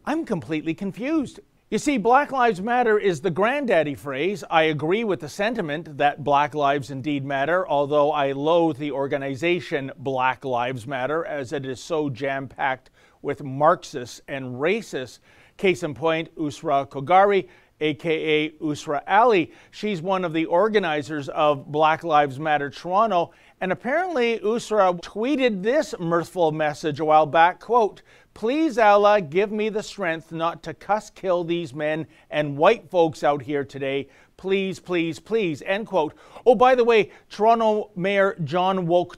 I'm 0.05 0.25
completely 0.25 0.73
confused. 0.73 1.39
You 1.73 1.79
see, 1.79 1.97
Black 1.97 2.31
Lives 2.31 2.61
Matter 2.61 2.99
is 2.99 3.21
the 3.21 3.31
granddaddy 3.31 3.95
phrase. 3.95 4.43
I 4.47 4.65
agree 4.65 5.03
with 5.03 5.21
the 5.21 5.27
sentiment 5.27 5.97
that 5.97 6.23
Black 6.23 6.53
lives 6.53 6.91
indeed 6.91 7.25
matter, 7.25 7.67
although 7.67 8.11
I 8.11 8.33
loathe 8.33 8.77
the 8.77 8.91
organization 8.91 9.91
Black 9.97 10.45
Lives 10.45 10.85
Matter 10.85 11.25
as 11.25 11.51
it 11.51 11.65
is 11.65 11.81
so 11.81 12.11
jam 12.11 12.47
packed 12.47 12.91
with 13.23 13.43
Marxists 13.43 14.21
and 14.27 14.57
racists. 14.61 15.17
Case 15.57 15.81
in 15.81 15.95
point, 15.95 16.29
Usra 16.35 16.87
Khogali 16.87 17.49
aka 17.83 18.49
Usra 18.61 19.01
Ali. 19.07 19.51
She's 19.71 20.01
one 20.01 20.23
of 20.23 20.33
the 20.33 20.45
organizers 20.45 21.29
of 21.29 21.71
Black 21.71 22.03
Lives 22.03 22.39
Matter 22.39 22.69
Toronto, 22.69 23.31
and 23.61 23.71
apparently 23.71 24.39
Usra 24.39 24.99
tweeted 25.01 25.61
this 25.61 25.93
mirthful 25.99 26.51
message 26.51 26.99
a 26.99 27.05
while 27.05 27.25
back, 27.25 27.59
quote, 27.59 28.01
Please, 28.33 28.79
Allah, 28.79 29.21
give 29.21 29.51
me 29.51 29.69
the 29.69 29.83
strength 29.83 30.31
not 30.31 30.63
to 30.63 30.73
cuss 30.73 31.09
kill 31.11 31.43
these 31.43 31.73
men 31.73 32.07
and 32.31 32.57
white 32.57 32.89
folks 32.89 33.23
out 33.23 33.43
here 33.43 33.63
today. 33.63 34.07
Please, 34.37 34.79
please, 34.79 35.19
please. 35.19 35.61
End 35.61 35.85
quote. 35.85 36.15
Oh, 36.45 36.55
by 36.55 36.73
the 36.73 36.83
way, 36.83 37.11
Toronto 37.29 37.91
Mayor 37.95 38.35
John 38.43 38.87
Woke 38.87 39.15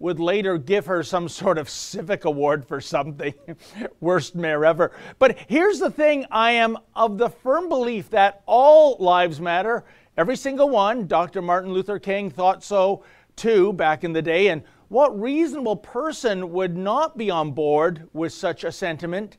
would 0.00 0.18
later 0.18 0.58
give 0.58 0.86
her 0.86 1.02
some 1.02 1.28
sort 1.40 1.58
of 1.58 1.70
civic 1.70 2.24
award 2.24 2.66
for 2.66 2.80
something. 2.80 3.32
Worst 4.00 4.34
mayor 4.34 4.64
ever. 4.64 4.92
But 5.18 5.38
here's 5.46 5.78
the 5.78 5.90
thing 5.90 6.26
I 6.30 6.50
am 6.52 6.76
of 6.94 7.18
the 7.18 7.30
firm 7.30 7.68
belief 7.68 8.10
that 8.10 8.42
all 8.46 8.96
lives 8.98 9.40
matter. 9.40 9.84
Every 10.16 10.36
single 10.36 10.68
one. 10.68 11.06
Dr. 11.06 11.40
Martin 11.40 11.72
Luther 11.72 11.98
King 11.98 12.30
thought 12.30 12.64
so 12.64 13.04
too 13.36 13.72
back 13.72 14.02
in 14.02 14.12
the 14.12 14.22
day. 14.22 14.48
And 14.48 14.62
what 14.90 15.18
reasonable 15.20 15.76
person 15.76 16.50
would 16.50 16.76
not 16.76 17.16
be 17.16 17.30
on 17.30 17.52
board 17.52 18.08
with 18.12 18.32
such 18.32 18.64
a 18.64 18.72
sentiment? 18.72 19.36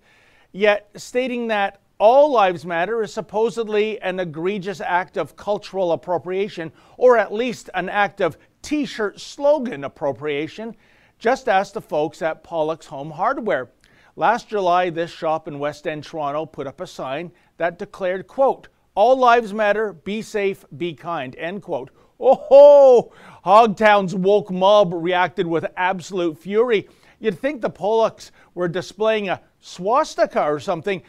Yet 0.54 0.90
stating 0.96 1.50
that 1.50 1.82
all 2.00 2.32
lives 2.32 2.66
matter 2.66 3.04
is 3.04 3.14
supposedly 3.14 4.02
an 4.02 4.22
egregious 4.22 4.80
act 4.80 5.18
of 5.18 5.36
cultural 5.36 5.92
appropriation, 5.92 6.72
or 6.96 7.18
at 7.18 7.34
least 7.34 7.70
an 7.74 7.90
act 7.90 8.22
of 8.22 8.38
t 8.62 8.86
shirt 8.86 9.20
slogan 9.20 9.84
appropriation. 9.84 10.74
Just 11.20 11.50
ask 11.50 11.74
the 11.74 11.82
folks 11.82 12.22
at 12.22 12.46
Pollock's 12.46 12.86
Home 12.86 13.12
Hardware. 13.12 13.72
Last 14.16 14.48
July, 14.48 14.90
this 14.90 15.12
shop 15.12 15.50
in 15.50 15.60
West 15.60 15.86
End, 15.86 16.06
Toronto, 16.06 16.46
put 16.46 16.66
up 16.66 16.80
a 16.80 16.88
sign 16.88 17.30
that 17.58 17.78
declared, 17.78 18.26
quote, 18.26 18.70
all 18.96 19.18
lives 19.18 19.54
matter, 19.54 19.92
be 19.92 20.22
safe, 20.22 20.64
be 20.78 20.94
kind, 20.94 21.36
end 21.36 21.62
quote. 21.62 21.92
Oh, 22.24 23.12
Hogtown's 23.46 24.14
woke 24.14 24.52
mob 24.52 24.94
reacted 24.94 25.48
with 25.48 25.66
absolute 25.76 26.38
fury. 26.38 26.88
You'd 27.20 27.40
think 27.40 27.62
the 27.62 27.70
Pollocks 27.70 28.32
were 28.54 28.68
displaying 28.68 29.30
a 29.30 29.42
swastika 29.60 30.44
or 30.44 30.60
something. 30.60 31.02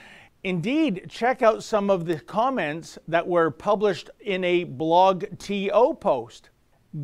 Indeed, 0.44 1.06
check 1.08 1.42
out 1.42 1.62
some 1.62 1.90
of 1.90 2.04
the 2.06 2.18
comments 2.18 2.98
that 3.06 3.26
were 3.26 3.50
published 3.50 4.10
in 4.20 4.42
a 4.44 4.64
blog 4.64 5.24
TO 5.38 5.96
post. 6.00 6.50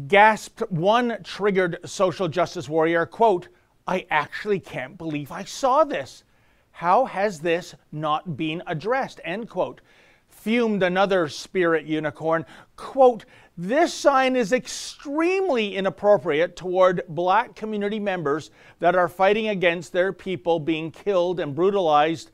Gasped 0.08 0.70
one 0.70 1.18
triggered 1.22 1.78
social 1.84 2.28
justice 2.28 2.68
warrior, 2.68 3.06
quote, 3.06 3.48
I 3.86 4.06
actually 4.10 4.60
can't 4.60 4.98
believe 4.98 5.32
I 5.32 5.44
saw 5.44 5.84
this. 5.84 6.24
How 6.72 7.06
has 7.06 7.40
this 7.40 7.74
not 7.90 8.36
been 8.36 8.62
addressed? 8.66 9.20
End 9.24 9.48
quote. 9.48 9.80
Fumed 10.28 10.82
another 10.82 11.28
spirit 11.28 11.86
unicorn, 11.86 12.44
quote, 12.76 13.24
this 13.60 13.92
sign 13.92 14.36
is 14.36 14.52
extremely 14.52 15.74
inappropriate 15.74 16.54
toward 16.54 17.02
black 17.08 17.56
community 17.56 17.98
members 17.98 18.52
that 18.78 18.94
are 18.94 19.08
fighting 19.08 19.48
against 19.48 19.92
their 19.92 20.12
people 20.12 20.60
being 20.60 20.92
killed 20.92 21.40
and 21.40 21.56
brutalized. 21.56 22.30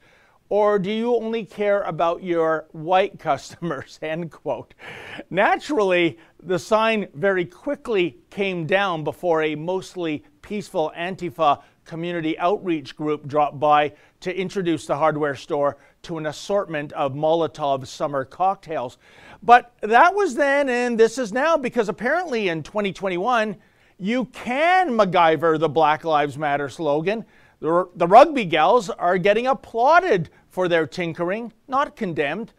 Or 0.51 0.79
do 0.79 0.91
you 0.91 1.17
only 1.17 1.47
care 1.47 1.81
about 1.85 2.23
your 2.23 2.67
white 2.73 3.19
customers? 3.19 3.99
End 4.03 4.31
quote. 4.31 4.75
Naturally, 5.31 6.19
the 6.43 6.59
sign 6.59 7.09
very 7.15 7.47
quickly 7.47 8.19
came 8.29 8.67
down 8.67 9.03
before 9.03 9.43
a 9.43 9.55
mostly 9.55 10.25
peaceful 10.43 10.93
Antifa 10.95 11.63
community 11.87 12.39
outreach 12.39 12.97
group 12.97 13.27
dropped 13.27 13.59
by 13.59 13.95
to 14.21 14.35
introduce 14.39 14.85
the 14.85 14.97
hardware 14.97 15.35
store 15.35 15.79
to 16.05 16.19
an 16.19 16.27
assortment 16.27 16.93
of 16.93 17.13
Molotov 17.15 17.87
summer 17.87 18.25
cocktails. 18.25 18.99
But 19.43 19.73
that 19.81 20.15
was 20.15 20.35
then, 20.35 20.69
and 20.69 20.99
this 20.99 21.19
is 21.19 21.33
now, 21.33 21.57
because 21.57 21.89
apparently 21.89 22.49
in 22.49 22.63
2021, 22.63 23.57
you 23.99 24.25
can 24.27 24.91
MacGyver 24.91 25.59
the 25.59 25.69
Black 25.69 26.05
Lives 26.05 26.39
Matter 26.39 26.69
slogan. 26.69 27.25
The, 27.61 27.89
the 27.95 28.07
rugby 28.07 28.45
gals 28.45 28.91
are 28.91 29.19
getting 29.19 29.47
applauded 29.47 30.31
for 30.49 30.69
their 30.69 30.87
tinkering, 30.87 31.53
not 31.69 31.97
condemned. 31.97 32.53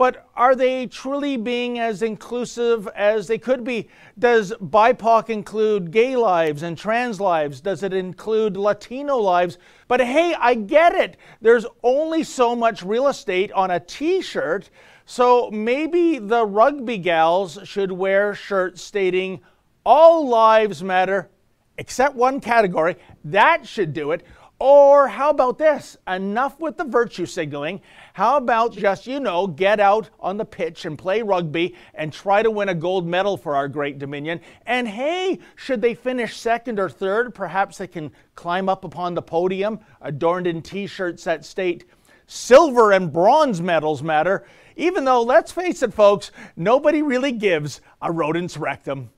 But 0.00 0.30
are 0.34 0.56
they 0.56 0.86
truly 0.86 1.36
being 1.36 1.78
as 1.78 2.00
inclusive 2.00 2.88
as 2.96 3.26
they 3.26 3.36
could 3.36 3.64
be? 3.64 3.90
Does 4.18 4.50
BIPOC 4.54 5.28
include 5.28 5.90
gay 5.90 6.16
lives 6.16 6.62
and 6.62 6.78
trans 6.78 7.20
lives? 7.20 7.60
Does 7.60 7.82
it 7.82 7.92
include 7.92 8.56
Latino 8.56 9.18
lives? 9.18 9.58
But 9.88 10.00
hey, 10.00 10.34
I 10.40 10.54
get 10.54 10.94
it. 10.94 11.18
There's 11.42 11.66
only 11.82 12.24
so 12.24 12.56
much 12.56 12.82
real 12.82 13.08
estate 13.08 13.52
on 13.52 13.70
a 13.70 13.78
t 13.78 14.22
shirt 14.22 14.70
so 15.04 15.50
maybe 15.50 16.18
the 16.18 16.46
rugby 16.46 16.96
gals 16.96 17.58
should 17.64 17.92
wear 17.92 18.34
shirts 18.34 18.80
stating, 18.80 19.40
All 19.84 20.26
lives 20.26 20.82
matter, 20.82 21.28
except 21.76 22.16
one 22.16 22.40
category. 22.40 22.96
That 23.22 23.66
should 23.66 23.92
do 23.92 24.12
it. 24.12 24.24
Or 24.60 25.08
how 25.08 25.30
about 25.30 25.58
this? 25.58 25.96
Enough 26.06 26.60
with 26.60 26.76
the 26.76 26.84
virtue 26.84 27.26
signaling. 27.26 27.80
How 28.12 28.36
about 28.36 28.76
just, 28.76 29.06
you 29.06 29.20
know, 29.20 29.46
get 29.46 29.80
out 29.80 30.10
on 30.18 30.36
the 30.36 30.44
pitch 30.44 30.84
and 30.84 30.98
play 30.98 31.22
rugby 31.22 31.74
and 31.94 32.12
try 32.12 32.42
to 32.42 32.50
win 32.50 32.68
a 32.68 32.74
gold 32.74 33.06
medal 33.06 33.36
for 33.36 33.54
our 33.56 33.68
great 33.68 33.98
Dominion? 33.98 34.40
And 34.66 34.88
hey, 34.88 35.38
should 35.56 35.80
they 35.80 35.94
finish 35.94 36.36
second 36.36 36.78
or 36.78 36.88
third, 36.88 37.34
perhaps 37.34 37.78
they 37.78 37.86
can 37.86 38.12
climb 38.34 38.68
up 38.68 38.84
upon 38.84 39.14
the 39.14 39.22
podium 39.22 39.80
adorned 40.00 40.46
in 40.46 40.62
t 40.62 40.86
shirts 40.86 41.24
that 41.24 41.44
state, 41.44 41.84
Silver 42.26 42.92
and 42.92 43.12
bronze 43.12 43.60
medals 43.60 44.04
matter 44.04 44.44
even 44.80 45.04
though, 45.04 45.22
let's 45.22 45.52
face 45.52 45.82
it, 45.82 45.92
folks, 45.92 46.30
nobody 46.56 47.02
really 47.02 47.32
gives 47.32 47.82
a 48.00 48.10
rodent's 48.10 48.56
rectum. 48.56 49.10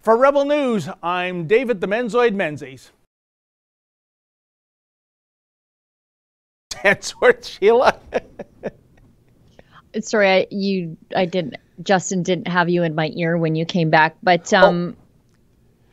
For 0.00 0.16
Rebel 0.16 0.44
News, 0.44 0.88
I'm 1.02 1.48
David 1.48 1.80
the 1.80 1.88
Menzoid 1.88 2.34
Menzies. 2.34 2.92
Hensworth, 6.88 7.58
Sheila. 7.58 7.98
Sorry, 10.00 10.28
I, 10.28 10.46
you, 10.50 10.96
I 11.16 11.24
didn't. 11.24 11.56
Justin 11.82 12.22
didn't 12.22 12.48
have 12.48 12.68
you 12.68 12.82
in 12.82 12.94
my 12.94 13.10
ear 13.14 13.38
when 13.38 13.54
you 13.54 13.64
came 13.64 13.90
back, 13.90 14.16
but 14.22 14.52
oh. 14.52 14.58
um. 14.58 14.96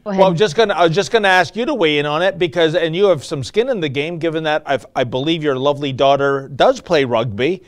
Oh. 0.08 0.12
Well, 0.12 0.28
I'm 0.28 0.36
just 0.36 0.56
gonna 0.56 0.76
I 0.76 0.84
was 0.84 0.94
just 0.94 1.12
gonna 1.12 1.30
ask 1.30 1.56
you 1.56 1.66
to 1.66 1.74
weigh 1.74 1.98
in 1.98 2.06
on 2.06 2.22
it 2.22 2.38
because, 2.38 2.76
and 2.76 2.96
you 2.96 3.06
have 3.06 3.26
some 3.26 3.44
skin 3.44 3.70
in 3.70 3.80
the 3.80 3.90
game, 3.90 4.20
given 4.20 4.44
that 4.44 4.62
I've, 4.68 4.86
I 4.96 5.04
believe 5.04 5.44
your 5.44 5.58
lovely 5.58 5.92
daughter 5.92 6.48
does 6.50 6.80
play 6.80 7.06
rugby. 7.06 7.64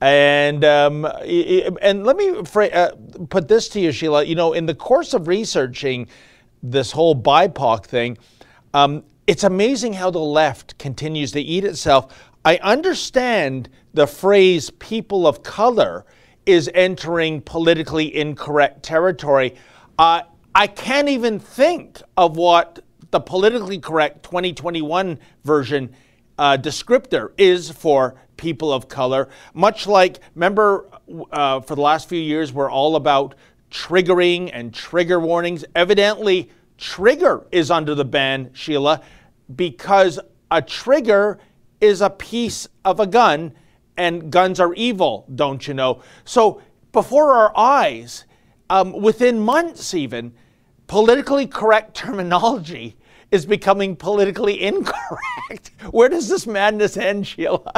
And 0.00 0.64
um, 0.64 1.04
and 1.04 2.04
let 2.04 2.16
me 2.16 2.30
uh, 2.30 2.90
put 3.28 3.46
this 3.46 3.68
to 3.70 3.80
you, 3.80 3.92
Sheila. 3.92 4.24
You 4.24 4.34
know, 4.34 4.54
in 4.54 4.64
the 4.64 4.74
course 4.74 5.12
of 5.12 5.28
researching 5.28 6.08
this 6.62 6.90
whole 6.90 7.14
BIPOC 7.14 7.84
thing, 7.84 8.18
um, 8.72 9.04
it's 9.26 9.44
amazing 9.44 9.92
how 9.92 10.10
the 10.10 10.18
left 10.18 10.78
continues 10.78 11.30
to 11.32 11.40
eat 11.40 11.64
itself. 11.64 12.31
I 12.44 12.56
understand 12.56 13.68
the 13.94 14.06
phrase 14.06 14.70
"people 14.70 15.26
of 15.26 15.42
color" 15.42 16.04
is 16.44 16.68
entering 16.74 17.40
politically 17.40 18.14
incorrect 18.16 18.82
territory. 18.82 19.54
Uh, 19.98 20.22
I 20.54 20.66
can't 20.66 21.08
even 21.08 21.38
think 21.38 22.02
of 22.16 22.36
what 22.36 22.80
the 23.12 23.20
politically 23.20 23.78
correct 23.78 24.24
2021 24.24 25.18
version 25.44 25.94
uh, 26.38 26.56
descriptor 26.56 27.30
is 27.38 27.70
for 27.70 28.16
people 28.36 28.72
of 28.72 28.88
color. 28.88 29.28
Much 29.54 29.86
like, 29.86 30.18
remember, 30.34 30.88
uh, 31.30 31.60
for 31.60 31.76
the 31.76 31.80
last 31.80 32.08
few 32.08 32.20
years, 32.20 32.52
we're 32.52 32.70
all 32.70 32.96
about 32.96 33.36
triggering 33.70 34.50
and 34.52 34.74
trigger 34.74 35.20
warnings. 35.20 35.64
Evidently, 35.76 36.50
trigger 36.76 37.46
is 37.52 37.70
under 37.70 37.94
the 37.94 38.04
ban, 38.04 38.50
Sheila, 38.52 39.00
because 39.54 40.18
a 40.50 40.60
trigger 40.60 41.38
is 41.82 42.00
a 42.00 42.08
piece 42.08 42.68
of 42.84 43.00
a 43.00 43.06
gun, 43.06 43.52
and 43.96 44.30
guns 44.30 44.58
are 44.60 44.72
evil, 44.74 45.26
don't 45.34 45.66
you 45.68 45.74
know? 45.74 46.00
So, 46.24 46.62
before 46.92 47.32
our 47.32 47.52
eyes, 47.56 48.24
um, 48.70 48.92
within 48.92 49.40
months 49.40 49.92
even, 49.92 50.32
politically 50.86 51.46
correct 51.46 51.94
terminology 51.94 52.96
is 53.32 53.46
becoming 53.46 53.96
politically 53.96 54.62
incorrect. 54.62 55.70
Where 55.90 56.08
does 56.08 56.28
this 56.28 56.46
madness 56.46 56.96
end, 56.96 57.26
Sheila? 57.26 57.72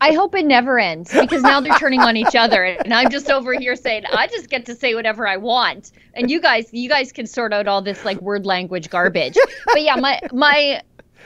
I 0.00 0.12
hope 0.12 0.34
it 0.34 0.44
never 0.44 0.80
ends 0.80 1.12
because 1.12 1.42
now 1.42 1.60
they're 1.60 1.78
turning 1.78 2.00
on 2.00 2.16
each 2.16 2.34
other, 2.34 2.64
and 2.64 2.92
I'm 2.92 3.08
just 3.08 3.30
over 3.30 3.54
here 3.54 3.76
saying 3.76 4.02
I 4.12 4.26
just 4.26 4.50
get 4.50 4.66
to 4.66 4.74
say 4.74 4.96
whatever 4.96 5.28
I 5.28 5.36
want, 5.36 5.92
and 6.14 6.28
you 6.28 6.40
guys, 6.40 6.68
you 6.72 6.88
guys 6.88 7.12
can 7.12 7.24
sort 7.24 7.52
out 7.52 7.68
all 7.68 7.82
this 7.82 8.04
like 8.04 8.20
word 8.20 8.44
language 8.44 8.90
garbage. 8.90 9.38
But 9.66 9.82
yeah, 9.82 9.94
my 9.94 10.20
my 10.32 10.82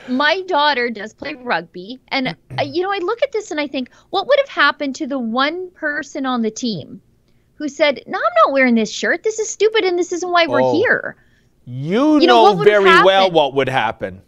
my 0.09 0.43
daughter 0.43 0.91
does 0.91 1.13
play 1.13 1.35
rugby, 1.35 1.99
and 2.09 2.29
uh, 2.29 2.63
you 2.65 2.83
know 2.83 2.93
I 2.93 2.99
look 2.99 3.23
at 3.23 3.33
this 3.33 3.51
and 3.51 3.61
I 3.61 3.67
think, 3.67 3.91
what 4.11 4.27
would 4.27 4.39
have 4.41 4.49
happened 4.49 4.95
to 4.97 5.07
the 5.07 5.19
one 5.19 5.71
person 5.71 6.27
on 6.27 6.43
the 6.43 6.51
team 6.51 7.01
who 7.57 7.69
said, 7.69 8.03
"No, 8.07 8.19
I'm 8.19 8.35
not 8.45 8.53
wearing 8.53 8.75
this 8.75 8.91
shirt. 8.91 9.23
This 9.23 9.39
is 9.39 9.49
stupid, 9.49 9.85
and 9.85 9.99
this 9.99 10.13
isn't 10.13 10.31
why 10.31 10.47
we're 10.47 10.63
oh. 10.63 10.75
here." 10.75 11.17
You, 11.65 12.21
you 12.21 12.27
know, 12.29 12.55
know 12.55 12.63
very 12.63 12.85
well 12.85 13.31
what 13.31 13.55
would 13.55 13.69
happen. 13.69 14.23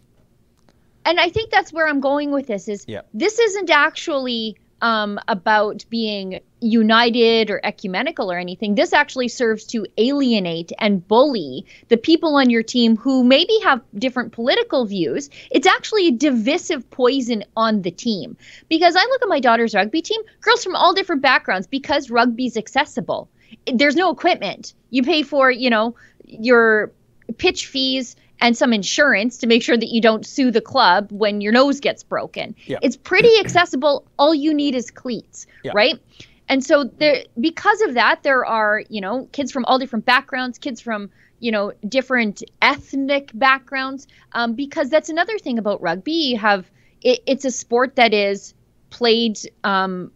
And 1.05 1.19
I 1.19 1.29
think 1.29 1.51
that's 1.51 1.71
where 1.71 1.87
I'm 1.87 2.01
going 2.01 2.31
with 2.31 2.47
this 2.47 2.67
is 2.67 2.85
this 3.13 3.39
isn't 3.39 3.69
actually 3.69 4.57
um, 4.81 5.19
about 5.27 5.85
being 5.89 6.39
united 6.61 7.49
or 7.49 7.61
ecumenical 7.63 8.31
or 8.31 8.37
anything. 8.37 8.75
This 8.75 8.93
actually 8.93 9.29
serves 9.29 9.63
to 9.65 9.85
alienate 9.97 10.71
and 10.77 11.05
bully 11.07 11.65
the 11.87 11.97
people 11.97 12.35
on 12.35 12.49
your 12.49 12.63
team 12.63 12.97
who 12.97 13.23
maybe 13.23 13.57
have 13.63 13.81
different 13.95 14.33
political 14.33 14.85
views. 14.85 15.29
It's 15.51 15.67
actually 15.67 16.07
a 16.07 16.11
divisive 16.11 16.89
poison 16.91 17.43
on 17.55 17.81
the 17.81 17.91
team. 17.91 18.35
Because 18.67 18.95
I 18.95 19.03
look 19.03 19.21
at 19.21 19.29
my 19.29 19.39
daughter's 19.39 19.73
rugby 19.73 20.01
team, 20.01 20.21
girls 20.41 20.63
from 20.63 20.75
all 20.75 20.93
different 20.93 21.21
backgrounds, 21.21 21.67
because 21.67 22.09
rugby's 22.09 22.57
accessible. 22.57 23.29
There's 23.73 23.95
no 23.95 24.11
equipment. 24.11 24.73
You 24.89 25.03
pay 25.03 25.23
for, 25.23 25.49
you 25.49 25.69
know, 25.69 25.95
your 26.25 26.91
pitch 27.37 27.67
fees 27.67 28.15
and 28.41 28.55
some 28.55 28.73
insurance 28.73 29.37
to 29.39 29.47
make 29.47 29.63
sure 29.63 29.77
that 29.77 29.89
you 29.89 30.01
don't 30.01 30.25
sue 30.25 30.51
the 30.51 30.61
club 30.61 31.11
when 31.11 31.41
your 31.41 31.51
nose 31.51 31.79
gets 31.79 32.03
broken. 32.03 32.55
Yeah. 32.65 32.77
It's 32.81 32.95
pretty 32.97 33.37
accessible. 33.39 34.05
All 34.17 34.33
you 34.33 34.53
need 34.53 34.75
is 34.75 34.91
cleats, 34.91 35.47
Yeah. 35.63 35.71
right? 35.75 35.99
And 36.47 36.63
so 36.63 36.83
there 36.83 37.25
because 37.39 37.81
of 37.81 37.93
that 37.93 38.23
there 38.23 38.45
are, 38.45 38.81
you 38.89 39.01
know, 39.01 39.27
kids 39.31 39.51
from 39.51 39.65
all 39.65 39.77
different 39.77 40.05
backgrounds, 40.05 40.57
kids 40.57 40.81
from, 40.81 41.11
you 41.39 41.51
know, 41.51 41.73
different 41.87 42.41
ethnic 42.61 43.31
backgrounds 43.33 44.07
um, 44.33 44.53
because 44.53 44.89
that's 44.89 45.09
another 45.09 45.37
thing 45.37 45.59
about 45.59 45.81
rugby. 45.81 46.11
You 46.13 46.37
have 46.39 46.65
it, 47.01 47.19
it's 47.27 47.45
a 47.45 47.51
sport 47.51 47.97
that 47.97 48.13
is 48.13 48.53
played 48.89 49.37
um, 49.63 50.11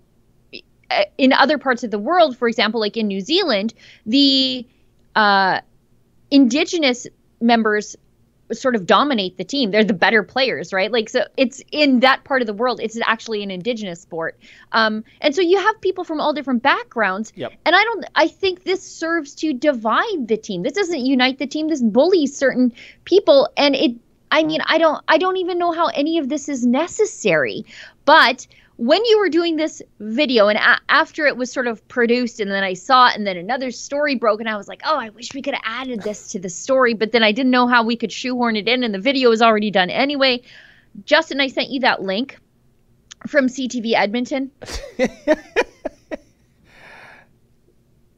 in 1.17 1.33
other 1.33 1.57
parts 1.57 1.83
of 1.83 1.91
the 1.91 1.99
world, 1.99 2.37
for 2.37 2.47
example, 2.47 2.79
like 2.79 2.97
in 2.97 3.07
New 3.07 3.21
Zealand, 3.21 3.73
the 4.05 4.65
uh, 5.15 5.61
indigenous 6.31 7.05
members 7.39 7.95
sort 8.51 8.75
of 8.75 8.85
dominate 8.85 9.37
the 9.37 9.43
team. 9.43 9.71
They're 9.71 9.83
the 9.83 9.93
better 9.93 10.23
players, 10.23 10.73
right? 10.73 10.91
Like 10.91 11.09
so 11.09 11.25
it's 11.37 11.61
in 11.71 12.01
that 12.01 12.23
part 12.23 12.41
of 12.41 12.47
the 12.47 12.53
world, 12.53 12.79
it's 12.81 12.99
actually 13.05 13.43
an 13.43 13.51
indigenous 13.51 14.01
sport. 14.01 14.39
Um, 14.71 15.03
and 15.21 15.33
so 15.35 15.41
you 15.41 15.57
have 15.57 15.79
people 15.81 16.03
from 16.03 16.19
all 16.19 16.33
different 16.33 16.63
backgrounds. 16.63 17.31
Yep. 17.35 17.53
And 17.65 17.75
I 17.75 17.83
don't 17.83 18.05
I 18.15 18.27
think 18.27 18.63
this 18.63 18.83
serves 18.83 19.35
to 19.35 19.53
divide 19.53 20.27
the 20.27 20.37
team. 20.37 20.63
This 20.63 20.73
doesn't 20.73 21.05
unite 21.05 21.39
the 21.39 21.47
team. 21.47 21.67
This 21.67 21.81
bullies 21.81 22.35
certain 22.35 22.73
people 23.05 23.49
and 23.57 23.75
it 23.75 23.95
I 24.33 24.43
mean, 24.43 24.61
I 24.65 24.79
don't 24.79 25.03
I 25.07 25.19
don't 25.19 25.37
even 25.37 25.59
know 25.59 25.71
how 25.71 25.87
any 25.87 26.17
of 26.17 26.27
this 26.27 26.49
is 26.49 26.65
necessary. 26.65 27.65
But 28.05 28.47
when 28.77 29.05
you 29.05 29.19
were 29.19 29.29
doing 29.29 29.55
this 29.55 29.81
video 29.99 30.47
and 30.47 30.57
a- 30.57 30.79
after 30.89 31.27
it 31.27 31.37
was 31.37 31.51
sort 31.51 31.67
of 31.67 31.87
produced 31.87 32.39
and 32.39 32.49
then 32.49 32.63
I 32.63 32.73
saw 32.73 33.09
it 33.09 33.15
and 33.15 33.27
then 33.27 33.37
another 33.37 33.71
story 33.71 34.15
broke 34.15 34.39
and 34.39 34.49
I 34.49 34.57
was 34.57 34.67
like, 34.67 34.81
"Oh, 34.83 34.97
I 34.97 35.09
wish 35.09 35.33
we 35.33 35.41
could 35.41 35.53
have 35.53 35.63
added 35.65 36.01
this 36.01 36.29
to 36.31 36.39
the 36.39 36.49
story," 36.49 36.93
but 36.93 37.11
then 37.11 37.23
I 37.23 37.31
didn't 37.31 37.51
know 37.51 37.67
how 37.67 37.83
we 37.83 37.95
could 37.95 38.11
shoehorn 38.11 38.55
it 38.55 38.67
in 38.67 38.83
and 38.83 38.93
the 38.93 38.99
video 38.99 39.29
was 39.29 39.41
already 39.41 39.71
done 39.71 39.89
anyway. 39.89 40.41
Justin, 41.05 41.39
I 41.39 41.47
sent 41.47 41.69
you 41.69 41.81
that 41.81 42.01
link 42.01 42.39
from 43.27 43.47
CTV 43.47 43.93
Edmonton. 43.93 44.51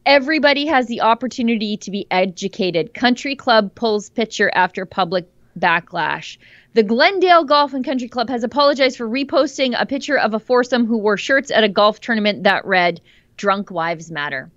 Everybody 0.06 0.68
has 0.68 0.86
the 0.88 1.01
opportunity 1.01 1.78
to 1.78 1.89
be 1.89 2.06
educated. 2.12 2.93
Country 2.93 3.36
Club 3.36 3.74
pulls 3.74 4.10
picture 4.12 4.51
after 4.53 4.86
public 4.86 5.28
backlash. 5.58 6.38
The 6.74 6.84
Glendale 6.84 7.43
Golf 7.43 7.74
and 7.74 7.86
Country 7.86 8.08
Club 8.08 8.30
has 8.30 8.43
apologized 8.43 8.97
for 8.97 9.08
reposting 9.08 9.76
a 9.80 9.86
picture 9.86 10.18
of 10.18 10.34
a 10.34 10.39
foursome 10.39 10.86
who 10.86 10.97
wore 10.97 11.18
shirts 11.18 11.51
at 11.51 11.64
a 11.64 11.70
golf 11.70 11.99
tournament 11.99 12.43
that 12.43 12.66
read 12.66 13.01
Drunk 13.38 13.72
Wives 13.72 14.12
Matter. 14.12 14.51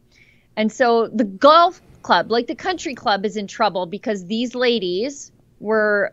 And 0.57 0.73
so 0.73 1.07
the 1.09 1.25
golf 1.25 1.81
club, 2.03 2.31
like 2.31 2.49
the 2.49 2.55
country 2.55 2.95
club, 2.95 3.25
is 3.25 3.37
in 3.37 3.47
trouble 3.47 3.87
because 3.87 4.27
these 4.27 4.55
ladies 4.55 5.31
were 5.61 6.13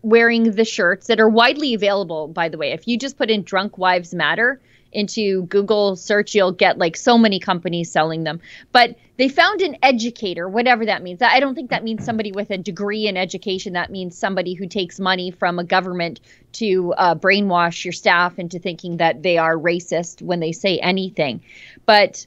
wearing 0.00 0.50
the 0.52 0.64
shirts 0.64 1.06
that 1.06 1.20
are 1.20 1.28
widely 1.28 1.74
available, 1.74 2.28
by 2.28 2.48
the 2.48 2.58
way. 2.58 2.72
If 2.72 2.88
you 2.88 2.98
just 2.98 3.18
put 3.18 3.30
in 3.30 3.42
Drunk 3.42 3.78
Wives 3.78 4.14
Matter 4.14 4.60
into 4.92 5.42
Google 5.46 5.96
search, 5.96 6.34
you'll 6.34 6.52
get 6.52 6.78
like 6.78 6.96
so 6.96 7.18
many 7.18 7.38
companies 7.38 7.90
selling 7.90 8.24
them. 8.24 8.40
But 8.72 8.96
they 9.16 9.28
found 9.28 9.60
an 9.62 9.76
educator, 9.82 10.48
whatever 10.48 10.86
that 10.86 11.02
means. 11.02 11.22
I 11.22 11.40
don't 11.40 11.54
think 11.54 11.70
that 11.70 11.84
means 11.84 12.04
somebody 12.04 12.32
with 12.32 12.50
a 12.50 12.58
degree 12.58 13.06
in 13.06 13.16
education. 13.16 13.72
That 13.72 13.90
means 13.90 14.16
somebody 14.16 14.54
who 14.54 14.66
takes 14.66 14.98
money 14.98 15.30
from 15.30 15.58
a 15.58 15.64
government 15.64 16.20
to 16.52 16.92
uh, 16.94 17.14
brainwash 17.14 17.84
your 17.84 17.92
staff 17.92 18.38
into 18.38 18.58
thinking 18.58 18.98
that 18.98 19.22
they 19.22 19.38
are 19.38 19.56
racist 19.56 20.22
when 20.22 20.40
they 20.40 20.52
say 20.52 20.78
anything. 20.78 21.42
But 21.86 22.26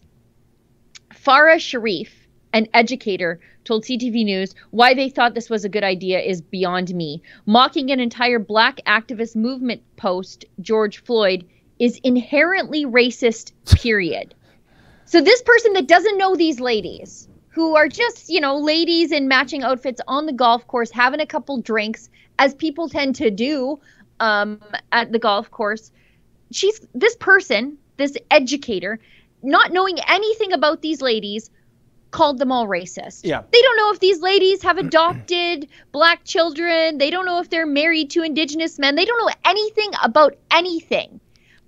Farah 1.14 1.60
Sharif, 1.60 2.28
an 2.54 2.68
educator, 2.74 3.40
told 3.66 3.84
CTV 3.84 4.24
News 4.24 4.56
why 4.70 4.94
they 4.94 5.10
thought 5.10 5.34
this 5.34 5.50
was 5.50 5.66
a 5.66 5.70
good 5.70 5.84
idea 5.84 6.20
is 6.20 6.40
beyond 6.40 6.94
me. 6.94 7.22
Mocking 7.46 7.92
an 7.92 8.00
entire 8.00 8.40
black 8.40 8.80
activist 8.86 9.36
movement 9.36 9.82
post, 9.98 10.46
George 10.62 11.04
Floyd, 11.04 11.46
is 11.80 12.00
inherently 12.04 12.86
racist, 12.86 13.52
period. 13.82 14.34
So 15.06 15.22
this 15.22 15.42
person 15.42 15.74
that 15.74 15.88
doesn't 15.88 16.18
know 16.18 16.36
these 16.36 16.60
ladies, 16.60 17.28
who 17.56 17.78
are 17.78 17.88
just, 17.88 18.28
you 18.28 18.42
know, 18.42 18.58
ladies 18.58 19.14
in 19.14 19.30
matching 19.30 19.64
outfits 19.64 20.02
on 20.10 20.26
the 20.26 20.34
golf 20.34 20.68
course, 20.68 20.92
having 20.92 21.22
a 21.22 21.26
couple 21.26 21.62
drinks, 21.62 22.10
as 22.38 22.54
people 22.54 22.90
tend 22.90 23.16
to 23.16 23.32
do 23.32 23.80
um, 24.20 24.60
at 24.92 25.12
the 25.14 25.20
golf 25.20 25.50
course, 25.52 25.92
she's 26.52 26.86
this 26.94 27.16
person, 27.16 27.78
this 27.96 28.18
educator, 28.30 29.00
not 29.42 29.72
knowing 29.72 30.00
anything 30.08 30.52
about 30.52 30.82
these 30.82 31.02
ladies, 31.02 31.50
called 32.12 32.40
them 32.40 32.52
all 32.52 32.68
racist. 32.68 33.22
Yeah. 33.24 33.44
They 33.52 33.62
don't 33.62 33.78
know 33.78 33.92
if 33.92 34.00
these 34.00 34.22
ladies 34.22 34.64
have 34.64 34.78
adopted 34.78 35.68
black 35.92 36.24
children. 36.26 36.98
They 36.98 37.10
don't 37.10 37.26
know 37.26 37.40
if 37.40 37.50
they're 37.50 37.66
married 37.66 38.10
to 38.12 38.24
indigenous 38.24 38.80
men. 38.80 38.96
They 38.96 39.06
don't 39.06 39.20
know 39.26 39.34
anything 39.46 39.92
about 40.04 40.36
anything. 40.52 41.20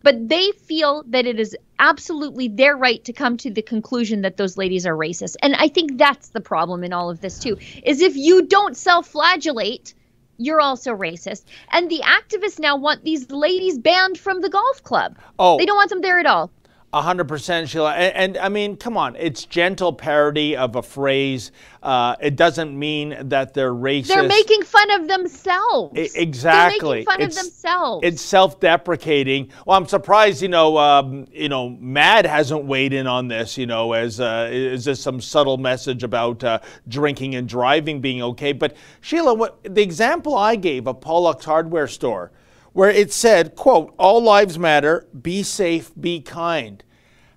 But 0.03 0.29
they 0.29 0.51
feel 0.51 1.03
that 1.07 1.25
it 1.25 1.39
is 1.39 1.55
absolutely 1.79 2.47
their 2.47 2.77
right 2.77 3.03
to 3.05 3.13
come 3.13 3.37
to 3.37 3.51
the 3.51 3.61
conclusion 3.61 4.21
that 4.21 4.37
those 4.37 4.57
ladies 4.57 4.85
are 4.85 4.95
racist. 4.95 5.35
And 5.41 5.55
I 5.55 5.67
think 5.67 5.97
that's 5.97 6.29
the 6.29 6.41
problem 6.41 6.83
in 6.83 6.93
all 6.93 7.09
of 7.09 7.21
this 7.21 7.39
too. 7.39 7.57
Is 7.83 8.01
if 8.01 8.15
you 8.15 8.45
don't 8.45 8.77
self-flagellate, 8.77 9.93
you're 10.37 10.61
also 10.61 10.91
racist. 10.93 11.45
And 11.71 11.89
the 11.89 12.01
activists 12.03 12.59
now 12.59 12.77
want 12.77 13.03
these 13.03 13.29
ladies 13.31 13.77
banned 13.77 14.17
from 14.17 14.41
the 14.41 14.49
golf 14.49 14.83
club. 14.83 15.17
Oh. 15.39 15.57
They 15.57 15.65
don't 15.65 15.77
want 15.77 15.89
them 15.89 16.01
there 16.01 16.19
at 16.19 16.25
all. 16.25 16.51
A 16.93 17.01
hundred 17.01 17.27
percent, 17.27 17.67
Sheila. 17.67 17.93
And, 17.93 18.15
and, 18.15 18.37
I 18.37 18.47
mean, 18.47 18.77
come 18.77 18.95
on, 18.95 19.17
it's 19.17 19.43
gentle 19.43 19.91
parody 19.91 20.55
of 20.55 20.77
a 20.77 20.81
phrase. 20.81 21.51
Uh, 21.83 22.15
it 22.21 22.37
doesn't 22.37 22.79
mean 22.79 23.15
that 23.27 23.53
they're 23.53 23.73
racist. 23.73 24.07
They're 24.07 24.23
making 24.23 24.63
fun 24.63 24.91
of 24.91 25.07
themselves. 25.09 25.93
I- 25.99 26.09
exactly. 26.15 26.79
They're 26.79 26.89
making 26.95 27.05
fun 27.05 27.21
It's- 27.21 27.37
of 27.37 27.43
themselves. 27.43 28.05
It's 28.05 28.21
self-deprecating. 28.21 29.51
Well, 29.65 29.77
I'm 29.77 29.85
surprised, 29.85 30.41
you 30.41 30.47
know, 30.47 30.77
um, 30.77 31.27
you 31.33 31.49
know, 31.49 31.69
MADD 31.69 32.25
hasn't 32.25 32.63
weighed 32.63 32.93
in 32.93 33.05
on 33.05 33.27
this. 33.27 33.57
You 33.57 33.65
know, 33.65 33.91
as 33.91 34.21
uh, 34.21 34.47
is 34.49 34.85
this 34.85 35.01
some 35.01 35.19
subtle 35.19 35.57
message 35.57 36.03
about 36.03 36.41
uh, 36.45 36.59
drinking 36.87 37.35
and 37.35 37.49
driving 37.49 37.99
being 37.99 38.23
okay? 38.23 38.53
But 38.53 38.77
Sheila, 39.01 39.33
what 39.33 39.61
the 39.63 39.81
example 39.81 40.35
I 40.35 40.55
gave 40.55 40.87
of 40.87 41.01
Pollock's 41.01 41.43
hardware 41.45 41.87
store, 41.87 42.31
where 42.77 42.91
it 42.91 43.11
said, 43.11 43.55
"quote 43.55 43.93
All 43.97 44.21
lives 44.21 44.59
matter. 44.59 45.07
Be 45.19 45.41
safe. 45.41 45.91
Be 45.99 46.21
kind." 46.21 46.83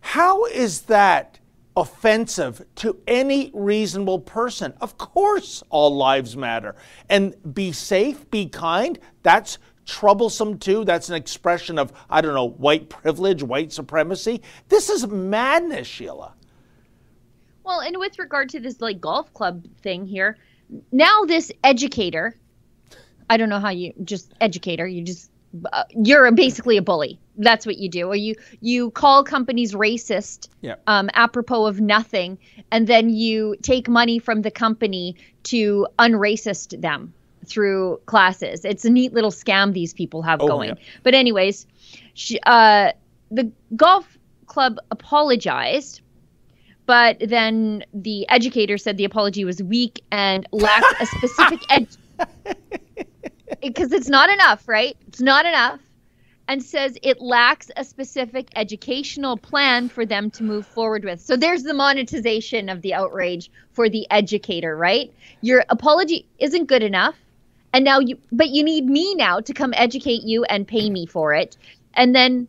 How 0.02 0.44
is 0.44 0.82
that? 0.82 1.40
offensive 1.76 2.66
to 2.74 2.98
any 3.06 3.50
reasonable 3.54 4.18
person. 4.18 4.74
Of 4.80 4.98
course, 4.98 5.62
all 5.70 5.96
lives 5.96 6.36
matter. 6.36 6.74
And 7.08 7.34
be 7.54 7.72
safe, 7.72 8.28
be 8.30 8.46
kind, 8.46 8.98
that's 9.22 9.58
troublesome 9.86 10.58
too. 10.58 10.84
That's 10.84 11.08
an 11.08 11.16
expression 11.16 11.78
of, 11.78 11.92
I 12.10 12.20
don't 12.20 12.34
know, 12.34 12.48
white 12.48 12.88
privilege, 12.88 13.42
white 13.42 13.72
supremacy. 13.72 14.42
This 14.68 14.90
is 14.90 15.06
madness, 15.06 15.86
Sheila. 15.86 16.34
Well, 17.64 17.80
and 17.80 17.98
with 17.98 18.18
regard 18.18 18.48
to 18.50 18.60
this 18.60 18.80
like 18.80 19.00
golf 19.00 19.32
club 19.32 19.66
thing 19.82 20.06
here, 20.06 20.38
now 20.92 21.24
this 21.24 21.50
educator, 21.64 22.36
I 23.28 23.36
don't 23.36 23.48
know 23.48 23.60
how 23.60 23.70
you 23.70 23.92
just 24.04 24.32
educator, 24.40 24.86
you 24.86 25.02
just 25.02 25.29
uh, 25.72 25.84
you're 25.90 26.30
basically 26.32 26.76
a 26.76 26.82
bully. 26.82 27.18
That's 27.36 27.64
what 27.66 27.78
you 27.78 27.88
do. 27.88 28.06
Or 28.08 28.16
you 28.16 28.34
you 28.60 28.90
call 28.90 29.24
companies 29.24 29.72
racist 29.72 30.48
Yeah. 30.60 30.74
um, 30.86 31.10
apropos 31.14 31.66
of 31.66 31.80
nothing, 31.80 32.38
and 32.70 32.86
then 32.86 33.10
you 33.10 33.56
take 33.62 33.88
money 33.88 34.18
from 34.18 34.42
the 34.42 34.50
company 34.50 35.16
to 35.44 35.86
unracist 35.98 36.80
them 36.80 37.12
through 37.46 37.98
classes. 38.06 38.64
It's 38.64 38.84
a 38.84 38.90
neat 38.90 39.12
little 39.12 39.30
scam 39.30 39.72
these 39.72 39.92
people 39.94 40.22
have 40.22 40.40
Oh, 40.42 40.46
going. 40.46 40.68
yeah. 40.70 40.74
But 41.02 41.14
anyways, 41.14 41.66
she, 42.14 42.38
uh, 42.46 42.92
the 43.30 43.50
golf 43.74 44.18
club 44.46 44.78
apologized 44.90 46.02
but 46.86 47.18
then 47.20 47.84
the 47.94 48.28
educator 48.28 48.76
said 48.76 48.96
the 48.96 49.04
apology 49.04 49.44
was 49.44 49.62
weak 49.62 50.02
and 50.10 50.44
lacked 50.50 51.00
a 51.00 51.06
specific 51.06 51.60
ed 51.70 51.86
because 53.60 53.92
it's 53.92 54.08
not 54.08 54.30
enough 54.30 54.66
right? 54.68 54.96
It's 55.08 55.20
not 55.20 55.46
enough. 55.46 55.80
And 56.48 56.62
says 56.62 56.98
it 57.02 57.20
lacks 57.20 57.70
a 57.76 57.84
specific 57.84 58.48
educational 58.56 59.36
plan 59.36 59.88
for 59.88 60.04
them 60.04 60.32
to 60.32 60.42
move 60.42 60.66
forward 60.66 61.04
with. 61.04 61.20
So 61.20 61.36
there's 61.36 61.62
the 61.62 61.74
monetization 61.74 62.68
of 62.68 62.82
the 62.82 62.94
outrage 62.94 63.50
for 63.72 63.88
the 63.88 64.06
educator 64.10 64.76
right? 64.76 65.12
Your 65.40 65.64
apology 65.68 66.26
isn't 66.38 66.66
good 66.66 66.82
enough. 66.82 67.16
And 67.72 67.84
now 67.84 68.00
you 68.00 68.18
but 68.32 68.48
you 68.48 68.64
need 68.64 68.86
me 68.86 69.14
now 69.14 69.40
to 69.40 69.52
come 69.52 69.72
educate 69.76 70.22
you 70.22 70.44
and 70.44 70.66
pay 70.66 70.90
me 70.90 71.06
for 71.06 71.34
it. 71.34 71.56
And 71.94 72.14
then 72.14 72.48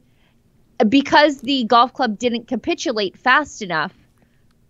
because 0.89 1.41
the 1.41 1.63
golf 1.65 1.93
club 1.93 2.17
didn't 2.17 2.47
capitulate 2.47 3.17
fast 3.17 3.61
enough, 3.61 3.93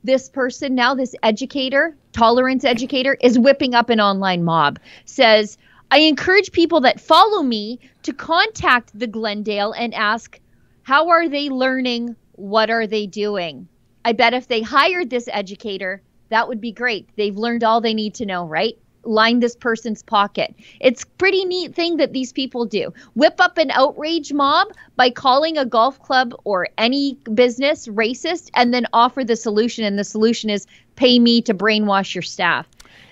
this 0.04 0.30
person 0.30 0.76
now, 0.76 0.96
this 0.96 1.16
educator, 1.24 1.96
tolerance 2.12 2.64
educator, 2.64 3.18
is 3.22 3.38
whipping 3.38 3.76
up 3.76 3.90
an 3.90 4.00
online 4.00 4.44
mob. 4.44 4.80
Says, 5.06 5.58
I 5.94 6.00
encourage 6.00 6.54
people 6.54 6.80
that 6.82 7.02
follow 7.02 7.44
me 7.44 7.78
to 8.04 8.14
contact 8.14 8.98
the 8.98 9.08
Glendale 9.08 9.74
and 9.74 9.94
ask, 9.94 10.40
how 10.84 11.10
are 11.10 11.28
they 11.28 11.50
learning? 11.50 12.16
What 12.32 12.70
are 12.70 12.88
they 12.88 13.08
doing? 13.08 13.68
I 14.06 14.14
bet 14.14 14.34
if 14.34 14.48
they 14.48 14.62
hired 14.62 15.10
this 15.10 15.28
educator, 15.32 16.02
that 16.30 16.48
would 16.48 16.62
be 16.62 16.72
great. 16.72 17.10
They've 17.18 17.36
learned 17.36 17.66
all 17.66 17.82
they 17.82 17.94
need 17.94 18.16
to 18.16 18.26
know, 18.26 18.48
right? 18.48 18.78
line 19.04 19.40
this 19.40 19.56
person's 19.56 20.04
pocket. 20.04 20.54
It's 20.80 21.04
pretty 21.04 21.44
neat 21.46 21.74
thing 21.74 21.98
that 21.98 22.14
these 22.14 22.32
people 22.32 22.66
do. 22.66 22.94
Whip 23.16 23.36
up 23.40 23.58
an 23.58 23.72
outrage 23.72 24.32
mob 24.32 24.68
by 24.96 25.10
calling 25.10 25.58
a 25.58 25.66
golf 25.66 26.00
club 26.02 26.36
or 26.44 26.68
any 26.78 27.18
business 27.34 27.88
racist 27.88 28.52
and 28.54 28.74
then 28.74 28.86
offer 28.94 29.24
the 29.24 29.36
solution 29.36 29.84
and 29.86 29.98
the 29.98 30.04
solution 30.04 30.50
is 30.50 30.68
pay 30.96 31.20
me 31.20 31.42
to 31.42 31.54
brainwash 31.54 32.14
your 32.14 32.22
staff. 32.22 32.68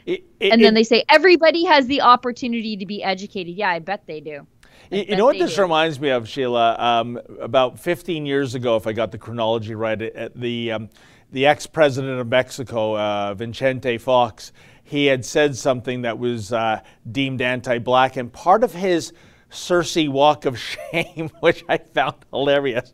It, 0.10 0.24
it, 0.39 0.51
and 0.51 0.64
then 0.64 0.74
it, 0.74 0.80
they 0.80 0.84
say 0.84 1.03
everybody 1.07 1.66
has 1.66 1.86
the 1.86 2.01
opportunity 2.01 2.76
to 2.78 2.86
be 2.86 3.03
educated. 3.03 3.55
Yeah, 3.55 3.70
I 3.70 3.78
bet 3.78 4.07
they 4.07 4.20
do. 4.20 4.47
You, 4.89 5.05
you 5.10 5.16
know 5.16 5.26
what 5.26 5.38
this 5.38 5.55
do. 5.55 5.62
reminds 5.62 5.99
me 5.99 6.10
of, 6.10 6.28
Sheila? 6.28 6.76
Um, 6.80 7.20
about 7.39 7.78
15 7.78 8.26
years 8.26 8.55
ago, 8.55 8.76
if 8.76 8.88
I 8.88 8.93
got 8.93 9.12
the 9.12 9.20
chronology 9.20 9.76
right, 9.76 10.01
at 10.01 10.36
the 10.36 10.72
um, 10.72 10.89
the 11.32 11.45
ex-president 11.45 12.20
of 12.20 12.28
Mexico, 12.28 12.97
uh, 12.97 13.36
Vicente 13.36 13.99
Fox, 13.99 14.51
he 14.84 15.05
had 15.05 15.24
said 15.24 15.55
something 15.55 16.01
that 16.01 16.18
was 16.18 16.51
uh, 16.51 16.82
deemed 17.12 17.43
anti-black, 17.43 18.18
and 18.18 18.34
part 18.34 18.64
of 18.64 18.74
his 18.74 19.14
Cersei 19.51 20.10
walk 20.10 20.45
of 20.45 20.57
shame, 20.91 21.30
which 21.41 21.64
I 21.70 21.78
found 21.78 22.16
hilarious, 22.32 22.93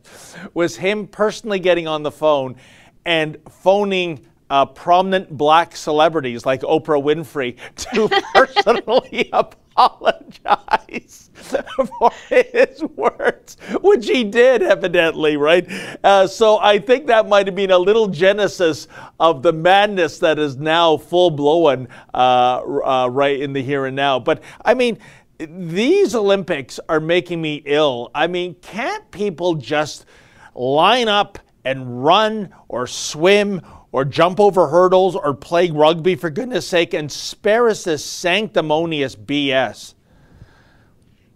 was 0.54 0.76
him 0.76 1.08
personally 1.08 1.60
getting 1.60 1.88
on 1.88 2.04
the 2.04 2.12
phone 2.12 2.58
and 3.06 3.38
phoning 3.50 4.28
uh, 4.50 4.66
prominent 4.66 5.30
black 5.36 5.76
celebrities 5.76 6.46
like 6.46 6.62
Oprah 6.62 7.02
Winfrey 7.02 7.58
to 7.94 8.10
personally 8.34 9.30
apologize 9.78 11.30
for 11.34 12.10
his 12.30 12.82
words, 12.96 13.58
which 13.82 14.08
he 14.08 14.24
did 14.24 14.64
evidently, 14.64 15.36
right? 15.38 15.68
Uh, 16.04 16.26
so 16.26 16.58
I 16.60 16.80
think 16.80 17.08
that 17.08 17.28
might 17.28 17.46
have 17.48 17.56
been 17.56 17.72
a 17.72 17.78
little 17.78 18.08
genesis 18.08 18.88
of 19.20 19.44
the 19.44 19.52
madness 19.52 20.20
that 20.20 20.40
is 20.40 20.56
now 20.56 20.98
full 20.98 21.30
blown 21.30 21.88
uh, 22.14 22.62
uh, 22.64 23.10
right 23.12 23.40
in 23.40 23.54
the 23.54 23.62
here 23.62 23.86
and 23.86 23.96
now. 23.96 24.20
But 24.20 24.42
I 24.64 24.74
mean, 24.74 24.98
these 25.38 26.16
Olympics 26.16 26.80
are 26.88 27.02
making 27.02 27.42
me 27.42 27.62
ill. 27.66 28.12
I 28.16 28.28
mean, 28.28 28.56
can't 28.62 29.10
people 29.12 29.56
just 29.56 30.06
line 30.54 31.10
up 31.10 31.38
and 31.66 32.04
run 32.04 32.54
or 32.70 32.88
swim 32.88 33.62
or 33.96 34.04
jump 34.04 34.42
over 34.42 34.68
hurdles 34.68 35.16
or 35.16 35.34
play 35.34 35.72
rugby 35.72 36.16
for 36.16 36.30
goodness 36.30 36.68
sake 36.68 36.94
and 36.94 37.10
spare 37.10 37.70
us 37.70 37.86
this 37.86 38.04
sanctimonious 38.04 39.16
BS. 39.16 39.94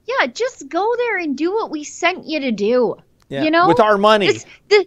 Yeah, 0.05 0.27
just 0.27 0.67
go 0.67 0.93
there 0.97 1.19
and 1.19 1.37
do 1.37 1.53
what 1.53 1.71
we 1.71 1.85
sent 1.85 2.25
you 2.25 2.41
to 2.41 2.51
do. 2.51 2.97
Yeah, 3.29 3.43
you 3.43 3.49
know, 3.49 3.65
with 3.65 3.79
our 3.79 3.97
money. 3.97 4.27
This, 4.67 4.85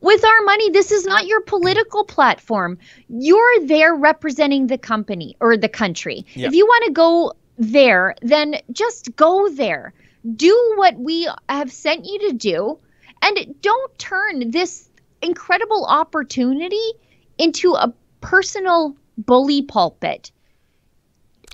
with 0.00 0.24
our 0.24 0.42
money, 0.44 0.70
this 0.70 0.90
is 0.90 1.04
not 1.04 1.26
your 1.26 1.42
political 1.42 2.04
platform. 2.04 2.78
You're 3.10 3.66
there 3.66 3.94
representing 3.94 4.68
the 4.68 4.78
company 4.78 5.36
or 5.40 5.58
the 5.58 5.68
country. 5.68 6.24
Yeah. 6.32 6.46
If 6.46 6.54
you 6.54 6.64
want 6.64 6.86
to 6.86 6.90
go 6.90 7.34
there, 7.58 8.14
then 8.22 8.54
just 8.72 9.14
go 9.16 9.50
there. 9.50 9.92
Do 10.36 10.74
what 10.76 10.96
we 10.96 11.28
have 11.50 11.70
sent 11.70 12.06
you 12.06 12.18
to 12.30 12.32
do 12.32 12.78
and 13.20 13.54
don't 13.60 13.98
turn 13.98 14.52
this 14.52 14.88
incredible 15.20 15.84
opportunity 15.84 16.94
into 17.40 17.74
a 17.74 17.92
personal 18.20 18.96
bully 19.16 19.62
pulpit. 19.62 20.30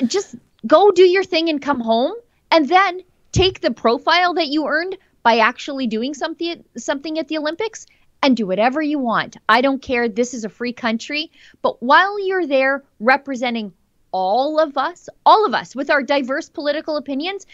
Just 0.06 0.34
go 0.66 0.90
do 0.90 1.04
your 1.04 1.24
thing 1.24 1.48
and 1.48 1.62
come 1.62 1.80
home 1.80 2.14
and 2.50 2.68
then 2.68 3.02
take 3.32 3.60
the 3.60 3.70
profile 3.70 4.34
that 4.34 4.48
you 4.48 4.66
earned 4.66 4.96
by 5.22 5.38
actually 5.38 5.86
doing 5.86 6.12
something 6.12 6.64
something 6.76 7.18
at 7.18 7.28
the 7.28 7.38
Olympics 7.38 7.86
and 8.22 8.36
do 8.36 8.46
whatever 8.46 8.82
you 8.82 8.98
want. 8.98 9.36
I 9.48 9.60
don't 9.60 9.80
care. 9.80 10.08
This 10.08 10.34
is 10.34 10.44
a 10.44 10.48
free 10.48 10.72
country, 10.72 11.30
but 11.62 11.82
while 11.82 12.18
you're 12.18 12.46
there 12.46 12.82
representing 12.98 13.72
all 14.12 14.58
of 14.58 14.76
us, 14.76 15.08
all 15.24 15.46
of 15.46 15.54
us 15.54 15.76
with 15.76 15.90
our 15.90 16.02
diverse 16.02 16.48
political 16.48 16.96
opinions, 16.96 17.46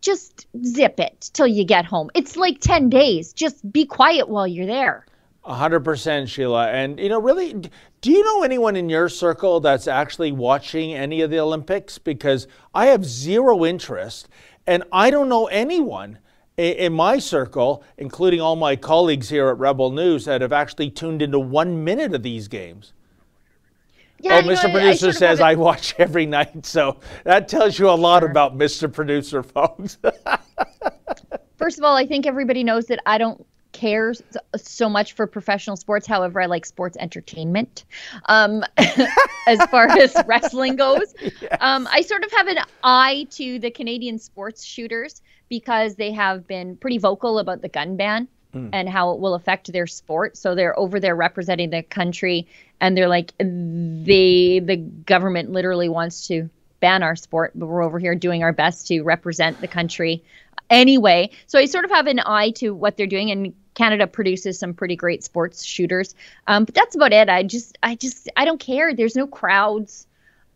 just 0.00 0.46
zip 0.64 1.00
it 1.00 1.30
till 1.32 1.46
you 1.46 1.64
get 1.64 1.84
home. 1.84 2.10
It's 2.14 2.36
like 2.36 2.60
10 2.60 2.88
days. 2.90 3.32
Just 3.32 3.70
be 3.70 3.86
quiet 3.86 4.28
while 4.28 4.46
you're 4.46 4.66
there. 4.66 5.06
100% 5.48 6.28
Sheila. 6.28 6.68
And, 6.68 7.00
you 7.00 7.08
know, 7.08 7.20
really, 7.20 7.54
do 7.54 8.10
you 8.10 8.24
know 8.24 8.42
anyone 8.42 8.76
in 8.76 8.88
your 8.88 9.08
circle 9.08 9.60
that's 9.60 9.88
actually 9.88 10.32
watching 10.32 10.94
any 10.94 11.22
of 11.22 11.30
the 11.30 11.38
Olympics? 11.40 11.98
Because 11.98 12.46
I 12.74 12.86
have 12.86 13.04
zero 13.04 13.64
interest, 13.64 14.28
and 14.66 14.84
I 14.92 15.10
don't 15.10 15.28
know 15.28 15.46
anyone 15.46 16.18
in 16.56 16.92
my 16.92 17.18
circle, 17.18 17.84
including 17.96 18.40
all 18.40 18.56
my 18.56 18.76
colleagues 18.76 19.28
here 19.28 19.48
at 19.48 19.58
Rebel 19.58 19.90
News, 19.92 20.24
that 20.26 20.40
have 20.40 20.52
actually 20.52 20.90
tuned 20.90 21.22
into 21.22 21.38
one 21.38 21.84
minute 21.84 22.14
of 22.14 22.22
these 22.22 22.48
games. 22.48 22.92
Yeah, 24.20 24.40
oh, 24.44 24.48
Mr. 24.48 24.64
Know, 24.64 24.72
Producer 24.72 25.08
I 25.08 25.12
says 25.12 25.40
I 25.40 25.54
watch 25.54 25.94
every 25.98 26.26
night, 26.26 26.66
so 26.66 26.98
that 27.24 27.48
tells 27.48 27.78
you 27.78 27.88
a 27.88 27.92
lot 27.92 28.22
sure. 28.22 28.30
about 28.30 28.58
Mr. 28.58 28.92
Producer, 28.92 29.44
folks. 29.44 29.98
First 31.56 31.78
of 31.78 31.84
all, 31.84 31.96
I 31.96 32.06
think 32.06 32.26
everybody 32.26 32.64
knows 32.64 32.86
that 32.86 33.00
I 33.06 33.18
don't 33.18 33.46
care 33.78 34.12
so 34.56 34.88
much 34.88 35.12
for 35.12 35.26
professional 35.26 35.76
sports. 35.76 36.06
However, 36.06 36.40
I 36.40 36.46
like 36.46 36.66
sports 36.66 36.96
entertainment. 36.98 37.84
Um, 38.26 38.64
as 39.46 39.64
far 39.70 39.88
as 39.88 40.16
wrestling 40.26 40.74
goes, 40.74 41.14
yes. 41.20 41.56
um, 41.60 41.86
I 41.90 42.02
sort 42.02 42.24
of 42.24 42.32
have 42.32 42.48
an 42.48 42.58
eye 42.82 43.26
to 43.30 43.60
the 43.60 43.70
Canadian 43.70 44.18
sports 44.18 44.64
shooters 44.64 45.22
because 45.48 45.94
they 45.94 46.10
have 46.12 46.46
been 46.48 46.76
pretty 46.76 46.98
vocal 46.98 47.38
about 47.38 47.62
the 47.62 47.68
gun 47.68 47.96
ban. 47.96 48.28
Mm. 48.54 48.70
And 48.72 48.88
how 48.88 49.12
it 49.12 49.20
will 49.20 49.34
affect 49.34 49.70
their 49.74 49.86
sport. 49.86 50.34
So 50.38 50.54
they're 50.54 50.76
over 50.78 50.98
there 51.00 51.14
representing 51.14 51.68
the 51.68 51.82
country, 51.82 52.46
and 52.80 52.96
they're 52.96 53.06
like, 53.06 53.34
they 53.36 54.60
the 54.60 54.76
government 55.04 55.52
literally 55.52 55.90
wants 55.90 56.28
to 56.28 56.48
ban 56.80 57.02
our 57.02 57.14
sport, 57.14 57.52
but 57.54 57.66
we're 57.66 57.82
over 57.82 57.98
here 57.98 58.14
doing 58.14 58.42
our 58.42 58.54
best 58.54 58.86
to 58.86 59.02
represent 59.02 59.60
the 59.60 59.68
country 59.68 60.24
anyway. 60.70 61.30
So 61.46 61.58
I 61.58 61.66
sort 61.66 61.84
of 61.84 61.90
have 61.90 62.06
an 62.06 62.20
eye 62.20 62.50
to 62.56 62.70
what 62.70 62.96
they're 62.96 63.06
doing, 63.06 63.30
and 63.30 63.54
Canada 63.78 64.06
produces 64.06 64.58
some 64.58 64.74
pretty 64.74 64.96
great 64.96 65.22
sports 65.22 65.64
shooters. 65.64 66.14
Um, 66.48 66.64
but 66.64 66.74
that's 66.74 66.96
about 66.96 67.12
it. 67.12 67.28
I 67.28 67.44
just, 67.44 67.78
I 67.82 67.94
just, 67.94 68.28
I 68.36 68.44
don't 68.44 68.60
care. 68.60 68.92
There's 68.92 69.14
no 69.14 69.26
crowds. 69.26 70.06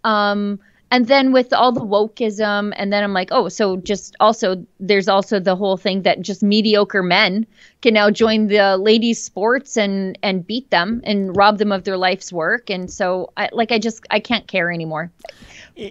Um, 0.02 0.58
and 0.90 1.06
then 1.06 1.32
with 1.32 1.54
all 1.54 1.72
the 1.72 1.80
wokeism, 1.80 2.74
and 2.76 2.92
then 2.92 3.02
I'm 3.02 3.14
like, 3.14 3.28
oh, 3.32 3.48
so 3.48 3.76
just 3.78 4.14
also 4.20 4.66
there's 4.78 5.08
also 5.08 5.40
the 5.40 5.56
whole 5.56 5.78
thing 5.78 6.02
that 6.02 6.20
just 6.20 6.42
mediocre 6.42 7.02
men 7.02 7.46
can 7.80 7.94
now 7.94 8.10
join 8.10 8.48
the 8.48 8.76
ladies' 8.76 9.22
sports 9.22 9.78
and 9.78 10.18
and 10.22 10.46
beat 10.46 10.68
them 10.68 11.00
and 11.04 11.34
rob 11.34 11.56
them 11.56 11.72
of 11.72 11.84
their 11.84 11.96
life's 11.96 12.30
work. 12.30 12.68
And 12.68 12.90
so, 12.90 13.32
I, 13.38 13.48
like, 13.52 13.72
I 13.72 13.78
just 13.78 14.04
I 14.10 14.20
can't 14.20 14.46
care 14.46 14.70
anymore 14.70 15.10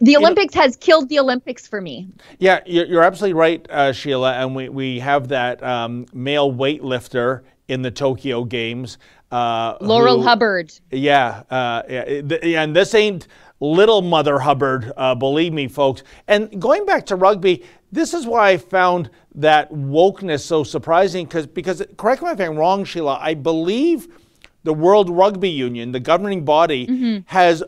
the 0.02 0.18
Olympics 0.18 0.54
has 0.56 0.76
killed 0.78 1.10
the 1.10 1.20
Olympics 1.20 1.68
for 1.68 1.82
me. 1.82 2.08
Yeah, 2.40 2.60
you're, 2.66 3.04
absolutely 3.04 3.34
right, 3.34 3.66
uh, 3.70 3.94
Sheila. 3.94 4.34
And 4.34 4.56
we, 4.56 4.70
we 4.70 5.00
have 5.00 5.28
that 5.30 5.62
um, 5.64 6.06
male 6.14 6.52
weightlifter 6.52 7.42
in 7.68 7.82
the 7.82 7.92
Tokyo 7.92 8.44
Games. 8.44 8.98
Uh, 9.32 9.78
Laurel 9.82 10.18
who, 10.18 10.28
Hubbard. 10.28 10.74
Yeah, 10.92 11.44
uh, 11.50 11.84
yeah, 11.90 12.62
and 12.62 12.76
this 12.76 12.94
ain't 12.94 13.28
little 13.62 14.02
Mother 14.02 14.40
Hubbard, 14.40 14.92
uh, 14.98 15.16
believe 15.16 15.54
me, 15.54 15.68
folks. 15.68 16.04
And 16.28 16.62
going 16.62 16.86
back 16.86 17.06
to 17.08 17.16
rugby, 17.16 17.64
this 17.92 18.14
is 18.14 18.26
why 18.26 18.50
I 18.50 18.58
found 18.58 19.10
that 19.36 19.72
wokeness 19.72 20.42
so 20.42 20.64
surprising. 20.64 21.26
Because, 21.26 21.48
because 21.48 21.84
correct 21.98 22.22
me 22.22 22.30
if 22.30 22.40
I'm 22.42 22.58
wrong, 22.58 22.84
Sheila. 22.84 23.20
I 23.22 23.36
believe 23.36 24.08
the 24.64 24.74
World 24.74 25.10
Rugby 25.10 25.50
Union, 25.50 25.92
the 25.92 26.00
governing 26.00 26.44
body, 26.44 26.88
mm-hmm. 26.88 27.20
has 27.26 27.64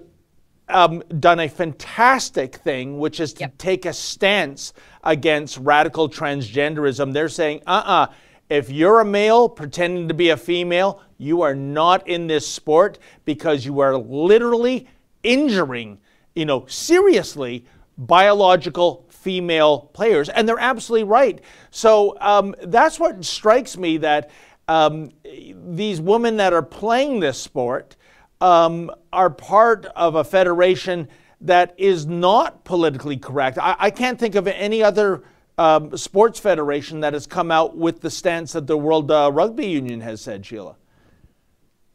um, 0.69 1.03
done 1.19 1.39
a 1.39 1.47
fantastic 1.47 2.55
thing, 2.55 2.97
which 2.97 3.19
is 3.19 3.33
to 3.33 3.41
yep. 3.41 3.57
take 3.57 3.85
a 3.85 3.93
stance 3.93 4.73
against 5.03 5.57
radical 5.57 6.09
transgenderism. 6.09 7.13
They're 7.13 7.29
saying, 7.29 7.61
uh 7.67 7.71
uh-uh, 7.71 7.91
uh, 7.91 8.07
if 8.49 8.69
you're 8.69 8.99
a 8.99 9.05
male 9.05 9.49
pretending 9.49 10.07
to 10.07 10.13
be 10.13 10.29
a 10.29 10.37
female, 10.37 11.01
you 11.17 11.41
are 11.41 11.55
not 11.55 12.07
in 12.07 12.27
this 12.27 12.45
sport 12.45 12.99
because 13.25 13.65
you 13.65 13.79
are 13.79 13.97
literally 13.97 14.87
injuring, 15.23 15.99
you 16.35 16.45
know, 16.45 16.65
seriously 16.67 17.65
biological 17.97 19.05
female 19.09 19.89
players. 19.93 20.29
And 20.29 20.47
they're 20.47 20.59
absolutely 20.59 21.05
right. 21.05 21.41
So 21.71 22.17
um, 22.19 22.53
that's 22.63 22.99
what 22.99 23.23
strikes 23.23 23.77
me 23.77 23.97
that 23.97 24.29
um, 24.67 25.11
these 25.23 25.99
women 26.01 26.37
that 26.37 26.53
are 26.53 26.63
playing 26.63 27.19
this 27.19 27.39
sport 27.39 27.95
um, 28.41 28.91
are 29.11 29.29
part 29.29 29.85
of 29.95 30.15
a 30.15 30.23
federation 30.23 31.07
that 31.41 31.73
is 31.77 32.05
not 32.05 32.63
politically 32.63 33.17
correct. 33.17 33.57
I, 33.57 33.75
I 33.77 33.89
can't 33.89 34.17
think 34.17 34.35
of 34.35 34.47
any 34.47 34.81
other 34.81 35.23
um, 35.57 35.95
sports 35.97 36.39
federation 36.39 37.01
that 37.01 37.13
has 37.13 37.27
come 37.27 37.51
out 37.51 37.77
with 37.77 38.01
the 38.01 38.09
stance 38.09 38.53
that 38.53 38.65
the 38.65 38.77
World 38.77 39.11
uh, 39.11 39.29
Rugby 39.31 39.67
Union 39.67 40.01
has 40.01 40.21
said, 40.21 40.45
Sheila. 40.45 40.75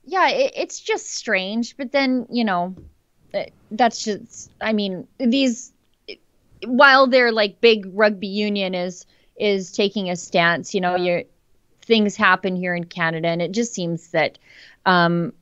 Yeah, 0.05 0.29
it, 0.29 0.53
it's 0.55 0.81
just 0.81 1.15
strange. 1.15 1.77
But 1.77 1.93
then, 1.93 2.27
you 2.31 2.45
know, 2.45 2.75
uh, 3.35 3.45
that's 3.71 4.05
just, 4.05 4.51
I 4.61 4.73
mean, 4.73 5.07
these, 5.19 5.73
while 6.67 7.07
they're 7.07 7.33
like 7.33 7.61
big 7.61 7.91
rugby 7.93 8.29
union 8.29 8.75
is, 8.75 9.07
is 9.37 9.73
taking 9.73 10.11
a 10.11 10.17
stance, 10.17 10.75
you 10.75 10.81
know, 10.81 10.97
you're, 10.97 11.25
things 11.83 12.17
happen 12.17 12.55
here 12.55 12.75
in 12.75 12.85
Canada, 12.85 13.29
and 13.29 13.41
it 13.41 13.53
just 13.53 13.73
seems 13.73 14.09
that, 14.09 14.39
um, 14.85 15.33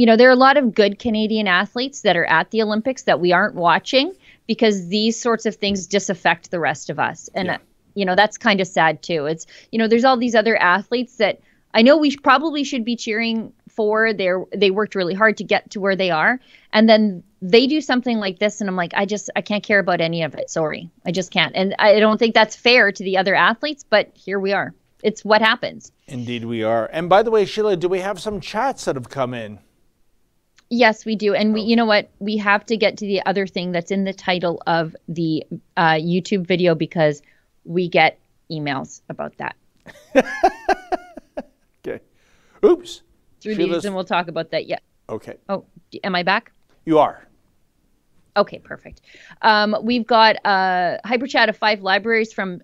you 0.00 0.06
know, 0.06 0.16
there 0.16 0.30
are 0.30 0.32
a 0.32 0.36
lot 0.36 0.56
of 0.56 0.74
good 0.74 0.98
Canadian 0.98 1.46
athletes 1.46 2.00
that 2.00 2.16
are 2.16 2.24
at 2.24 2.50
the 2.52 2.62
Olympics 2.62 3.02
that 3.02 3.20
we 3.20 3.32
aren't 3.32 3.54
watching 3.54 4.14
because 4.46 4.88
these 4.88 5.20
sorts 5.20 5.44
of 5.44 5.56
things 5.56 5.86
just 5.86 6.08
affect 6.08 6.50
the 6.50 6.58
rest 6.58 6.88
of 6.88 6.98
us, 6.98 7.28
and 7.34 7.48
yeah. 7.48 7.58
you 7.94 8.06
know 8.06 8.16
that's 8.16 8.38
kind 8.38 8.62
of 8.62 8.66
sad 8.66 9.02
too. 9.02 9.26
It's 9.26 9.46
you 9.70 9.78
know, 9.78 9.88
there's 9.88 10.06
all 10.06 10.16
these 10.16 10.34
other 10.34 10.56
athletes 10.56 11.16
that 11.16 11.40
I 11.74 11.82
know 11.82 11.98
we 11.98 12.16
probably 12.16 12.64
should 12.64 12.82
be 12.82 12.96
cheering 12.96 13.52
for. 13.68 14.14
They 14.14 14.30
they 14.56 14.70
worked 14.70 14.94
really 14.94 15.12
hard 15.12 15.36
to 15.36 15.44
get 15.44 15.70
to 15.72 15.80
where 15.80 15.96
they 15.96 16.10
are, 16.10 16.40
and 16.72 16.88
then 16.88 17.22
they 17.42 17.66
do 17.66 17.82
something 17.82 18.16
like 18.16 18.38
this, 18.38 18.62
and 18.62 18.70
I'm 18.70 18.76
like, 18.76 18.94
I 18.94 19.04
just 19.04 19.28
I 19.36 19.42
can't 19.42 19.62
care 19.62 19.80
about 19.80 20.00
any 20.00 20.22
of 20.22 20.34
it. 20.34 20.48
Sorry, 20.48 20.88
I 21.04 21.12
just 21.12 21.30
can't, 21.30 21.54
and 21.54 21.74
I 21.78 22.00
don't 22.00 22.16
think 22.16 22.34
that's 22.34 22.56
fair 22.56 22.90
to 22.90 23.04
the 23.04 23.18
other 23.18 23.34
athletes. 23.34 23.84
But 23.84 24.12
here 24.14 24.40
we 24.40 24.54
are 24.54 24.72
it's 25.02 25.24
what 25.24 25.42
happens. 25.42 25.92
Indeed, 26.06 26.44
we 26.44 26.62
are. 26.62 26.88
And 26.92 27.08
by 27.08 27.22
the 27.22 27.30
way, 27.30 27.44
Sheila, 27.44 27.76
do 27.76 27.88
we 27.88 28.00
have 28.00 28.20
some 28.20 28.40
chats 28.40 28.84
that 28.84 28.96
have 28.96 29.08
come 29.08 29.32
in? 29.32 29.58
Yes, 30.70 31.04
we 31.04 31.16
do. 31.16 31.34
And 31.34 31.52
we, 31.52 31.62
you 31.62 31.74
know 31.74 31.84
what? 31.84 32.10
We 32.20 32.36
have 32.36 32.64
to 32.66 32.76
get 32.76 32.96
to 32.98 33.06
the 33.06 33.26
other 33.26 33.46
thing 33.48 33.72
that's 33.72 33.90
in 33.90 34.04
the 34.04 34.12
title 34.12 34.62
of 34.68 34.94
the 35.08 35.44
uh, 35.76 35.94
YouTube 35.94 36.46
video 36.46 36.76
because 36.76 37.22
we 37.64 37.88
get 37.88 38.20
emails 38.50 39.00
about 39.08 39.36
that. 39.38 39.56
okay. 41.84 42.00
Oops. 42.64 43.02
Through 43.40 43.54
Sheila's... 43.56 43.78
these, 43.78 43.84
and 43.86 43.96
we'll 43.96 44.04
talk 44.04 44.28
about 44.28 44.52
that. 44.52 44.66
Yeah. 44.66 44.78
Okay. 45.08 45.34
Oh, 45.48 45.64
am 46.04 46.14
I 46.14 46.22
back? 46.22 46.52
You 46.84 47.00
are. 47.00 47.26
Okay, 48.36 48.60
perfect. 48.60 49.00
Um, 49.42 49.76
we've 49.82 50.06
got 50.06 50.36
a 50.44 50.48
uh, 50.48 50.98
hyper 51.04 51.26
chat 51.26 51.48
of 51.48 51.56
five 51.56 51.82
libraries 51.82 52.32
from 52.32 52.62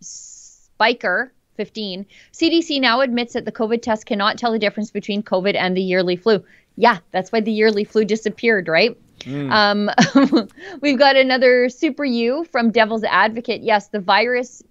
Spiker 0.00 1.32
15. 1.56 2.06
CDC 2.32 2.80
now 2.80 3.00
admits 3.00 3.34
that 3.34 3.44
the 3.44 3.52
COVID 3.52 3.82
test 3.82 4.06
cannot 4.06 4.36
tell 4.36 4.50
the 4.50 4.58
difference 4.58 4.90
between 4.90 5.22
COVID 5.22 5.54
and 5.54 5.76
the 5.76 5.82
yearly 5.82 6.16
flu. 6.16 6.42
Yeah, 6.76 6.98
that's 7.12 7.30
why 7.30 7.40
the 7.40 7.52
yearly 7.52 7.84
flu 7.84 8.04
disappeared, 8.04 8.68
right? 8.68 8.96
Mm. 9.20 9.50
Um, 9.52 10.48
we've 10.80 10.98
got 10.98 11.16
another 11.16 11.68
super 11.68 12.04
you 12.04 12.44
from 12.50 12.70
Devil's 12.70 13.04
Advocate. 13.04 13.62
Yes, 13.62 13.88
the 13.88 14.00
virus 14.00 14.62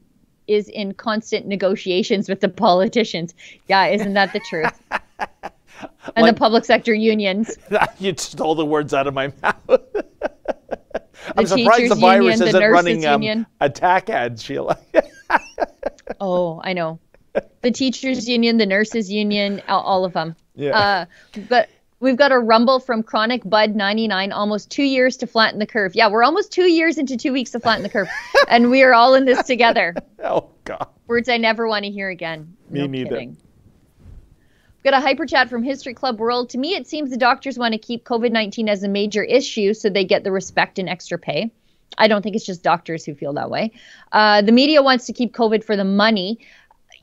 is 0.48 0.68
in 0.68 0.94
constant 0.94 1.48
negotiations 1.48 2.28
with 2.28 2.42
the 2.42 2.50
politicians. 2.50 3.34
Yeah, 3.68 3.88
isn't 3.88 4.14
that 4.14 4.34
the 4.34 4.42
truth? 4.42 4.82
and 4.92 6.26
like, 6.26 6.36
the 6.36 6.40
public 6.40 6.66
sector 6.66 6.94
unions. 6.94 7.58
You 8.00 8.14
stole 8.18 8.56
the 8.56 8.66
words 8.66 8.94
out 8.94 9.08
of 9.08 9.14
my 9.14 9.32
mouth. 9.42 9.82
I'm 11.38 11.46
surprised 11.46 11.92
the 11.92 11.96
virus 11.96 12.40
union, 12.40 12.48
isn't 12.50 12.62
the 12.62 12.70
running 12.70 13.06
um, 13.06 13.46
attack 13.62 14.10
ads, 14.10 14.44
Sheila. 14.44 14.78
oh, 16.20 16.60
I 16.64 16.74
know. 16.74 17.00
The 17.62 17.72
teachers 17.72 18.28
union, 18.28 18.58
the 18.58 18.66
nurses 18.66 19.10
union, 19.10 19.62
all 19.70 20.04
of 20.04 20.14
them. 20.14 20.36
Yeah. 20.56 20.78
Uh, 20.78 21.06
but 21.48 21.70
we've 22.04 22.18
got 22.18 22.32
a 22.32 22.38
rumble 22.38 22.80
from 22.80 23.02
Chronic 23.02 23.42
Bud 23.50 23.76
99, 23.76 24.32
almost 24.32 24.70
two 24.70 24.84
years 24.84 25.18
to 25.18 25.28
flatten 25.28 25.58
the 25.58 25.66
curve. 25.66 25.96
Yeah, 25.96 26.10
we're 26.10 26.24
almost 26.24 26.52
two 26.52 26.70
years 26.70 26.98
into 26.98 27.18
two 27.18 27.32
weeks 27.32 27.52
to 27.52 27.60
flatten 27.60 27.82
the 27.82 27.90
curve, 27.90 28.10
and 28.50 28.70
we 28.70 28.84
are 28.84 28.94
all 28.94 29.16
in 29.16 29.26
this 29.26 29.42
together. 29.44 29.96
Oh 30.26 30.52
God. 30.64 30.88
Words 31.08 31.28
I 31.28 31.36
never 31.36 31.68
want 31.68 31.84
to 31.84 31.92
hear 31.92 32.08
again. 32.10 32.56
Me 32.70 32.80
no 32.80 32.88
neither. 32.88 33.10
Kidding. 33.10 33.38
We've 34.78 34.92
got 34.92 34.94
a 34.94 35.02
hyper 35.02 35.26
chat 35.26 35.50
from 35.50 35.64
History 35.64 35.94
Club 35.94 36.18
World. 36.18 36.50
To 36.52 36.58
me, 36.58 36.76
it 36.76 36.88
seems 36.88 37.10
the 37.10 37.18
doctors 37.18 37.58
want 37.58 37.74
to 37.74 37.78
keep 37.78 38.06
COVID 38.06 38.32
19 38.32 38.70
as 38.70 38.84
a 38.84 38.88
major 38.88 39.22
issue 39.22 39.74
so 39.74 39.90
they 39.90 40.06
get 40.06 40.24
the 40.24 40.32
respect 40.32 40.80
and 40.80 40.88
extra 40.88 41.18
pay. 41.18 41.52
I 41.98 42.08
don't 42.08 42.22
think 42.22 42.38
it's 42.38 42.46
just 42.46 42.64
doctors 42.64 43.04
who 43.04 43.16
feel 43.16 43.34
that 43.34 43.50
way. 43.50 43.74
Uh, 44.14 44.42
the 44.42 44.54
media 44.54 44.82
wants 44.82 45.06
to 45.08 45.14
keep 45.14 45.34
COVID 45.34 45.62
for 45.62 45.76
the 45.76 45.84
money. 45.84 46.40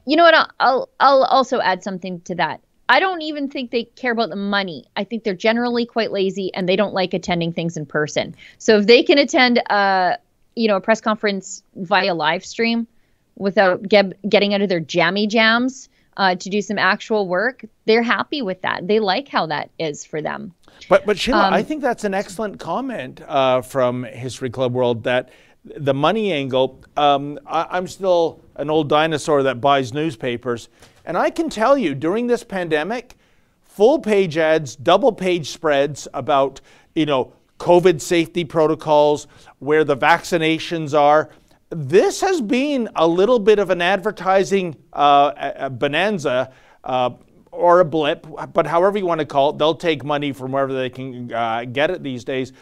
You 0.07 0.17
know 0.17 0.25
what? 0.25 0.35
I'll, 0.35 0.51
I'll, 0.59 0.89
I'll 0.99 1.25
also 1.25 1.61
add 1.61 1.83
something 1.83 2.23
to 2.23 2.37
that. 2.37 2.63
I 2.91 2.99
don't 2.99 3.23
even 3.23 3.49
think 3.49 3.71
they 3.71 3.85
care 3.85 4.11
about 4.11 4.31
the 4.31 4.37
money. 4.37 4.85
I 4.97 5.05
think 5.05 5.23
they're 5.23 5.33
generally 5.33 5.87
quite 5.87 6.11
lazy 6.11 6.53
and 6.55 6.69
they 6.69 6.75
don't 6.75 6.93
like 6.93 7.15
attending 7.15 7.53
things 7.53 7.77
in 7.77 7.87
person. 7.87 8.35
So 8.59 8.79
if 8.79 8.87
they 8.89 9.05
can 9.05 9.17
attend 9.17 9.59
a, 9.59 9.73
uh, 9.73 10.17
you 10.57 10.67
know, 10.67 10.75
a 10.75 10.81
press 10.81 11.01
conference 11.01 11.63
via 11.77 12.15
live 12.15 12.45
stream 12.45 12.89
without 13.37 13.89
get, 13.89 14.21
getting 14.29 14.55
out 14.55 14.61
of 14.61 14.69
their 14.69 14.81
jammy 14.81 15.29
jams 15.29 15.89
uh, 16.17 16.35
to 16.35 16.51
do 16.51 16.61
some 16.61 16.79
actual 16.79 17.29
work, 17.29 17.65
they're 17.85 18.03
happy 18.03 18.43
with 18.43 18.61
that. 18.63 18.89
They 18.89 18.99
like 18.99 19.29
how 19.29 19.47
that 19.47 19.71
is 19.79 20.05
for 20.05 20.21
them. 20.21 20.53
But 20.89 21.07
but 21.07 21.17
Sheila, 21.17 21.47
um, 21.47 21.55
I 21.55 21.63
think 21.63 21.83
that's 21.83 22.03
an 22.03 22.15
excellent 22.15 22.59
comment 22.59 23.21
uh, 23.29 23.63
from 23.63 24.03
History 24.03 24.51
Club 24.51 24.73
World 24.73 25.05
that 25.05 25.31
the 25.65 25.95
money 25.95 26.33
angle. 26.33 26.83
Um, 26.97 27.39
I, 27.47 27.77
am 27.79 27.87
still 27.87 28.41
an 28.57 28.71
old 28.71 28.89
dinosaur 28.89 29.43
that 29.45 29.61
buys 29.61 29.93
newspapers, 29.93 30.69
and 31.11 31.19
I 31.19 31.31
can 31.31 31.51
tell 31.51 31.77
you 31.77 31.97
during 31.97 32.29
this 32.29 32.45
pandemic, 32.45 33.17
full 33.65 33.99
page 33.99 34.39
ads, 34.39 34.77
double 34.77 35.11
page 35.11 35.51
spreads 35.51 36.07
about 36.15 36.61
you 36.95 37.05
know 37.05 37.33
COVID 37.59 38.01
safety 38.01 38.45
protocols, 38.45 39.27
where 39.59 39.83
the 39.83 39.97
vaccinations 39.97 40.97
are. 40.97 41.31
This 41.71 42.21
has 42.21 42.41
been 42.41 42.89
a 42.95 43.09
little 43.09 43.41
bit 43.41 43.59
of 43.59 43.71
an 43.71 43.83
advertising 43.83 44.77
uh, 44.93 45.69
bonanza. 45.71 46.53
Uh, 46.85 47.11
or 47.53 47.81
a 47.81 47.85
blip, 47.85 48.29
but 48.53 48.65
however 48.65 48.97
you 48.97 49.05
want 49.05 49.19
to 49.19 49.27
call 49.27 49.51
it, 49.51 49.59
they'll 49.59 49.75
take 49.75 50.05
money 50.05 50.33
from 50.33 50.53
wherever 50.53 50.73
they 50.73 50.89
can 50.89 51.33
uh, 51.33 51.65
get 51.65 51.91
it 51.91 52.01
these 52.01 52.23
days. 52.23 52.53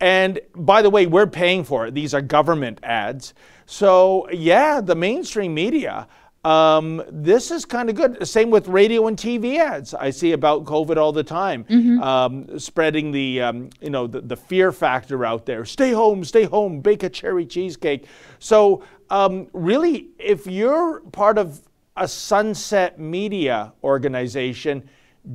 And 0.00 0.38
by 0.54 0.82
the 0.82 0.88
way, 0.88 1.06
we're 1.06 1.26
paying 1.26 1.64
for 1.64 1.88
it. 1.88 1.94
These 1.94 2.14
are 2.14 2.22
government 2.22 2.78
ads. 2.84 3.34
So, 3.66 4.28
yeah, 4.30 4.80
the 4.80 4.94
mainstream 4.94 5.52
media, 5.52 6.06
um, 6.46 7.02
this 7.10 7.50
is 7.50 7.64
kind 7.64 7.90
of 7.90 7.96
good. 7.96 8.26
Same 8.26 8.50
with 8.50 8.68
radio 8.68 9.08
and 9.08 9.16
TV 9.16 9.58
ads. 9.58 9.94
I 9.94 10.10
see 10.10 10.30
about 10.30 10.64
COVID 10.64 10.96
all 10.96 11.10
the 11.10 11.24
time, 11.24 11.64
mm-hmm. 11.64 12.00
um, 12.00 12.56
spreading 12.60 13.10
the 13.10 13.42
um, 13.42 13.70
you 13.80 13.90
know 13.90 14.06
the, 14.06 14.20
the, 14.20 14.36
fear 14.36 14.70
factor 14.70 15.24
out 15.24 15.44
there. 15.44 15.64
Stay 15.64 15.90
home, 15.90 16.22
stay 16.22 16.44
home. 16.44 16.80
Bake 16.80 17.02
a 17.02 17.08
cherry 17.08 17.46
cheesecake. 17.46 18.06
So 18.38 18.84
um, 19.10 19.48
really, 19.52 20.10
if 20.20 20.46
you're 20.46 21.00
part 21.10 21.36
of 21.36 21.62
a 21.96 22.06
sunset 22.06 23.00
media 23.00 23.72
organization, 23.82 24.88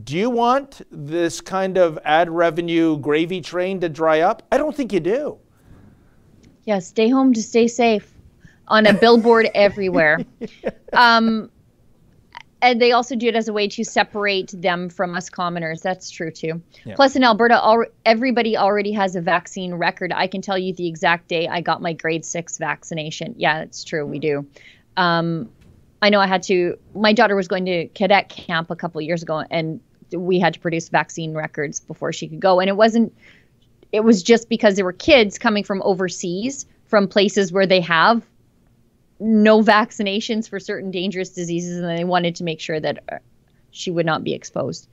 do 0.06 0.16
you 0.16 0.30
want 0.30 0.82
this 0.92 1.42
kind 1.42 1.78
of 1.78 2.00
ad 2.06 2.30
revenue 2.30 2.98
gravy 3.00 3.42
train 3.42 3.82
to 3.82 3.90
dry 3.90 4.22
up? 4.22 4.44
I 4.50 4.58
don't 4.58 4.78
think 4.78 4.94
you 4.94 5.02
do. 5.02 5.40
Yeah, 6.64 6.80
stay 6.80 7.10
home 7.10 7.34
to 7.34 7.44
stay 7.44 7.68
safe 7.68 8.14
on 8.72 8.88
a 8.88 8.94
billboard 8.94 9.50
everywhere. 9.56 10.20
Um, 10.94 11.52
and 12.62 12.82
they 12.82 12.92
also 12.92 13.16
do 13.16 13.28
it 13.28 13.36
as 13.36 13.48
a 13.48 13.54
way 13.54 13.68
to 13.68 13.84
separate 13.84 14.54
them 14.56 14.90
from 14.90 15.16
us 15.16 15.30
commoners. 15.30 15.82
That's 15.82 16.10
true 16.10 16.32
too. 16.32 16.62
Yeah. 16.86 16.96
Plus, 16.96 17.16
in 17.16 17.24
Alberta, 17.24 17.60
all, 17.60 17.84
everybody 18.06 18.56
already 18.56 18.92
has 18.94 19.16
a 19.16 19.22
vaccine 19.22 19.74
record. 19.74 20.14
I 20.14 20.28
can 20.28 20.42
tell 20.42 20.58
you 20.58 20.74
the 20.74 20.88
exact 20.88 21.28
day 21.28 21.48
I 21.48 21.62
got 21.62 21.82
my 21.82 21.94
grade 21.94 22.24
six 22.24 22.58
vaccination. 22.58 23.36
Yeah, 23.38 23.62
it's 23.62 23.84
true. 23.84 24.06
We 24.06 24.20
do. 24.20 24.48
Um, 24.96 25.50
I 26.02 26.10
know 26.10 26.20
I 26.20 26.28
had 26.28 26.44
to. 26.44 26.78
My 26.96 27.14
daughter 27.14 27.36
was 27.36 27.48
going 27.48 27.66
to 27.66 27.88
cadet 27.90 28.30
camp 28.30 28.70
a 28.70 28.76
couple 28.76 29.02
years 29.02 29.24
ago, 29.24 29.44
and 29.50 29.82
we 30.12 30.40
had 30.40 30.54
to 30.54 30.60
produce 30.60 30.90
vaccine 30.90 31.34
records 31.34 31.80
before 31.80 32.14
she 32.14 32.28
could 32.28 32.40
go. 32.40 32.60
And 32.60 32.70
it 32.70 32.78
wasn't. 32.78 33.14
It 33.92 34.04
was 34.04 34.24
just 34.24 34.50
because 34.50 34.76
there 34.76 34.86
were 34.86 34.94
kids 34.94 35.38
coming 35.40 35.64
from 35.64 35.82
overseas, 35.82 36.66
from 36.86 37.08
places 37.08 37.52
where 37.52 37.66
they 37.66 37.82
have 37.82 38.24
no 39.22 39.62
vaccinations 39.62 40.50
for 40.50 40.60
certain 40.60 40.92
dangerous 40.92 41.30
diseases, 41.30 41.78
and 41.80 41.98
they 41.98 42.04
wanted 42.04 42.36
to 42.38 42.44
make 42.44 42.60
sure 42.60 42.80
that 42.80 43.04
uh, 43.12 43.18
she 43.70 43.92
would 43.92 44.06
not 44.06 44.24
be 44.24 44.34
exposed. 44.34 44.88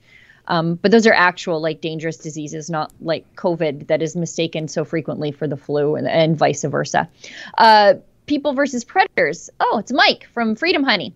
Um, 0.47 0.75
but 0.75 0.91
those 0.91 1.05
are 1.05 1.13
actual 1.13 1.61
like 1.61 1.81
dangerous 1.81 2.17
diseases, 2.17 2.69
not 2.69 2.91
like 3.01 3.35
COVID 3.35 3.87
that 3.87 4.01
is 4.01 4.15
mistaken 4.15 4.67
so 4.67 4.83
frequently 4.83 5.31
for 5.31 5.47
the 5.47 5.57
flu 5.57 5.95
and, 5.95 6.07
and 6.07 6.37
vice 6.37 6.63
versa. 6.63 7.09
Uh, 7.57 7.95
People 8.25 8.53
versus 8.53 8.83
Predators. 8.83 9.49
Oh, 9.59 9.79
it's 9.79 9.91
Mike 9.91 10.27
from 10.31 10.55
Freedom 10.55 10.83
Honey. 10.83 11.15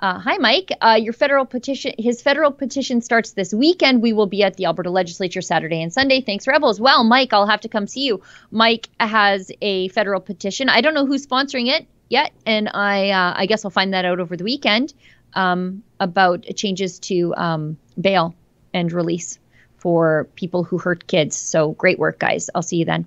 Uh, 0.00 0.18
hi, 0.18 0.38
Mike. 0.38 0.70
Uh, 0.80 0.98
your 0.98 1.12
federal 1.12 1.44
petition, 1.44 1.92
his 1.98 2.22
federal 2.22 2.50
petition 2.50 3.02
starts 3.02 3.32
this 3.32 3.52
weekend. 3.52 4.00
We 4.00 4.14
will 4.14 4.26
be 4.26 4.42
at 4.42 4.56
the 4.56 4.64
Alberta 4.64 4.90
Legislature 4.90 5.42
Saturday 5.42 5.82
and 5.82 5.92
Sunday. 5.92 6.22
Thanks, 6.22 6.46
Rebels. 6.46 6.80
Well, 6.80 7.04
Mike, 7.04 7.34
I'll 7.34 7.46
have 7.46 7.60
to 7.62 7.68
come 7.68 7.86
see 7.86 8.06
you. 8.06 8.22
Mike 8.50 8.88
has 8.98 9.52
a 9.60 9.88
federal 9.88 10.20
petition. 10.20 10.70
I 10.70 10.80
don't 10.80 10.94
know 10.94 11.04
who's 11.04 11.26
sponsoring 11.26 11.68
it 11.68 11.86
yet, 12.14 12.32
and 12.46 12.70
I, 12.72 13.10
uh, 13.10 13.34
I 13.36 13.46
guess 13.46 13.64
I'll 13.64 13.70
find 13.70 13.92
that 13.92 14.04
out 14.04 14.20
over 14.20 14.36
the 14.36 14.44
weekend 14.44 14.94
um, 15.34 15.82
about 15.98 16.46
changes 16.54 16.98
to 17.00 17.34
um, 17.36 17.76
bail 18.00 18.34
and 18.72 18.92
release 18.92 19.38
for 19.76 20.28
people 20.36 20.64
who 20.64 20.78
hurt 20.78 21.06
kids. 21.08 21.36
So 21.36 21.72
great 21.72 21.98
work, 21.98 22.18
guys. 22.18 22.48
I'll 22.54 22.62
see 22.62 22.76
you 22.76 22.84
then. 22.84 23.04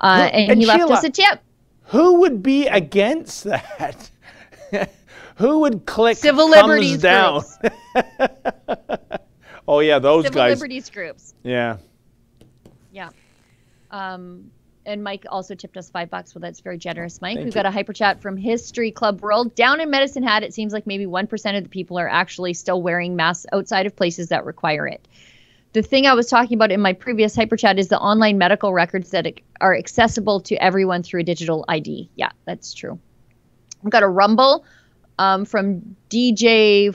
Uh, 0.00 0.28
and, 0.32 0.52
and, 0.52 0.60
he 0.60 0.66
Sheila, 0.66 0.86
left 0.86 0.92
us 0.92 1.04
a 1.04 1.10
tip. 1.10 1.40
Who 1.84 2.20
would 2.20 2.42
be 2.42 2.68
against 2.68 3.44
that? 3.44 4.10
Who 5.36 5.60
would 5.60 5.86
click 5.86 6.18
Civil 6.18 6.50
liberties 6.50 7.00
down? 7.00 7.42
oh 9.66 9.80
yeah, 9.80 9.98
those 9.98 10.26
Civil 10.26 10.38
guys. 10.38 10.50
Civil 10.50 10.58
liberties 10.60 10.90
groups. 10.90 11.34
Yeah. 11.42 11.78
Yeah. 12.92 13.08
Um, 13.90 14.50
and 14.90 15.02
Mike 15.02 15.24
also 15.28 15.54
tipped 15.54 15.76
us 15.76 15.88
five 15.88 16.10
bucks. 16.10 16.34
Well, 16.34 16.40
that's 16.40 16.60
very 16.60 16.76
generous, 16.76 17.22
Mike. 17.22 17.36
Thank 17.36 17.44
We've 17.46 17.54
you. 17.54 17.62
got 17.62 17.66
a 17.66 17.70
hyper 17.70 17.92
chat 17.92 18.20
from 18.20 18.36
History 18.36 18.90
Club 18.90 19.22
World. 19.22 19.54
Down 19.54 19.80
in 19.80 19.88
Medicine 19.90 20.22
Hat, 20.22 20.42
it 20.42 20.52
seems 20.52 20.72
like 20.72 20.86
maybe 20.86 21.06
1% 21.06 21.56
of 21.56 21.62
the 21.62 21.68
people 21.68 21.98
are 21.98 22.08
actually 22.08 22.54
still 22.54 22.82
wearing 22.82 23.16
masks 23.16 23.46
outside 23.52 23.86
of 23.86 23.96
places 23.96 24.28
that 24.28 24.44
require 24.44 24.86
it. 24.86 25.06
The 25.72 25.82
thing 25.82 26.06
I 26.06 26.14
was 26.14 26.26
talking 26.26 26.56
about 26.56 26.72
in 26.72 26.80
my 26.80 26.92
previous 26.92 27.36
hyper 27.36 27.56
chat 27.56 27.78
is 27.78 27.88
the 27.88 27.98
online 27.98 28.38
medical 28.38 28.72
records 28.72 29.10
that 29.10 29.26
are 29.60 29.76
accessible 29.76 30.40
to 30.42 30.56
everyone 30.56 31.04
through 31.04 31.20
a 31.20 31.24
digital 31.24 31.64
ID. 31.68 32.10
Yeah, 32.16 32.30
that's 32.44 32.74
true. 32.74 32.98
I've 33.84 33.90
got 33.90 34.02
a 34.02 34.08
rumble 34.08 34.64
um, 35.18 35.44
from 35.44 35.96
DJ. 36.10 36.94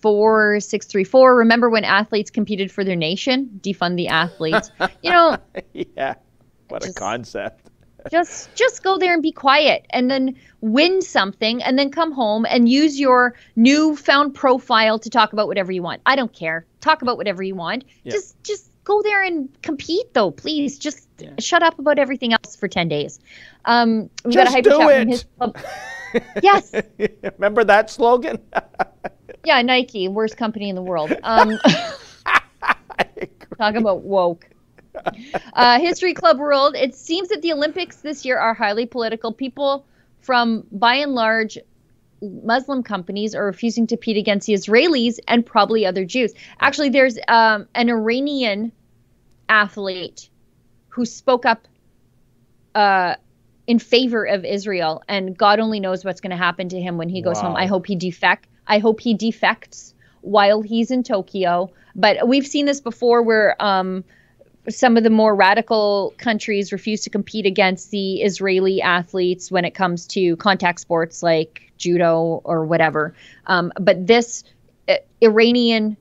4634 0.00 1.34
remember 1.34 1.70
when 1.70 1.82
athletes 1.82 2.30
competed 2.30 2.70
for 2.70 2.84
their 2.84 2.94
nation 2.94 3.58
defund 3.62 3.96
the 3.96 4.08
athletes 4.08 4.70
you 5.02 5.10
know 5.10 5.38
yeah. 5.72 6.16
What 6.74 6.82
a 6.82 6.86
Just- 6.86 6.98
concept. 6.98 7.70
just 8.10 8.52
just 8.56 8.82
go 8.82 8.98
there 8.98 9.14
and 9.14 9.22
be 9.22 9.30
quiet 9.32 9.86
and 9.90 10.10
then 10.10 10.34
win 10.60 11.00
something 11.00 11.62
and 11.62 11.78
then 11.78 11.88
come 11.88 12.10
home 12.12 12.44
and 12.50 12.68
use 12.68 12.98
your 13.00 13.34
newfound 13.56 14.34
profile 14.34 14.98
to 14.98 15.08
talk 15.08 15.32
about 15.32 15.46
whatever 15.48 15.72
you 15.72 15.82
want 15.82 16.02
i 16.04 16.14
don't 16.14 16.34
care 16.34 16.66
talk 16.82 17.00
about 17.00 17.16
whatever 17.16 17.42
you 17.42 17.54
want 17.54 17.82
Yeah. 18.02 18.12
just 18.12 18.42
just 18.44 18.70
go 18.84 19.00
there 19.00 19.22
and 19.22 19.48
compete 19.62 20.12
though 20.12 20.30
please 20.32 20.78
just 20.78 21.08
Yeah. 21.18 21.30
shut 21.38 21.62
up 21.62 21.78
about 21.78 21.98
everything 21.98 22.34
else 22.34 22.54
for 22.56 22.68
10 22.68 22.88
days 22.88 23.20
um 23.64 24.10
we've 24.22 24.34
got 24.34 24.48
a 24.48 24.52
Just 24.52 24.54
hyper 24.56 24.68
do 24.70 24.78
chat 24.80 24.90
it. 24.90 25.00
from 25.00 25.08
his 25.08 25.24
club 25.38 25.58
yes 26.42 26.72
Remember 27.38 27.64
that 27.64 27.88
slogan? 27.88 28.38
yeah 29.46 29.62
nike 29.62 30.08
worst 30.08 30.36
company 30.36 30.68
in 30.68 30.74
the 30.74 30.82
world 30.82 31.10
um 31.22 31.58
Talk 33.56 33.76
about 33.76 34.02
woke. 34.02 34.48
Uh, 35.52 35.78
History 35.80 36.14
Club 36.14 36.38
World. 36.38 36.76
It 36.76 36.94
seems 36.94 37.28
that 37.28 37.42
the 37.42 37.52
Olympics 37.52 37.96
this 37.96 38.24
year 38.24 38.38
are 38.38 38.54
highly 38.54 38.86
political. 38.86 39.32
People 39.32 39.86
from, 40.20 40.66
by 40.72 40.94
and 40.96 41.14
large, 41.14 41.58
Muslim 42.22 42.82
companies 42.82 43.34
are 43.34 43.44
refusing 43.44 43.86
to 43.88 43.96
compete 43.96 44.16
against 44.16 44.46
the 44.46 44.54
Israelis 44.54 45.18
and 45.28 45.44
probably 45.44 45.84
other 45.84 46.04
Jews. 46.04 46.32
Actually, 46.60 46.90
there's 46.90 47.18
um, 47.28 47.68
an 47.74 47.90
Iranian 47.90 48.72
athlete 49.48 50.30
who 50.88 51.04
spoke 51.04 51.44
up 51.44 51.68
uh, 52.74 53.16
in 53.66 53.78
favor 53.78 54.24
of 54.24 54.44
Israel, 54.44 55.02
and 55.08 55.36
God 55.36 55.60
only 55.60 55.80
knows 55.80 56.04
what's 56.04 56.20
going 56.20 56.30
to 56.30 56.36
happen 56.36 56.68
to 56.70 56.80
him 56.80 56.96
when 56.96 57.08
he 57.08 57.20
goes 57.20 57.40
home. 57.40 57.56
I 57.56 57.66
hope 57.66 57.86
he 57.86 57.96
defect. 57.96 58.48
I 58.66 58.78
hope 58.78 59.00
he 59.00 59.14
defects 59.14 59.94
while 60.22 60.62
he's 60.62 60.90
in 60.90 61.02
Tokyo. 61.02 61.70
But 61.94 62.26
we've 62.26 62.46
seen 62.46 62.66
this 62.66 62.80
before, 62.80 63.22
where 63.22 63.62
um, 63.62 64.04
some 64.68 64.96
of 64.96 65.04
the 65.04 65.10
more 65.10 65.34
radical 65.34 66.14
countries 66.18 66.72
refuse 66.72 67.02
to 67.02 67.10
compete 67.10 67.46
against 67.46 67.90
the 67.90 68.22
Israeli 68.22 68.80
athletes 68.80 69.50
when 69.50 69.64
it 69.64 69.72
comes 69.72 70.06
to 70.08 70.36
contact 70.36 70.80
sports 70.80 71.22
like 71.22 71.72
judo 71.76 72.40
or 72.44 72.64
whatever. 72.64 73.14
Um, 73.46 73.72
but 73.78 74.06
this 74.06 74.44
uh, 74.88 74.96
Iranian 75.22 75.96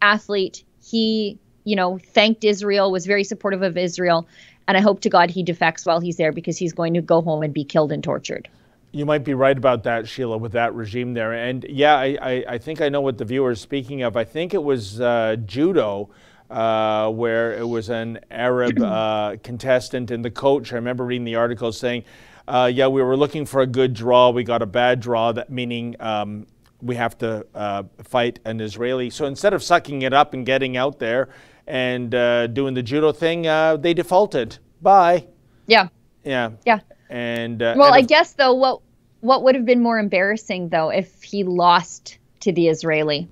athlete, 0.00 0.64
he, 0.82 1.38
you 1.64 1.76
know, 1.76 1.98
thanked 1.98 2.44
Israel, 2.44 2.90
was 2.90 3.06
very 3.06 3.24
supportive 3.24 3.62
of 3.62 3.76
Israel. 3.76 4.26
And 4.68 4.76
I 4.76 4.80
hope 4.80 5.00
to 5.00 5.10
God 5.10 5.30
he 5.30 5.42
defects 5.42 5.86
while 5.86 6.00
he's 6.00 6.16
there 6.16 6.32
because 6.32 6.56
he's 6.56 6.72
going 6.72 6.94
to 6.94 7.02
go 7.02 7.20
home 7.20 7.42
and 7.42 7.52
be 7.52 7.64
killed 7.64 7.92
and 7.92 8.02
tortured. 8.02 8.48
You 8.92 9.04
might 9.04 9.24
be 9.24 9.34
right 9.34 9.56
about 9.56 9.82
that, 9.82 10.08
Sheila, 10.08 10.38
with 10.38 10.52
that 10.52 10.74
regime 10.74 11.12
there. 11.12 11.32
And 11.32 11.66
yeah, 11.68 11.96
I, 11.96 12.16
I, 12.20 12.44
I 12.48 12.58
think 12.58 12.80
I 12.80 12.88
know 12.88 13.00
what 13.02 13.18
the 13.18 13.24
viewer 13.24 13.50
is 13.50 13.60
speaking 13.60 14.02
of. 14.02 14.16
I 14.16 14.24
think 14.24 14.54
it 14.54 14.62
was 14.62 15.00
uh, 15.00 15.36
judo, 15.44 16.08
uh, 16.50 17.10
where 17.10 17.54
it 17.54 17.66
was 17.66 17.88
an 17.88 18.20
Arab 18.30 18.80
uh, 18.80 19.36
contestant, 19.42 20.10
and 20.10 20.24
the 20.24 20.30
coach. 20.30 20.72
I 20.72 20.76
remember 20.76 21.04
reading 21.04 21.24
the 21.24 21.36
article 21.36 21.72
saying, 21.72 22.04
uh, 22.48 22.70
"Yeah, 22.72 22.88
we 22.88 23.02
were 23.02 23.16
looking 23.16 23.46
for 23.46 23.60
a 23.62 23.66
good 23.66 23.94
draw. 23.94 24.30
We 24.30 24.44
got 24.44 24.62
a 24.62 24.66
bad 24.66 25.00
draw. 25.00 25.32
That 25.32 25.50
meaning." 25.50 25.96
Um, 26.00 26.46
we 26.82 26.94
have 26.94 27.16
to 27.18 27.44
uh, 27.54 27.84
fight 28.02 28.38
an 28.44 28.60
Israeli. 28.60 29.08
So 29.08 29.24
instead 29.24 29.54
of 29.54 29.62
sucking 29.62 30.02
it 30.02 30.12
up 30.12 30.34
and 30.34 30.44
getting 30.44 30.76
out 30.76 30.98
there 30.98 31.30
and 31.66 32.14
uh, 32.14 32.48
doing 32.48 32.74
the 32.74 32.82
judo 32.82 33.12
thing, 33.12 33.46
uh, 33.46 33.78
they 33.78 33.94
defaulted. 33.94 34.58
Bye. 34.82 35.26
Yeah. 35.66 35.88
Yeah. 36.22 36.50
Yeah. 36.66 36.80
And 37.08 37.62
uh, 37.62 37.74
Well, 37.78 37.86
and 37.86 37.94
I 37.94 38.00
of- 38.00 38.08
guess 38.08 38.34
though, 38.34 38.52
what 38.52 38.82
what 39.20 39.42
would 39.42 39.54
have 39.54 39.64
been 39.64 39.82
more 39.82 39.98
embarrassing 39.98 40.68
though 40.68 40.90
if 40.90 41.22
he 41.22 41.44
lost 41.44 42.18
to 42.40 42.52
the 42.52 42.68
Israeli? 42.68 43.26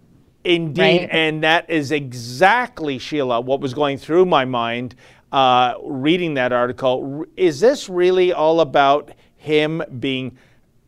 Indeed, 0.44 0.80
right? 0.82 1.08
and 1.10 1.42
that 1.42 1.68
is 1.70 1.90
exactly, 1.90 2.98
Sheila, 2.98 3.40
what 3.40 3.60
was 3.60 3.72
going 3.72 3.96
through 3.96 4.26
my 4.26 4.44
mind 4.44 4.94
uh, 5.32 5.74
reading 5.82 6.34
that 6.34 6.52
article. 6.52 7.24
Is 7.36 7.60
this 7.60 7.88
really 7.88 8.32
all 8.32 8.60
about 8.60 9.10
him 9.36 9.82
being, 9.98 10.36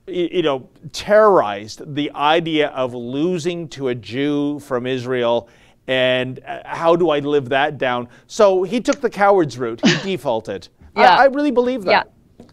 you 0.07 0.43
know, 0.43 0.69
terrorized? 0.93 1.95
The 1.95 2.13
idea 2.13 2.69
of 2.69 2.95
losing 2.95 3.69
to 3.71 3.89
a 3.89 3.95
Jew 3.95 4.61
from 4.61 4.87
Israel, 4.87 5.49
and 5.89 6.39
uh, 6.47 6.61
how 6.65 6.95
do 6.95 7.11
I 7.11 7.21
live 7.21 7.49
that 7.49 7.79
down? 7.79 8.09
So 8.27 8.63
he 8.63 8.81
took 8.81 9.01
the 9.01 9.11
coward's 9.11 9.59
route. 9.59 9.85
He 9.85 10.03
defaulted. 10.17 10.69
Yeah. 10.97 11.17
I, 11.17 11.23
I 11.23 11.25
really 11.27 11.51
believe 11.51 11.83
that. 11.85 12.13
Yeah. 12.39 12.47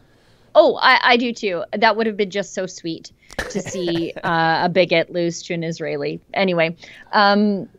Oh, 0.55 0.77
I, 0.81 0.99
I 1.01 1.17
do 1.17 1.33
too. 1.33 1.63
That 1.77 1.95
would 1.95 2.07
have 2.07 2.17
been 2.17 2.29
just 2.31 2.53
so 2.53 2.65
sweet 2.65 3.11
to 3.37 3.61
see 3.61 4.13
uh, 4.23 4.65
a 4.65 4.69
bigot 4.69 5.11
lose 5.11 5.41
to 5.43 5.53
an 5.53 5.63
Israeli. 5.63 6.19
Anyway, 6.33 6.75
um, 7.11 7.69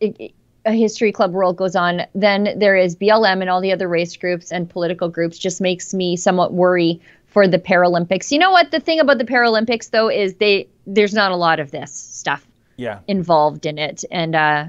it- 0.00 0.32
a 0.64 0.70
history 0.72 1.10
club 1.10 1.32
world 1.32 1.56
goes 1.56 1.74
on. 1.74 2.02
Then 2.14 2.56
there 2.56 2.76
is 2.76 2.94
BLM 2.94 3.40
and 3.40 3.50
all 3.50 3.60
the 3.60 3.72
other 3.72 3.88
race 3.88 4.16
groups 4.16 4.52
and 4.52 4.70
political 4.70 5.08
groups. 5.08 5.36
Just 5.36 5.60
makes 5.60 5.92
me 5.92 6.16
somewhat 6.16 6.52
worry 6.52 7.00
for 7.26 7.48
the 7.48 7.58
Paralympics. 7.58 8.30
You 8.30 8.38
know 8.38 8.52
what? 8.52 8.70
The 8.70 8.78
thing 8.78 9.00
about 9.00 9.18
the 9.18 9.24
Paralympics 9.24 9.90
though 9.90 10.08
is 10.08 10.34
they 10.34 10.68
there's 10.86 11.14
not 11.14 11.32
a 11.32 11.36
lot 11.36 11.58
of 11.58 11.72
this 11.72 11.92
stuff 11.92 12.46
Yeah. 12.76 13.00
involved 13.08 13.66
in 13.66 13.76
it. 13.76 14.04
And 14.10 14.36
uh, 14.36 14.66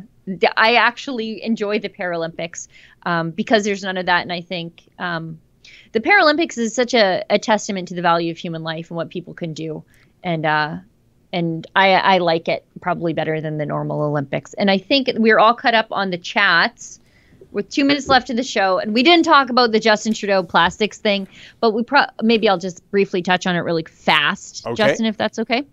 I 0.58 0.76
actually 0.76 1.44
enjoy 1.44 1.78
the 1.78 1.90
Paralympics 1.90 2.68
um, 3.04 3.30
because 3.30 3.64
there's 3.64 3.84
none 3.84 3.98
of 3.98 4.08
that. 4.08 4.24
And 4.24 4.34
I 4.34 4.42
think 4.42 4.82
um, 4.98 5.40
the 5.92 6.00
Paralympics 6.00 6.58
is 6.58 6.74
such 6.74 6.96
a, 6.96 7.24
a 7.30 7.38
testament 7.38 7.90
to 7.90 7.94
the 7.94 8.02
value 8.02 8.32
of 8.32 8.38
human 8.40 8.64
life 8.64 8.90
and 8.90 8.96
what 8.98 9.10
people 9.12 9.36
can 9.36 9.54
do. 9.54 9.84
And 10.24 10.46
uh, 10.46 10.78
and 11.32 11.68
I, 11.76 11.94
I 11.94 12.18
like 12.20 12.48
it 12.48 12.66
probably 12.80 13.14
better 13.14 13.42
than 13.42 13.58
the 13.58 13.66
normal 13.66 14.02
Olympics. 14.04 14.54
And 14.54 14.70
I 14.70 14.78
think 14.78 15.10
we're 15.16 15.40
all 15.40 15.56
cut 15.56 15.74
up 15.74 15.88
on 15.92 16.12
the 16.12 16.18
chats 16.18 17.00
with 17.52 17.70
two 17.70 17.86
minutes 17.86 18.08
left 18.08 18.30
of 18.30 18.36
the 18.36 18.44
show, 18.44 18.80
and 18.80 18.94
we 18.94 19.04
didn't 19.04 19.26
talk 19.26 19.50
about 19.50 19.72
the 19.72 19.80
Justin 19.80 20.14
Trudeau 20.14 20.42
plastics 20.44 20.98
thing, 20.98 21.28
but 21.60 21.72
we 21.72 21.84
pro- 21.84 22.08
maybe 22.22 22.50
I'll 22.50 22.58
just 22.58 22.90
briefly 22.90 23.22
touch 23.22 23.46
on 23.46 23.56
it 23.56 23.60
really 23.60 23.84
fast, 23.84 24.66
Okay. 24.66 24.76
Justin, 24.76 25.06
if 25.06 25.18
that's 25.18 25.38
okay. 25.40 25.64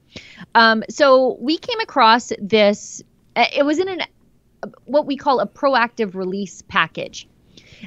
Um, 0.54 0.84
so 0.90 1.38
we 1.40 1.56
came 1.56 1.80
across 1.80 2.32
this. 2.38 3.02
It 3.34 3.64
was 3.64 3.78
in 3.78 3.88
an 3.88 4.02
what 4.84 5.06
we 5.06 5.16
call 5.16 5.40
a 5.40 5.46
proactive 5.46 6.14
release 6.14 6.62
package. 6.62 7.26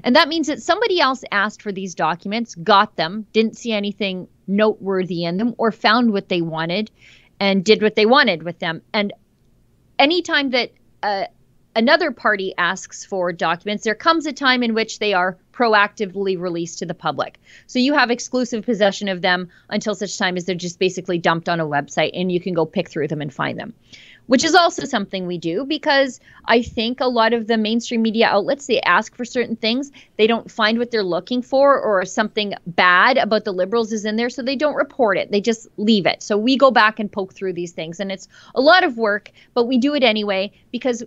And 0.03 0.15
that 0.15 0.27
means 0.27 0.47
that 0.47 0.61
somebody 0.61 0.99
else 0.99 1.23
asked 1.31 1.61
for 1.61 1.71
these 1.71 1.95
documents, 1.95 2.55
got 2.55 2.95
them, 2.95 3.27
didn't 3.33 3.57
see 3.57 3.71
anything 3.71 4.27
noteworthy 4.47 5.23
in 5.23 5.37
them, 5.37 5.55
or 5.57 5.71
found 5.71 6.11
what 6.11 6.29
they 6.29 6.41
wanted 6.41 6.91
and 7.39 7.63
did 7.63 7.81
what 7.81 7.95
they 7.95 8.05
wanted 8.05 8.43
with 8.43 8.59
them. 8.59 8.81
And 8.93 9.13
anytime 9.99 10.51
that 10.51 10.71
uh, 11.01 11.25
another 11.75 12.11
party 12.11 12.53
asks 12.57 13.05
for 13.05 13.31
documents, 13.33 13.83
there 13.83 13.95
comes 13.95 14.25
a 14.25 14.33
time 14.33 14.63
in 14.63 14.73
which 14.73 14.99
they 14.99 15.13
are 15.13 15.37
proactively 15.51 16.39
released 16.39 16.79
to 16.79 16.85
the 16.85 16.93
public. 16.93 17.39
So 17.67 17.79
you 17.79 17.93
have 17.93 18.11
exclusive 18.11 18.65
possession 18.65 19.07
of 19.07 19.21
them 19.21 19.49
until 19.69 19.95
such 19.95 20.17
time 20.17 20.35
as 20.37 20.45
they're 20.45 20.55
just 20.55 20.79
basically 20.79 21.19
dumped 21.19 21.47
on 21.47 21.59
a 21.59 21.65
website 21.65 22.11
and 22.13 22.31
you 22.31 22.39
can 22.39 22.53
go 22.53 22.65
pick 22.65 22.89
through 22.89 23.07
them 23.07 23.21
and 23.21 23.33
find 23.33 23.59
them. 23.59 23.73
Which 24.27 24.45
is 24.45 24.55
also 24.55 24.85
something 24.85 25.27
we 25.27 25.37
do 25.37 25.65
because 25.65 26.19
I 26.45 26.61
think 26.61 27.01
a 27.01 27.07
lot 27.07 27.33
of 27.33 27.47
the 27.47 27.57
mainstream 27.57 28.01
media 28.01 28.27
outlets 28.27 28.67
they 28.67 28.79
ask 28.81 29.15
for 29.15 29.25
certain 29.25 29.57
things, 29.57 29.91
they 30.17 30.27
don't 30.27 30.49
find 30.49 30.79
what 30.79 30.91
they're 30.91 31.03
looking 31.03 31.41
for 31.41 31.79
or 31.79 32.05
something 32.05 32.53
bad 32.65 33.17
about 33.17 33.43
the 33.43 33.51
liberals 33.51 33.91
is 33.91 34.05
in 34.05 34.15
there 34.15 34.29
so 34.29 34.41
they 34.41 34.55
don't 34.55 34.75
report 34.75 35.17
it. 35.17 35.29
They 35.31 35.41
just 35.41 35.67
leave 35.77 36.05
it. 36.05 36.23
So 36.23 36.37
we 36.37 36.57
go 36.57 36.71
back 36.71 36.99
and 36.99 37.11
poke 37.11 37.33
through 37.33 37.53
these 37.53 37.73
things 37.73 37.99
and 37.99 38.11
it's 38.11 38.29
a 38.55 38.61
lot 38.61 38.85
of 38.85 38.97
work, 38.97 39.29
but 39.53 39.65
we 39.65 39.77
do 39.77 39.93
it 39.93 40.03
anyway 40.03 40.51
because 40.71 41.03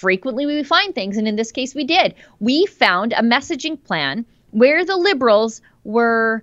frequently 0.00 0.46
we 0.46 0.62
find 0.62 0.94
things 0.94 1.16
and 1.16 1.28
in 1.28 1.36
this 1.36 1.52
case 1.52 1.74
we 1.74 1.84
did 1.84 2.14
we 2.38 2.64
found 2.66 3.12
a 3.12 3.22
messaging 3.22 3.82
plan 3.82 4.24
where 4.50 4.84
the 4.84 4.96
liberals 4.96 5.60
were 5.84 6.42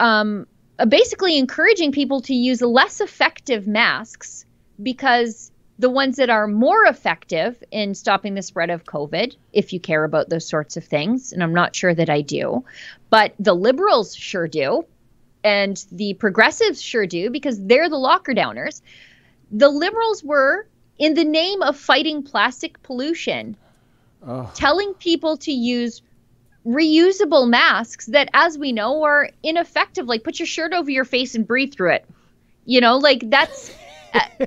um, 0.00 0.46
basically 0.88 1.38
encouraging 1.38 1.92
people 1.92 2.20
to 2.20 2.34
use 2.34 2.60
less 2.62 3.00
effective 3.00 3.66
masks 3.66 4.45
because 4.82 5.50
the 5.78 5.90
ones 5.90 6.16
that 6.16 6.30
are 6.30 6.46
more 6.46 6.84
effective 6.84 7.62
in 7.70 7.94
stopping 7.94 8.34
the 8.34 8.42
spread 8.42 8.70
of 8.70 8.84
COVID, 8.84 9.36
if 9.52 9.72
you 9.72 9.80
care 9.80 10.04
about 10.04 10.28
those 10.28 10.48
sorts 10.48 10.76
of 10.76 10.84
things, 10.84 11.32
and 11.32 11.42
I'm 11.42 11.52
not 11.52 11.76
sure 11.76 11.94
that 11.94 12.08
I 12.08 12.22
do, 12.22 12.64
but 13.10 13.34
the 13.38 13.54
liberals 13.54 14.16
sure 14.16 14.48
do, 14.48 14.86
and 15.44 15.84
the 15.92 16.14
progressives 16.14 16.80
sure 16.80 17.06
do 17.06 17.30
because 17.30 17.62
they're 17.62 17.88
the 17.88 17.98
locker 17.98 18.32
downers. 18.32 18.80
The 19.50 19.68
liberals 19.68 20.24
were, 20.24 20.66
in 20.98 21.14
the 21.14 21.24
name 21.24 21.62
of 21.62 21.76
fighting 21.76 22.22
plastic 22.22 22.82
pollution, 22.82 23.56
oh. 24.26 24.50
telling 24.54 24.94
people 24.94 25.36
to 25.38 25.52
use 25.52 26.00
reusable 26.66 27.48
masks 27.48 28.06
that, 28.06 28.28
as 28.34 28.58
we 28.58 28.72
know, 28.72 29.04
are 29.04 29.30
ineffective. 29.42 30.06
Like, 30.06 30.24
put 30.24 30.38
your 30.38 30.46
shirt 30.46 30.72
over 30.72 30.90
your 30.90 31.04
face 31.04 31.34
and 31.34 31.46
breathe 31.46 31.74
through 31.74 31.92
it. 31.92 32.06
You 32.64 32.80
know, 32.80 32.96
like 32.96 33.30
that's. 33.30 33.72
Uh, 34.16 34.46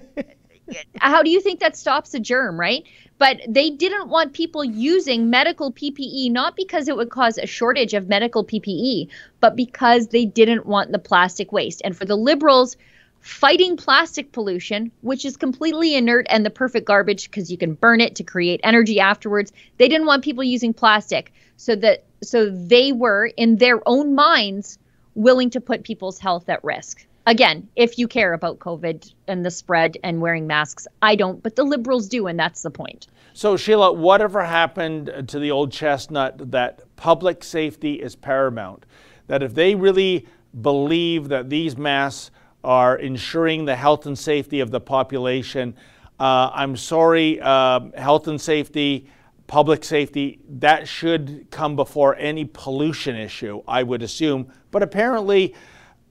how 0.98 1.24
do 1.24 1.30
you 1.30 1.42
think 1.42 1.60
that 1.60 1.78
stops 1.78 2.14
a 2.14 2.20
germ, 2.20 2.60
right? 2.60 2.84
But 3.18 3.42
they 3.48 3.70
didn't 3.70 4.10
want 4.10 4.34
people 4.34 4.64
using 4.64 5.30
medical 5.30 5.72
PPE, 5.72 6.32
not 6.32 6.56
because 6.56 6.88
it 6.88 6.96
would 6.96 7.10
cause 7.10 7.38
a 7.38 7.46
shortage 7.46 7.94
of 7.94 8.08
medical 8.08 8.46
PPE, 8.46 9.10
but 9.40 9.56
because 9.56 10.08
they 10.08 10.26
didn't 10.26 10.66
want 10.66 10.92
the 10.92 11.00
plastic 11.00 11.52
waste. 11.52 11.82
And 11.84 11.98
for 11.98 12.06
the 12.06 12.16
liberals, 12.16 12.78
fighting 13.22 13.76
plastic 13.76 14.32
pollution, 14.32 14.92
which 15.02 15.26
is 15.26 15.38
completely 15.38 15.96
inert 15.96 16.26
and 16.30 16.46
the 16.46 16.50
perfect 16.50 16.86
garbage 16.86 17.30
because 17.30 17.52
you 17.52 17.58
can 17.58 17.74
burn 17.74 18.00
it 18.00 18.16
to 18.16 18.24
create 18.24 18.62
energy 18.64 19.00
afterwards. 19.00 19.52
They 19.78 19.90
didn't 19.90 20.08
want 20.08 20.24
people 20.24 20.44
using 20.44 20.74
plastic 20.74 21.34
so 21.58 21.76
that 21.76 22.04
so 22.24 22.50
they 22.50 22.92
were 22.92 23.26
in 23.26 23.58
their 23.58 23.82
own 23.86 24.16
minds 24.16 24.78
willing 25.16 25.50
to 25.50 25.62
put 25.62 25.84
people's 25.84 26.20
health 26.20 26.48
at 26.50 26.64
risk 26.64 27.06
again, 27.30 27.70
if 27.76 28.00
you 28.00 28.08
care 28.08 28.34
about 28.34 28.58
COVID 28.58 29.14
and 29.28 29.46
the 29.46 29.52
spread 29.52 29.98
and 30.04 30.20
wearing 30.20 30.48
masks, 30.48 30.88
I 31.02 31.16
don't, 31.16 31.42
but 31.42 31.56
the 31.56 31.64
liberals 31.64 32.10
do, 32.10 32.26
and 32.28 32.38
that's 32.38 32.64
the 32.64 32.72
point. 32.72 33.08
So, 33.34 33.56
Sheila, 33.56 33.94
whatever 33.94 34.44
happened 34.44 35.26
to 35.28 35.40
the 35.40 35.52
old 35.52 35.72
chestnut 35.72 36.52
that 36.52 36.82
public 36.96 37.44
safety 37.44 37.94
is 37.94 38.16
paramount? 38.16 38.86
That 39.28 39.44
if 39.44 39.54
they 39.54 39.76
really 39.76 40.28
believe 40.62 41.30
that 41.30 41.50
these 41.50 41.78
masks 41.78 42.32
are 42.64 42.98
ensuring 42.98 43.66
the 43.66 43.76
health 43.76 44.08
and 44.08 44.18
safety 44.18 44.60
of 44.60 44.72
the 44.72 44.82
population, 44.82 45.76
uh, 46.20 46.50
I'm 46.52 46.76
sorry, 46.76 47.40
uh, 47.40 47.82
health 47.96 48.28
and 48.28 48.42
safety, 48.42 49.08
public 49.46 49.84
safety, 49.84 50.40
that 50.50 50.88
should 50.88 51.48
come 51.52 51.76
before 51.76 52.16
any 52.16 52.46
pollution 52.46 53.16
issue, 53.16 53.62
I 53.68 53.84
would 53.84 54.02
assume. 54.02 54.52
But 54.72 54.82
apparently, 54.82 55.54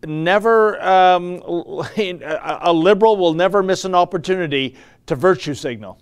never 0.06 0.80
um, 0.82 1.42
a 1.96 2.72
liberal 2.72 3.16
will 3.16 3.34
never 3.34 3.62
miss 3.62 3.84
an 3.84 3.94
opportunity 3.94 4.76
to 5.06 5.14
virtue 5.14 5.54
signal. 5.54 6.00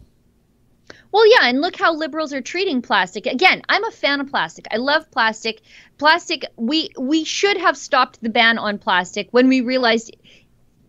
Well, 1.12 1.26
yeah, 1.26 1.48
and 1.48 1.60
look 1.60 1.76
how 1.76 1.94
liberals 1.94 2.32
are 2.34 2.42
treating 2.42 2.82
plastic. 2.82 3.26
Again, 3.26 3.62
I'm 3.68 3.84
a 3.84 3.90
fan 3.90 4.20
of 4.20 4.28
plastic. 4.28 4.66
I 4.70 4.76
love 4.76 5.10
plastic. 5.10 5.62
Plastic. 5.98 6.44
We 6.56 6.90
we 6.98 7.24
should 7.24 7.56
have 7.56 7.76
stopped 7.76 8.20
the 8.20 8.28
ban 8.28 8.58
on 8.58 8.78
plastic 8.78 9.28
when 9.30 9.48
we 9.48 9.60
realized 9.62 10.14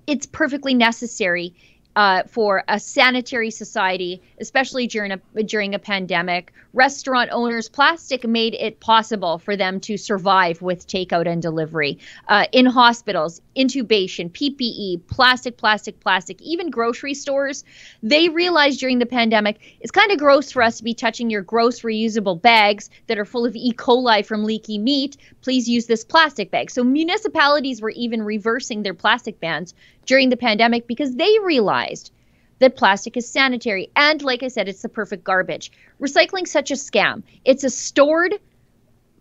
it's 0.06 0.26
perfectly 0.26 0.74
necessary 0.74 1.56
uh, 1.96 2.24
for 2.28 2.64
a 2.68 2.80
sanitary 2.80 3.52
society, 3.52 4.22
especially 4.40 4.88
during 4.88 5.14
a 5.14 5.44
during 5.44 5.74
a 5.76 5.80
pandemic. 5.80 6.54
Restaurant 6.78 7.32
owners, 7.32 7.70
plastic 7.70 8.28
made 8.28 8.54
it 8.54 8.80
possible 8.80 9.40
for 9.40 9.58
them 9.58 9.80
to 9.80 9.98
survive 9.98 10.62
with 10.62 10.86
takeout 10.86 11.26
and 11.28 11.42
delivery. 11.42 11.98
Uh, 12.28 12.46
in 12.52 12.68
hospitals, 12.68 13.42
intubation, 13.56 14.30
PPE, 14.30 15.08
plastic, 15.08 15.58
plastic, 15.58 16.00
plastic. 16.00 16.40
Even 16.40 16.70
grocery 16.70 17.16
stores, 17.16 17.64
they 18.04 18.30
realized 18.30 18.80
during 18.80 19.00
the 19.00 19.08
pandemic 19.08 19.78
it's 19.80 19.90
kind 19.90 20.12
of 20.12 20.20
gross 20.20 20.52
for 20.52 20.62
us 20.62 20.78
to 20.78 20.84
be 20.84 20.94
touching 20.94 21.32
your 21.32 21.42
gross 21.42 21.82
reusable 21.82 22.40
bags 22.40 22.92
that 23.08 23.18
are 23.18 23.26
full 23.26 23.48
of 23.48 23.56
E. 23.56 23.74
coli 23.74 24.24
from 24.24 24.44
leaky 24.44 24.78
meat. 24.78 25.18
Please 25.42 25.68
use 25.68 25.88
this 25.88 26.06
plastic 26.06 26.52
bag. 26.52 26.70
So 26.70 26.84
municipalities 26.84 27.82
were 27.82 27.90
even 27.90 28.22
reversing 28.22 28.84
their 28.84 28.94
plastic 28.94 29.40
bans 29.40 29.74
during 30.06 30.30
the 30.30 30.38
pandemic 30.38 30.86
because 30.86 31.16
they 31.16 31.40
realized 31.40 32.12
that 32.60 32.76
plastic 32.76 33.18
is 33.18 33.30
sanitary. 33.30 33.90
And 33.96 34.22
like 34.22 34.44
I 34.44 34.48
said, 34.48 34.68
it's 34.68 34.82
the 34.82 34.90
perfect 34.90 35.24
garbage. 35.24 35.72
Recycling's 36.02 36.52
such 36.52 36.72
a 36.72 36.76
scam. 36.76 37.24
It's 37.46 37.64
a 37.64 37.70
stored 37.70 38.36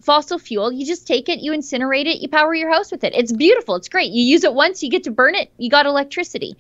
fossil 0.01 0.39
fuel. 0.39 0.73
You 0.73 0.87
just 0.87 1.07
take 1.07 1.29
it, 1.29 1.41
you 1.41 1.53
incinerate 1.53 2.07
it, 2.07 2.21
you 2.21 2.29
power 2.29 2.55
your 2.55 2.71
house 2.73 2.91
with 2.91 3.05
it. 3.05 3.15
It's 3.15 3.33
beautiful. 3.33 3.75
It's 3.75 3.89
great. 3.89 4.13
You 4.13 4.23
use 4.23 4.45
it 4.45 4.55
once, 4.55 4.83
you 4.83 4.91
get 4.91 5.05
to 5.05 5.11
burn 5.11 5.35
it, 5.35 5.51
you 5.59 5.69
got 5.69 5.87
electricity. 5.87 6.57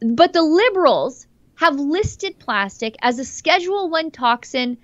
But 0.00 0.32
the 0.32 0.42
liberals 0.42 1.26
have 1.56 1.76
listed 1.76 2.38
plastic 2.38 2.96
as 3.02 3.18
a 3.18 3.24
Schedule 3.24 3.88
1 3.90 4.10
toxin 4.10 4.78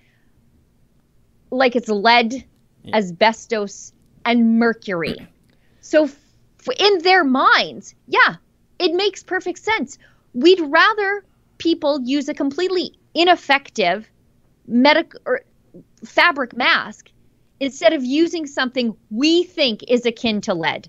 like 1.51 1.77
it's 1.77 1.89
lead, 1.89 2.33
yeah. 2.83 2.97
asbestos, 2.97 3.93
and 4.25 4.59
mercury. 4.59 5.17
So 5.81 6.09
in 6.79 6.99
their 7.03 7.25
minds, 7.25 7.95
yeah, 8.07 8.37
it 8.79 8.95
makes 8.95 9.23
perfect 9.23 9.59
sense. 9.59 9.99
We'd 10.35 10.61
rather 10.61 11.25
people 11.59 12.01
use 12.03 12.29
a 12.29 12.35
completely 12.35 12.95
ineffective 13.15 14.09
medical 14.67 15.21
or 15.27 15.43
fabric 16.05 16.57
mask 16.57 17.11
instead 17.61 17.93
of 17.93 18.05
using 18.05 18.47
something 18.47 18.97
we 19.11 19.45
think 19.45 19.85
is 19.89 20.05
akin 20.05 20.41
to 20.43 20.55
lead. 20.55 20.89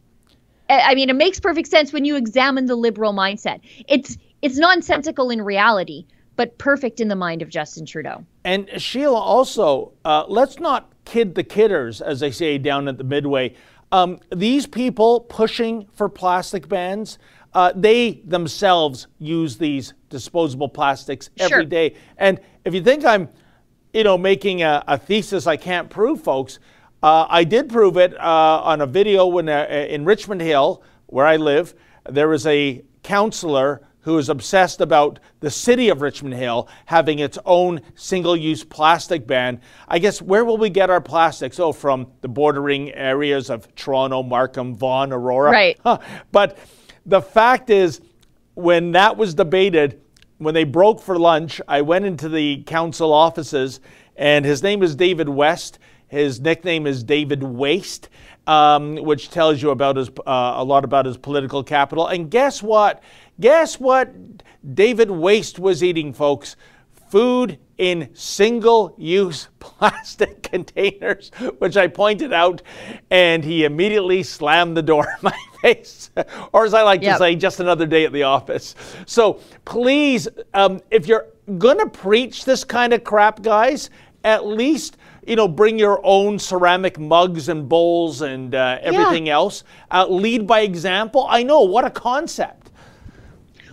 I 0.69 0.95
mean, 0.95 1.09
it 1.09 1.15
makes 1.15 1.39
perfect 1.39 1.67
sense 1.67 1.93
when 1.93 2.05
you 2.05 2.15
examine 2.15 2.65
the 2.65 2.75
liberal 2.75 3.13
mindset. 3.13 3.59
It's 3.87 4.17
it's 4.41 4.57
nonsensical 4.57 5.29
in 5.29 5.41
reality, 5.41 6.05
but 6.35 6.57
perfect 6.57 6.99
in 6.99 7.07
the 7.07 7.15
mind 7.15 7.41
of 7.41 7.49
Justin 7.49 7.85
Trudeau. 7.85 8.25
And 8.43 8.69
Sheila, 8.81 9.19
also, 9.19 9.93
uh, 10.03 10.25
let's 10.27 10.59
not 10.59 10.91
kid 11.05 11.35
the 11.35 11.43
kidders, 11.43 12.01
as 12.01 12.19
they 12.19 12.31
say 12.31 12.57
down 12.57 12.87
at 12.87 12.97
the 12.97 13.03
Midway. 13.03 13.55
Um, 13.91 14.19
these 14.35 14.65
people 14.65 15.21
pushing 15.21 15.87
for 15.93 16.09
plastic 16.09 16.67
bans, 16.67 17.19
uh, 17.53 17.71
they 17.75 18.21
themselves 18.25 19.07
use 19.19 19.57
these 19.57 19.93
disposable 20.09 20.69
plastics 20.69 21.29
every 21.39 21.49
sure. 21.49 21.63
day. 21.63 21.95
And 22.17 22.39
if 22.65 22.73
you 22.73 22.81
think 22.81 23.05
I'm, 23.05 23.29
you 23.93 24.03
know, 24.03 24.17
making 24.17 24.63
a, 24.63 24.83
a 24.87 24.97
thesis 24.97 25.47
I 25.47 25.57
can't 25.57 25.89
prove, 25.89 26.21
folks, 26.21 26.59
uh, 27.03 27.27
I 27.29 27.43
did 27.43 27.69
prove 27.69 27.97
it 27.97 28.17
uh, 28.19 28.61
on 28.63 28.81
a 28.81 28.85
video 28.87 29.27
when 29.27 29.49
uh, 29.49 29.67
in 29.69 30.05
Richmond 30.05 30.41
Hill, 30.41 30.83
where 31.07 31.25
I 31.25 31.35
live. 31.35 31.75
There 32.09 32.27
was 32.29 32.47
a 32.47 32.83
counselor 33.03 33.81
who 34.03 34.17
is 34.17 34.29
obsessed 34.29 34.81
about 34.81 35.19
the 35.39 35.49
city 35.49 35.89
of 35.89 36.01
Richmond 36.01 36.35
Hill 36.35 36.67
having 36.85 37.19
its 37.19 37.37
own 37.45 37.81
single 37.95 38.35
use 38.35 38.63
plastic 38.63 39.25
ban. 39.25 39.61
I 39.87 39.99
guess 39.99 40.21
where 40.21 40.43
will 40.43 40.57
we 40.57 40.69
get 40.69 40.89
our 40.89 40.99
plastics? 41.01 41.59
Oh, 41.59 41.71
from 41.71 42.07
the 42.21 42.27
bordering 42.27 42.93
areas 42.93 43.49
of 43.49 43.73
Toronto, 43.75 44.21
Markham, 44.23 44.75
Vaughan, 44.75 45.13
Aurora. 45.13 45.51
Right. 45.51 45.79
Huh. 45.83 45.99
But 46.31 46.57
the 47.05 47.21
fact 47.21 47.69
is, 47.69 48.01
when 48.55 48.91
that 48.91 49.17
was 49.17 49.33
debated, 49.33 50.01
when 50.37 50.53
they 50.53 50.63
broke 50.63 51.01
for 51.01 51.17
lunch, 51.17 51.59
I 51.67 51.81
went 51.81 52.05
into 52.05 52.29
the 52.29 52.63
council 52.63 53.11
offices, 53.13 53.79
and 54.15 54.45
his 54.45 54.61
name 54.61 54.83
is 54.83 54.95
David 54.95 55.29
West. 55.29 55.79
His 56.07 56.39
nickname 56.39 56.85
is 56.85 57.03
David 57.03 57.41
Waste, 57.41 58.09
um, 58.45 58.97
which 58.97 59.31
tells 59.31 59.61
you 59.61 59.71
about 59.71 59.95
his 59.97 60.09
uh, 60.27 60.53
a 60.57 60.63
lot 60.63 60.83
about 60.83 61.05
his 61.05 61.17
political 61.17 61.63
capital. 61.63 62.07
And 62.07 62.29
guess 62.29 62.61
what? 62.61 63.01
Guess 63.39 63.79
what? 63.79 64.13
David 64.75 65.09
Waste 65.09 65.57
was 65.57 65.83
eating, 65.83 66.13
folks. 66.13 66.55
Food 67.09 67.57
in 67.77 68.09
single 68.13 68.93
use 68.97 69.47
plastic 69.59 70.43
containers, 70.43 71.31
which 71.57 71.77
I 71.77 71.87
pointed 71.87 72.31
out, 72.31 72.61
and 73.09 73.43
he 73.43 73.63
immediately 73.63 74.23
slammed 74.23 74.77
the 74.77 74.83
door 74.83 75.07
in 75.07 75.17
my 75.21 75.37
or 76.53 76.65
as 76.65 76.73
I 76.73 76.81
like 76.83 77.01
yep. 77.01 77.15
to 77.15 77.19
say, 77.19 77.35
just 77.35 77.59
another 77.59 77.85
day 77.85 78.05
at 78.05 78.11
the 78.11 78.23
office. 78.23 78.75
So 79.05 79.39
please, 79.65 80.27
um, 80.53 80.81
if 80.91 81.07
you're 81.07 81.27
going 81.57 81.79
to 81.79 81.87
preach 81.87 82.45
this 82.45 82.63
kind 82.63 82.93
of 82.93 83.03
crap, 83.03 83.41
guys, 83.41 83.89
at 84.23 84.45
least 84.45 84.97
you 85.25 85.35
know, 85.35 85.47
bring 85.47 85.79
your 85.79 86.01
own 86.03 86.37
ceramic 86.37 86.99
mugs 86.99 87.49
and 87.49 87.67
bowls 87.67 88.21
and 88.21 88.55
uh, 88.55 88.79
everything 88.81 89.27
yeah. 89.27 89.33
else. 89.33 89.63
Uh, 89.91 90.05
lead 90.07 90.45
by 90.45 90.61
example. 90.61 91.25
I 91.29 91.43
know 91.43 91.61
what 91.61 91.85
a 91.85 91.89
concept. 91.89 92.71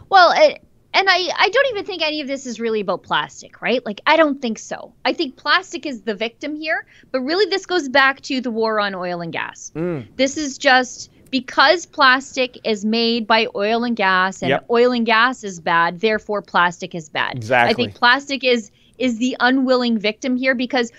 Well, 0.09 0.33
it, 0.37 0.63
and 0.93 1.09
I, 1.09 1.29
I 1.37 1.49
don't 1.49 1.67
even 1.71 1.85
think 1.85 2.03
any 2.03 2.21
of 2.21 2.27
this 2.27 2.47
is 2.47 2.59
really 2.59 2.81
about 2.81 3.03
plastic, 3.03 3.63
right? 3.63 3.85
Like, 3.85 4.01
I 4.07 4.17
don't 4.17 4.41
think 4.43 4.59
so. 4.59 4.93
I 5.05 5.13
think 5.13 5.37
plastic 5.37 5.87
is 5.87 6.03
the 6.03 6.15
victim 6.15 6.57
here, 6.57 6.87
but 7.13 7.21
really 7.21 7.49
this 7.49 7.67
goes 7.67 7.89
back 7.89 8.21
to 8.23 8.41
the 8.41 8.51
war 8.51 8.81
on 8.81 8.95
oil 8.95 9.21
and 9.21 9.33
gas. 9.33 9.73
Mm. 9.75 10.07
This 10.17 10.37
is 10.37 10.59
just 10.59 11.11
because 11.31 11.87
plastic 11.87 12.59
is 12.65 12.85
made 12.85 13.27
by 13.27 13.47
oil 13.55 13.85
and 13.85 13.97
gas 13.97 14.43
and 14.43 14.51
yep. 14.51 14.67
oil 14.71 14.93
and 14.93 15.07
gas 15.07 15.45
is 15.45 15.61
bad, 15.61 16.01
therefore 16.01 16.43
plastic 16.43 16.95
is 16.95 17.09
bad. 17.09 17.37
Exactly. 17.37 17.71
I 17.71 17.75
think 17.75 17.95
plastic 17.95 18.45
is 18.45 18.71
is 18.99 19.19
the 19.19 19.37
unwilling 19.41 19.99
victim 19.99 20.37
here 20.37 20.55
because 20.55 20.93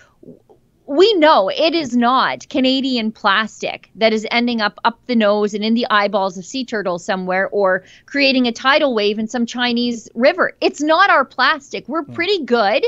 we 0.88 1.14
know 1.14 1.50
it 1.50 1.74
is 1.74 1.96
not 1.96 2.50
Canadian 2.50 3.12
plastic 3.12 3.90
that 3.96 4.12
is 4.12 4.28
ending 4.32 4.60
up 4.60 4.80
up 4.84 5.00
the 5.06 5.16
nose 5.16 5.54
and 5.54 5.64
in 5.64 5.74
the 5.74 5.86
eyeballs 5.90 6.38
of 6.38 6.46
sea 6.46 6.66
turtles 6.66 7.06
somewhere 7.06 7.48
or 7.50 7.84
creating 8.08 8.48
a 8.48 8.52
tidal 8.52 8.94
wave 8.94 9.20
in 9.20 9.28
some 9.28 9.46
Chinese 9.46 10.10
river. 10.16 10.54
It's 10.60 10.82
not 10.82 11.10
our 11.10 11.24
plastic. 11.24 11.88
We're 11.88 12.04
Hmm. 12.04 12.14
pretty 12.14 12.44
good 12.44 12.86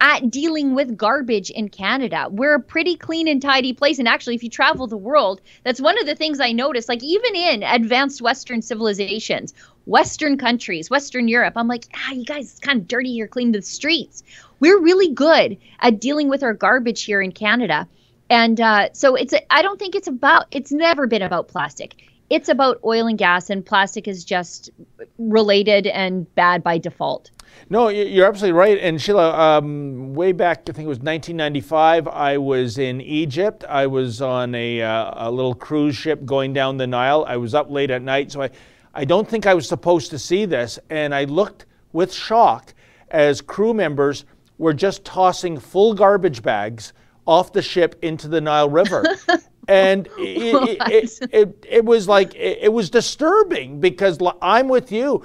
at 0.00 0.30
dealing 0.30 0.74
with 0.74 0.96
garbage 0.96 1.50
in 1.50 1.68
Canada. 1.68 2.26
We're 2.30 2.54
a 2.54 2.60
pretty 2.60 2.96
clean 2.96 3.28
and 3.28 3.40
tidy 3.40 3.72
place. 3.72 3.98
And 3.98 4.08
actually, 4.08 4.34
if 4.34 4.42
you 4.42 4.50
travel 4.50 4.86
the 4.86 4.96
world, 4.96 5.40
that's 5.64 5.80
one 5.80 5.98
of 5.98 6.06
the 6.06 6.14
things 6.14 6.40
I 6.40 6.52
noticed. 6.52 6.88
Like, 6.88 7.02
even 7.02 7.34
in 7.34 7.62
advanced 7.62 8.22
Western 8.22 8.62
civilizations, 8.62 9.54
Western 9.86 10.36
countries, 10.38 10.90
Western 10.90 11.28
Europe, 11.28 11.54
I'm 11.56 11.68
like, 11.68 11.86
ah, 11.94 12.12
you 12.12 12.24
guys, 12.24 12.50
it's 12.50 12.60
kind 12.60 12.80
of 12.80 12.88
dirty 12.88 13.12
here, 13.12 13.26
clean 13.26 13.52
the 13.52 13.62
streets. 13.62 14.22
We're 14.60 14.80
really 14.80 15.12
good 15.12 15.56
at 15.80 16.00
dealing 16.00 16.28
with 16.28 16.42
our 16.42 16.54
garbage 16.54 17.04
here 17.04 17.22
in 17.22 17.32
Canada. 17.32 17.88
And 18.30 18.60
uh, 18.60 18.92
so 18.92 19.14
it's, 19.14 19.32
I 19.48 19.62
don't 19.62 19.78
think 19.78 19.94
it's 19.94 20.08
about, 20.08 20.46
it's 20.50 20.72
never 20.72 21.06
been 21.06 21.22
about 21.22 21.48
plastic. 21.48 21.96
It's 22.30 22.50
about 22.50 22.80
oil 22.84 23.06
and 23.06 23.16
gas, 23.16 23.48
and 23.48 23.64
plastic 23.64 24.06
is 24.06 24.22
just 24.22 24.68
related 25.16 25.86
and 25.86 26.32
bad 26.34 26.62
by 26.62 26.76
default. 26.76 27.30
No, 27.70 27.88
you're 27.88 28.26
absolutely 28.26 28.58
right. 28.58 28.78
And 28.78 29.00
Sheila, 29.00 29.58
um, 29.58 30.14
way 30.14 30.32
back, 30.32 30.60
I 30.68 30.72
think 30.72 30.86
it 30.86 30.88
was 30.88 30.98
1995, 30.98 32.08
I 32.08 32.38
was 32.38 32.78
in 32.78 33.00
Egypt. 33.00 33.64
I 33.68 33.86
was 33.86 34.22
on 34.22 34.54
a, 34.54 34.82
uh, 34.82 35.28
a 35.28 35.30
little 35.30 35.54
cruise 35.54 35.96
ship 35.96 36.24
going 36.24 36.52
down 36.52 36.76
the 36.76 36.86
Nile. 36.86 37.24
I 37.28 37.36
was 37.36 37.54
up 37.54 37.70
late 37.70 37.90
at 37.90 38.02
night, 38.02 38.32
so 38.32 38.42
I, 38.42 38.50
I 38.94 39.04
don't 39.04 39.28
think 39.28 39.46
I 39.46 39.54
was 39.54 39.68
supposed 39.68 40.10
to 40.10 40.18
see 40.18 40.44
this. 40.44 40.78
And 40.90 41.14
I 41.14 41.24
looked 41.24 41.66
with 41.92 42.12
shock 42.12 42.74
as 43.10 43.40
crew 43.40 43.74
members 43.74 44.24
were 44.58 44.74
just 44.74 45.04
tossing 45.04 45.58
full 45.58 45.94
garbage 45.94 46.42
bags 46.42 46.92
off 47.26 47.52
the 47.52 47.62
ship 47.62 47.96
into 48.02 48.28
the 48.28 48.40
Nile 48.40 48.70
River. 48.70 49.04
and 49.68 50.08
it, 50.18 50.78
it, 50.90 51.28
it, 51.32 51.66
it, 51.68 51.84
was 51.84 52.08
like, 52.08 52.34
it 52.34 52.72
was 52.72 52.90
disturbing 52.90 53.80
because 53.80 54.18
I'm 54.40 54.68
with 54.68 54.90
you. 54.90 55.22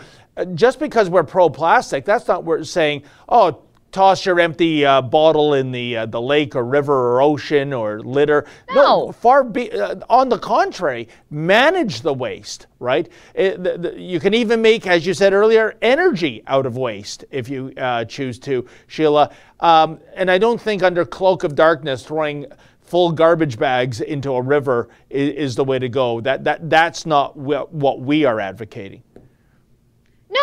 Just 0.56 0.80
because 0.80 1.10
we're 1.10 1.24
pro 1.24 1.50
plastic, 1.50 2.06
that's 2.06 2.28
not 2.28 2.44
what 2.44 2.60
we're 2.60 2.64
saying, 2.64 3.04
oh, 3.30 3.64
toss 3.94 4.26
your 4.26 4.40
empty 4.40 4.84
uh, 4.84 5.02
bottle 5.02 5.54
in 5.54 5.72
the, 5.72 5.96
uh, 5.96 6.06
the 6.08 6.20
lake 6.20 6.56
or 6.56 6.66
river 6.66 7.14
or 7.14 7.22
ocean 7.22 7.72
or 7.72 8.00
litter. 8.02 8.46
No. 8.72 9.12
far 9.12 9.44
be, 9.44 9.72
uh, 9.72 9.98
on 10.10 10.30
the 10.30 10.40
contrary, 10.40 11.08
manage 11.30 12.02
the 12.02 12.14
waste, 12.14 12.66
right? 12.80 13.08
It, 13.36 13.64
the, 13.64 13.78
the, 13.78 14.00
you 14.02 14.20
can 14.20 14.34
even 14.34 14.62
make, 14.62 14.88
as 14.88 15.06
you 15.06 15.14
said 15.14 15.32
earlier, 15.32 15.78
energy 15.82 16.42
out 16.48 16.66
of 16.66 16.76
waste 16.76 17.24
if 17.30 17.48
you 17.48 17.72
uh, 17.78 18.06
choose 18.06 18.40
to, 18.40 18.68
Sheila. 18.88 19.30
Um, 19.60 20.00
and 20.16 20.30
I 20.30 20.40
don't 20.40 20.60
think 20.60 20.82
under 20.82 21.06
cloak 21.06 21.44
of 21.44 21.54
darkness 21.54 22.04
throwing 22.04 22.48
full 22.82 23.12
garbage 23.12 23.58
bags 23.60 24.02
into 24.02 24.34
a 24.34 24.42
river 24.42 24.90
is, 25.10 25.36
is 25.36 25.56
the 25.56 25.64
way 25.64 25.78
to 25.78 25.88
go. 25.88 26.20
That, 26.20 26.44
that, 26.46 26.68
that's 26.68 27.06
not 27.06 27.34
wh- 27.34 27.72
what 27.72 28.02
we 28.02 28.26
are 28.26 28.40
advocating. 28.40 29.04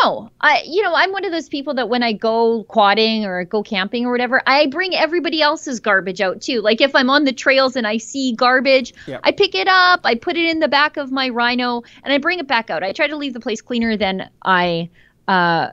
No, 0.02 0.30
I 0.40 0.62
you 0.66 0.82
know 0.82 0.92
I'm 0.94 1.10
one 1.10 1.24
of 1.24 1.32
those 1.32 1.48
people 1.48 1.74
that 1.74 1.88
when 1.88 2.02
I 2.02 2.12
go 2.12 2.64
quadding 2.64 3.24
or 3.24 3.44
go 3.44 3.62
camping 3.62 4.06
or 4.06 4.12
whatever, 4.12 4.40
I 4.46 4.66
bring 4.66 4.94
everybody 4.94 5.42
else's 5.42 5.80
garbage 5.80 6.20
out 6.20 6.40
too. 6.42 6.60
Like 6.60 6.80
if 6.80 6.94
I'm 6.94 7.10
on 7.10 7.24
the 7.24 7.32
trails 7.32 7.76
and 7.76 7.86
I 7.86 7.96
see 7.96 8.32
garbage, 8.34 8.92
Yep. 9.06 9.20
I 9.24 9.32
pick 9.32 9.54
it 9.54 9.66
up, 9.68 10.00
I 10.04 10.14
put 10.14 10.36
it 10.36 10.48
in 10.50 10.60
the 10.60 10.68
back 10.68 10.96
of 10.96 11.10
my 11.10 11.28
Rhino, 11.28 11.82
and 12.04 12.12
I 12.12 12.18
bring 12.18 12.38
it 12.38 12.46
back 12.46 12.70
out. 12.70 12.82
I 12.82 12.92
try 12.92 13.08
to 13.08 13.16
leave 13.16 13.32
the 13.32 13.40
place 13.40 13.60
cleaner 13.62 13.96
than 13.96 14.30
I 14.44 14.90
uh, 15.26 15.68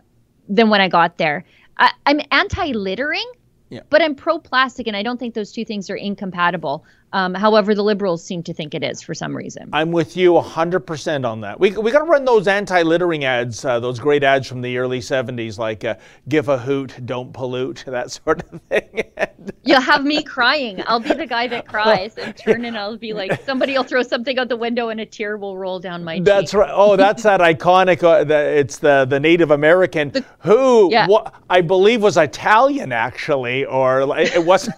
than 0.49 0.69
when 0.69 0.81
I 0.81 0.87
got 0.87 1.17
there. 1.17 1.43
I, 1.77 1.91
I'm 2.05 2.21
anti-littering, 2.31 3.29
Yeah. 3.69 3.81
but 3.89 4.01
I'm 4.01 4.15
pro-plastic, 4.15 4.87
and 4.87 4.95
I 4.97 5.03
don't 5.03 5.19
think 5.19 5.33
those 5.35 5.51
two 5.51 5.65
things 5.65 5.89
are 5.89 5.95
incompatible. 5.95 6.85
Um, 7.13 7.33
however, 7.33 7.73
the 7.73 7.83
liberals 7.83 8.21
seem 8.23 8.43
to 8.43 8.53
think 8.53 8.75
it 8.75 8.83
is 8.83 9.01
for 9.01 9.13
some 9.13 9.35
reason. 9.35 9.69
I'm 9.71 9.91
with 9.91 10.17
you 10.17 10.33
100% 10.33 11.25
on 11.25 11.41
that. 11.41 11.57
We, 11.59 11.71
we 11.71 11.91
got 11.91 11.99
to 11.99 12.05
run 12.05 12.25
those 12.25 12.47
anti 12.47 12.81
littering 12.81 13.23
ads, 13.23 13.63
uh, 13.63 13.79
those 13.79 13.97
great 13.97 14.23
ads 14.23 14.47
from 14.47 14.61
the 14.61 14.77
early 14.77 14.99
70s, 14.99 15.57
like 15.57 15.85
uh, 15.85 15.95
give 16.27 16.49
a 16.49 16.57
hoot, 16.57 16.93
don't 17.05 17.31
pollute, 17.31 17.83
that 17.87 18.11
sort 18.11 18.43
of 18.51 18.61
thing. 18.63 19.03
You'll 19.63 19.79
have 19.81 20.03
me 20.03 20.21
crying. 20.21 20.83
I'll 20.85 20.99
be 20.99 21.13
the 21.13 21.25
guy 21.25 21.47
that 21.47 21.67
cries 21.69 22.17
and 22.17 22.35
turn 22.35 22.65
and 22.65 22.77
I'll 22.77 22.97
be 22.97 23.13
like, 23.13 23.41
somebody 23.43 23.73
will 23.73 23.83
throw 23.85 24.03
something 24.03 24.37
out 24.37 24.49
the 24.49 24.57
window 24.57 24.89
and 24.89 24.99
a 24.99 25.05
tear 25.05 25.37
will 25.37 25.57
roll 25.57 25.79
down 25.79 26.03
my 26.03 26.19
That's 26.19 26.53
right. 26.53 26.69
Oh, 26.73 26.97
that's 26.97 27.23
that 27.23 27.39
iconic. 27.39 28.03
Uh, 28.03 28.23
the, 28.25 28.37
it's 28.37 28.79
the 28.79 29.05
the 29.05 29.19
Native 29.19 29.51
American 29.51 30.11
who 30.39 30.91
Yeah. 30.91 31.07
wha- 31.07 31.31
I 31.49 31.61
believe 31.61 32.01
was 32.01 32.17
Italian 32.17 32.91
actually, 32.91 33.63
or 33.65 34.05
like, 34.05 34.35
it 34.35 34.43
wasn't. 34.43 34.75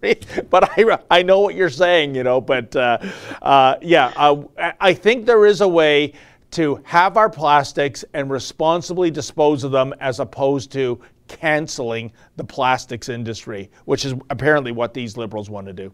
but 0.50 0.78
I 0.78 0.98
I 1.10 1.22
know 1.22 1.40
what 1.40 1.54
you're 1.54 1.70
saying, 1.70 2.14
you 2.14 2.22
know. 2.22 2.40
But 2.40 2.74
uh, 2.76 2.98
uh, 3.42 3.76
yeah, 3.82 4.12
uh, 4.16 4.42
I- 4.58 4.74
I 4.80 4.94
think 4.94 5.26
there 5.26 5.44
is 5.46 5.60
a 5.60 5.68
way 5.68 6.12
to 6.52 6.80
have 6.84 7.16
our 7.16 7.28
plastics 7.28 8.04
and 8.14 8.30
responsibly 8.30 9.10
dispose 9.10 9.64
of 9.64 9.70
them, 9.72 9.92
as 10.00 10.18
opposed 10.20 10.72
to 10.72 10.98
canceling 11.26 12.10
the 12.36 12.44
plastics 12.44 13.08
industry, 13.10 13.70
which 13.84 14.04
is 14.06 14.14
apparently 14.30 14.72
what 14.72 14.94
these 14.94 15.16
liberals 15.16 15.50
want 15.50 15.66
to 15.66 15.72
do. 15.74 15.92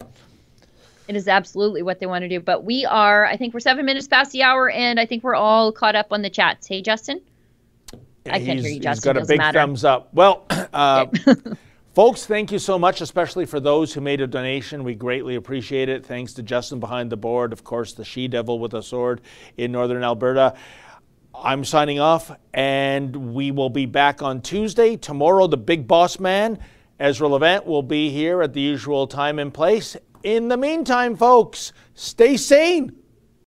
It 1.08 1.16
is 1.16 1.26
absolutely 1.26 1.82
what 1.82 1.98
they 1.98 2.06
want 2.06 2.22
to 2.22 2.28
do. 2.28 2.38
But 2.40 2.64
we 2.64 2.86
are, 2.86 3.26
I 3.26 3.36
think 3.36 3.52
we're 3.52 3.60
seven 3.60 3.84
minutes 3.84 4.06
past 4.06 4.30
the 4.30 4.42
hour 4.42 4.70
and 4.70 4.98
I 5.00 5.04
think 5.06 5.24
we're 5.24 5.34
all 5.34 5.72
caught 5.72 5.96
up 5.96 6.12
on 6.12 6.22
the 6.22 6.30
chats. 6.30 6.66
Hey, 6.68 6.80
Justin? 6.82 7.20
I 8.26 8.38
can't 8.38 8.42
hear 8.44 8.54
He's- 8.54 8.64
you, 8.64 8.70
He's 8.74 8.78
Justin. 8.80 9.14
got 9.14 9.22
a 9.22 9.26
big 9.26 9.38
matter. 9.38 9.58
thumbs 9.58 9.84
up. 9.84 10.08
Well, 10.14 10.46
uh, 10.72 11.06
folks, 11.94 12.26
thank 12.26 12.50
you 12.50 12.58
so 12.58 12.76
much, 12.76 13.00
especially 13.00 13.46
for 13.46 13.60
those 13.60 13.94
who 13.94 14.00
made 14.00 14.20
a 14.20 14.26
donation. 14.26 14.82
We 14.82 14.94
greatly 14.94 15.36
appreciate 15.36 15.88
it. 15.88 16.04
Thanks 16.04 16.34
to 16.34 16.42
Justin 16.42 16.80
behind 16.80 17.10
the 17.10 17.16
board, 17.16 17.52
of 17.52 17.62
course, 17.62 17.92
the 17.92 18.04
she 18.04 18.26
devil 18.26 18.58
with 18.58 18.74
a 18.74 18.82
sword 18.82 19.20
in 19.56 19.70
northern 19.70 20.02
Alberta. 20.02 20.54
I'm 21.34 21.64
signing 21.64 22.00
off, 22.00 22.32
and 22.52 23.34
we 23.34 23.52
will 23.52 23.70
be 23.70 23.86
back 23.86 24.22
on 24.22 24.40
Tuesday. 24.40 24.96
Tomorrow, 24.96 25.46
the 25.46 25.56
big 25.56 25.86
boss 25.86 26.18
man, 26.18 26.58
Ezra 26.98 27.28
Levant, 27.28 27.64
will 27.64 27.82
be 27.82 28.10
here 28.10 28.42
at 28.42 28.52
the 28.52 28.60
usual 28.60 29.06
time 29.06 29.38
and 29.38 29.54
place. 29.54 29.96
In 30.24 30.48
the 30.48 30.56
meantime, 30.56 31.16
folks, 31.16 31.72
stay 31.94 32.36
sane. 32.36 33.03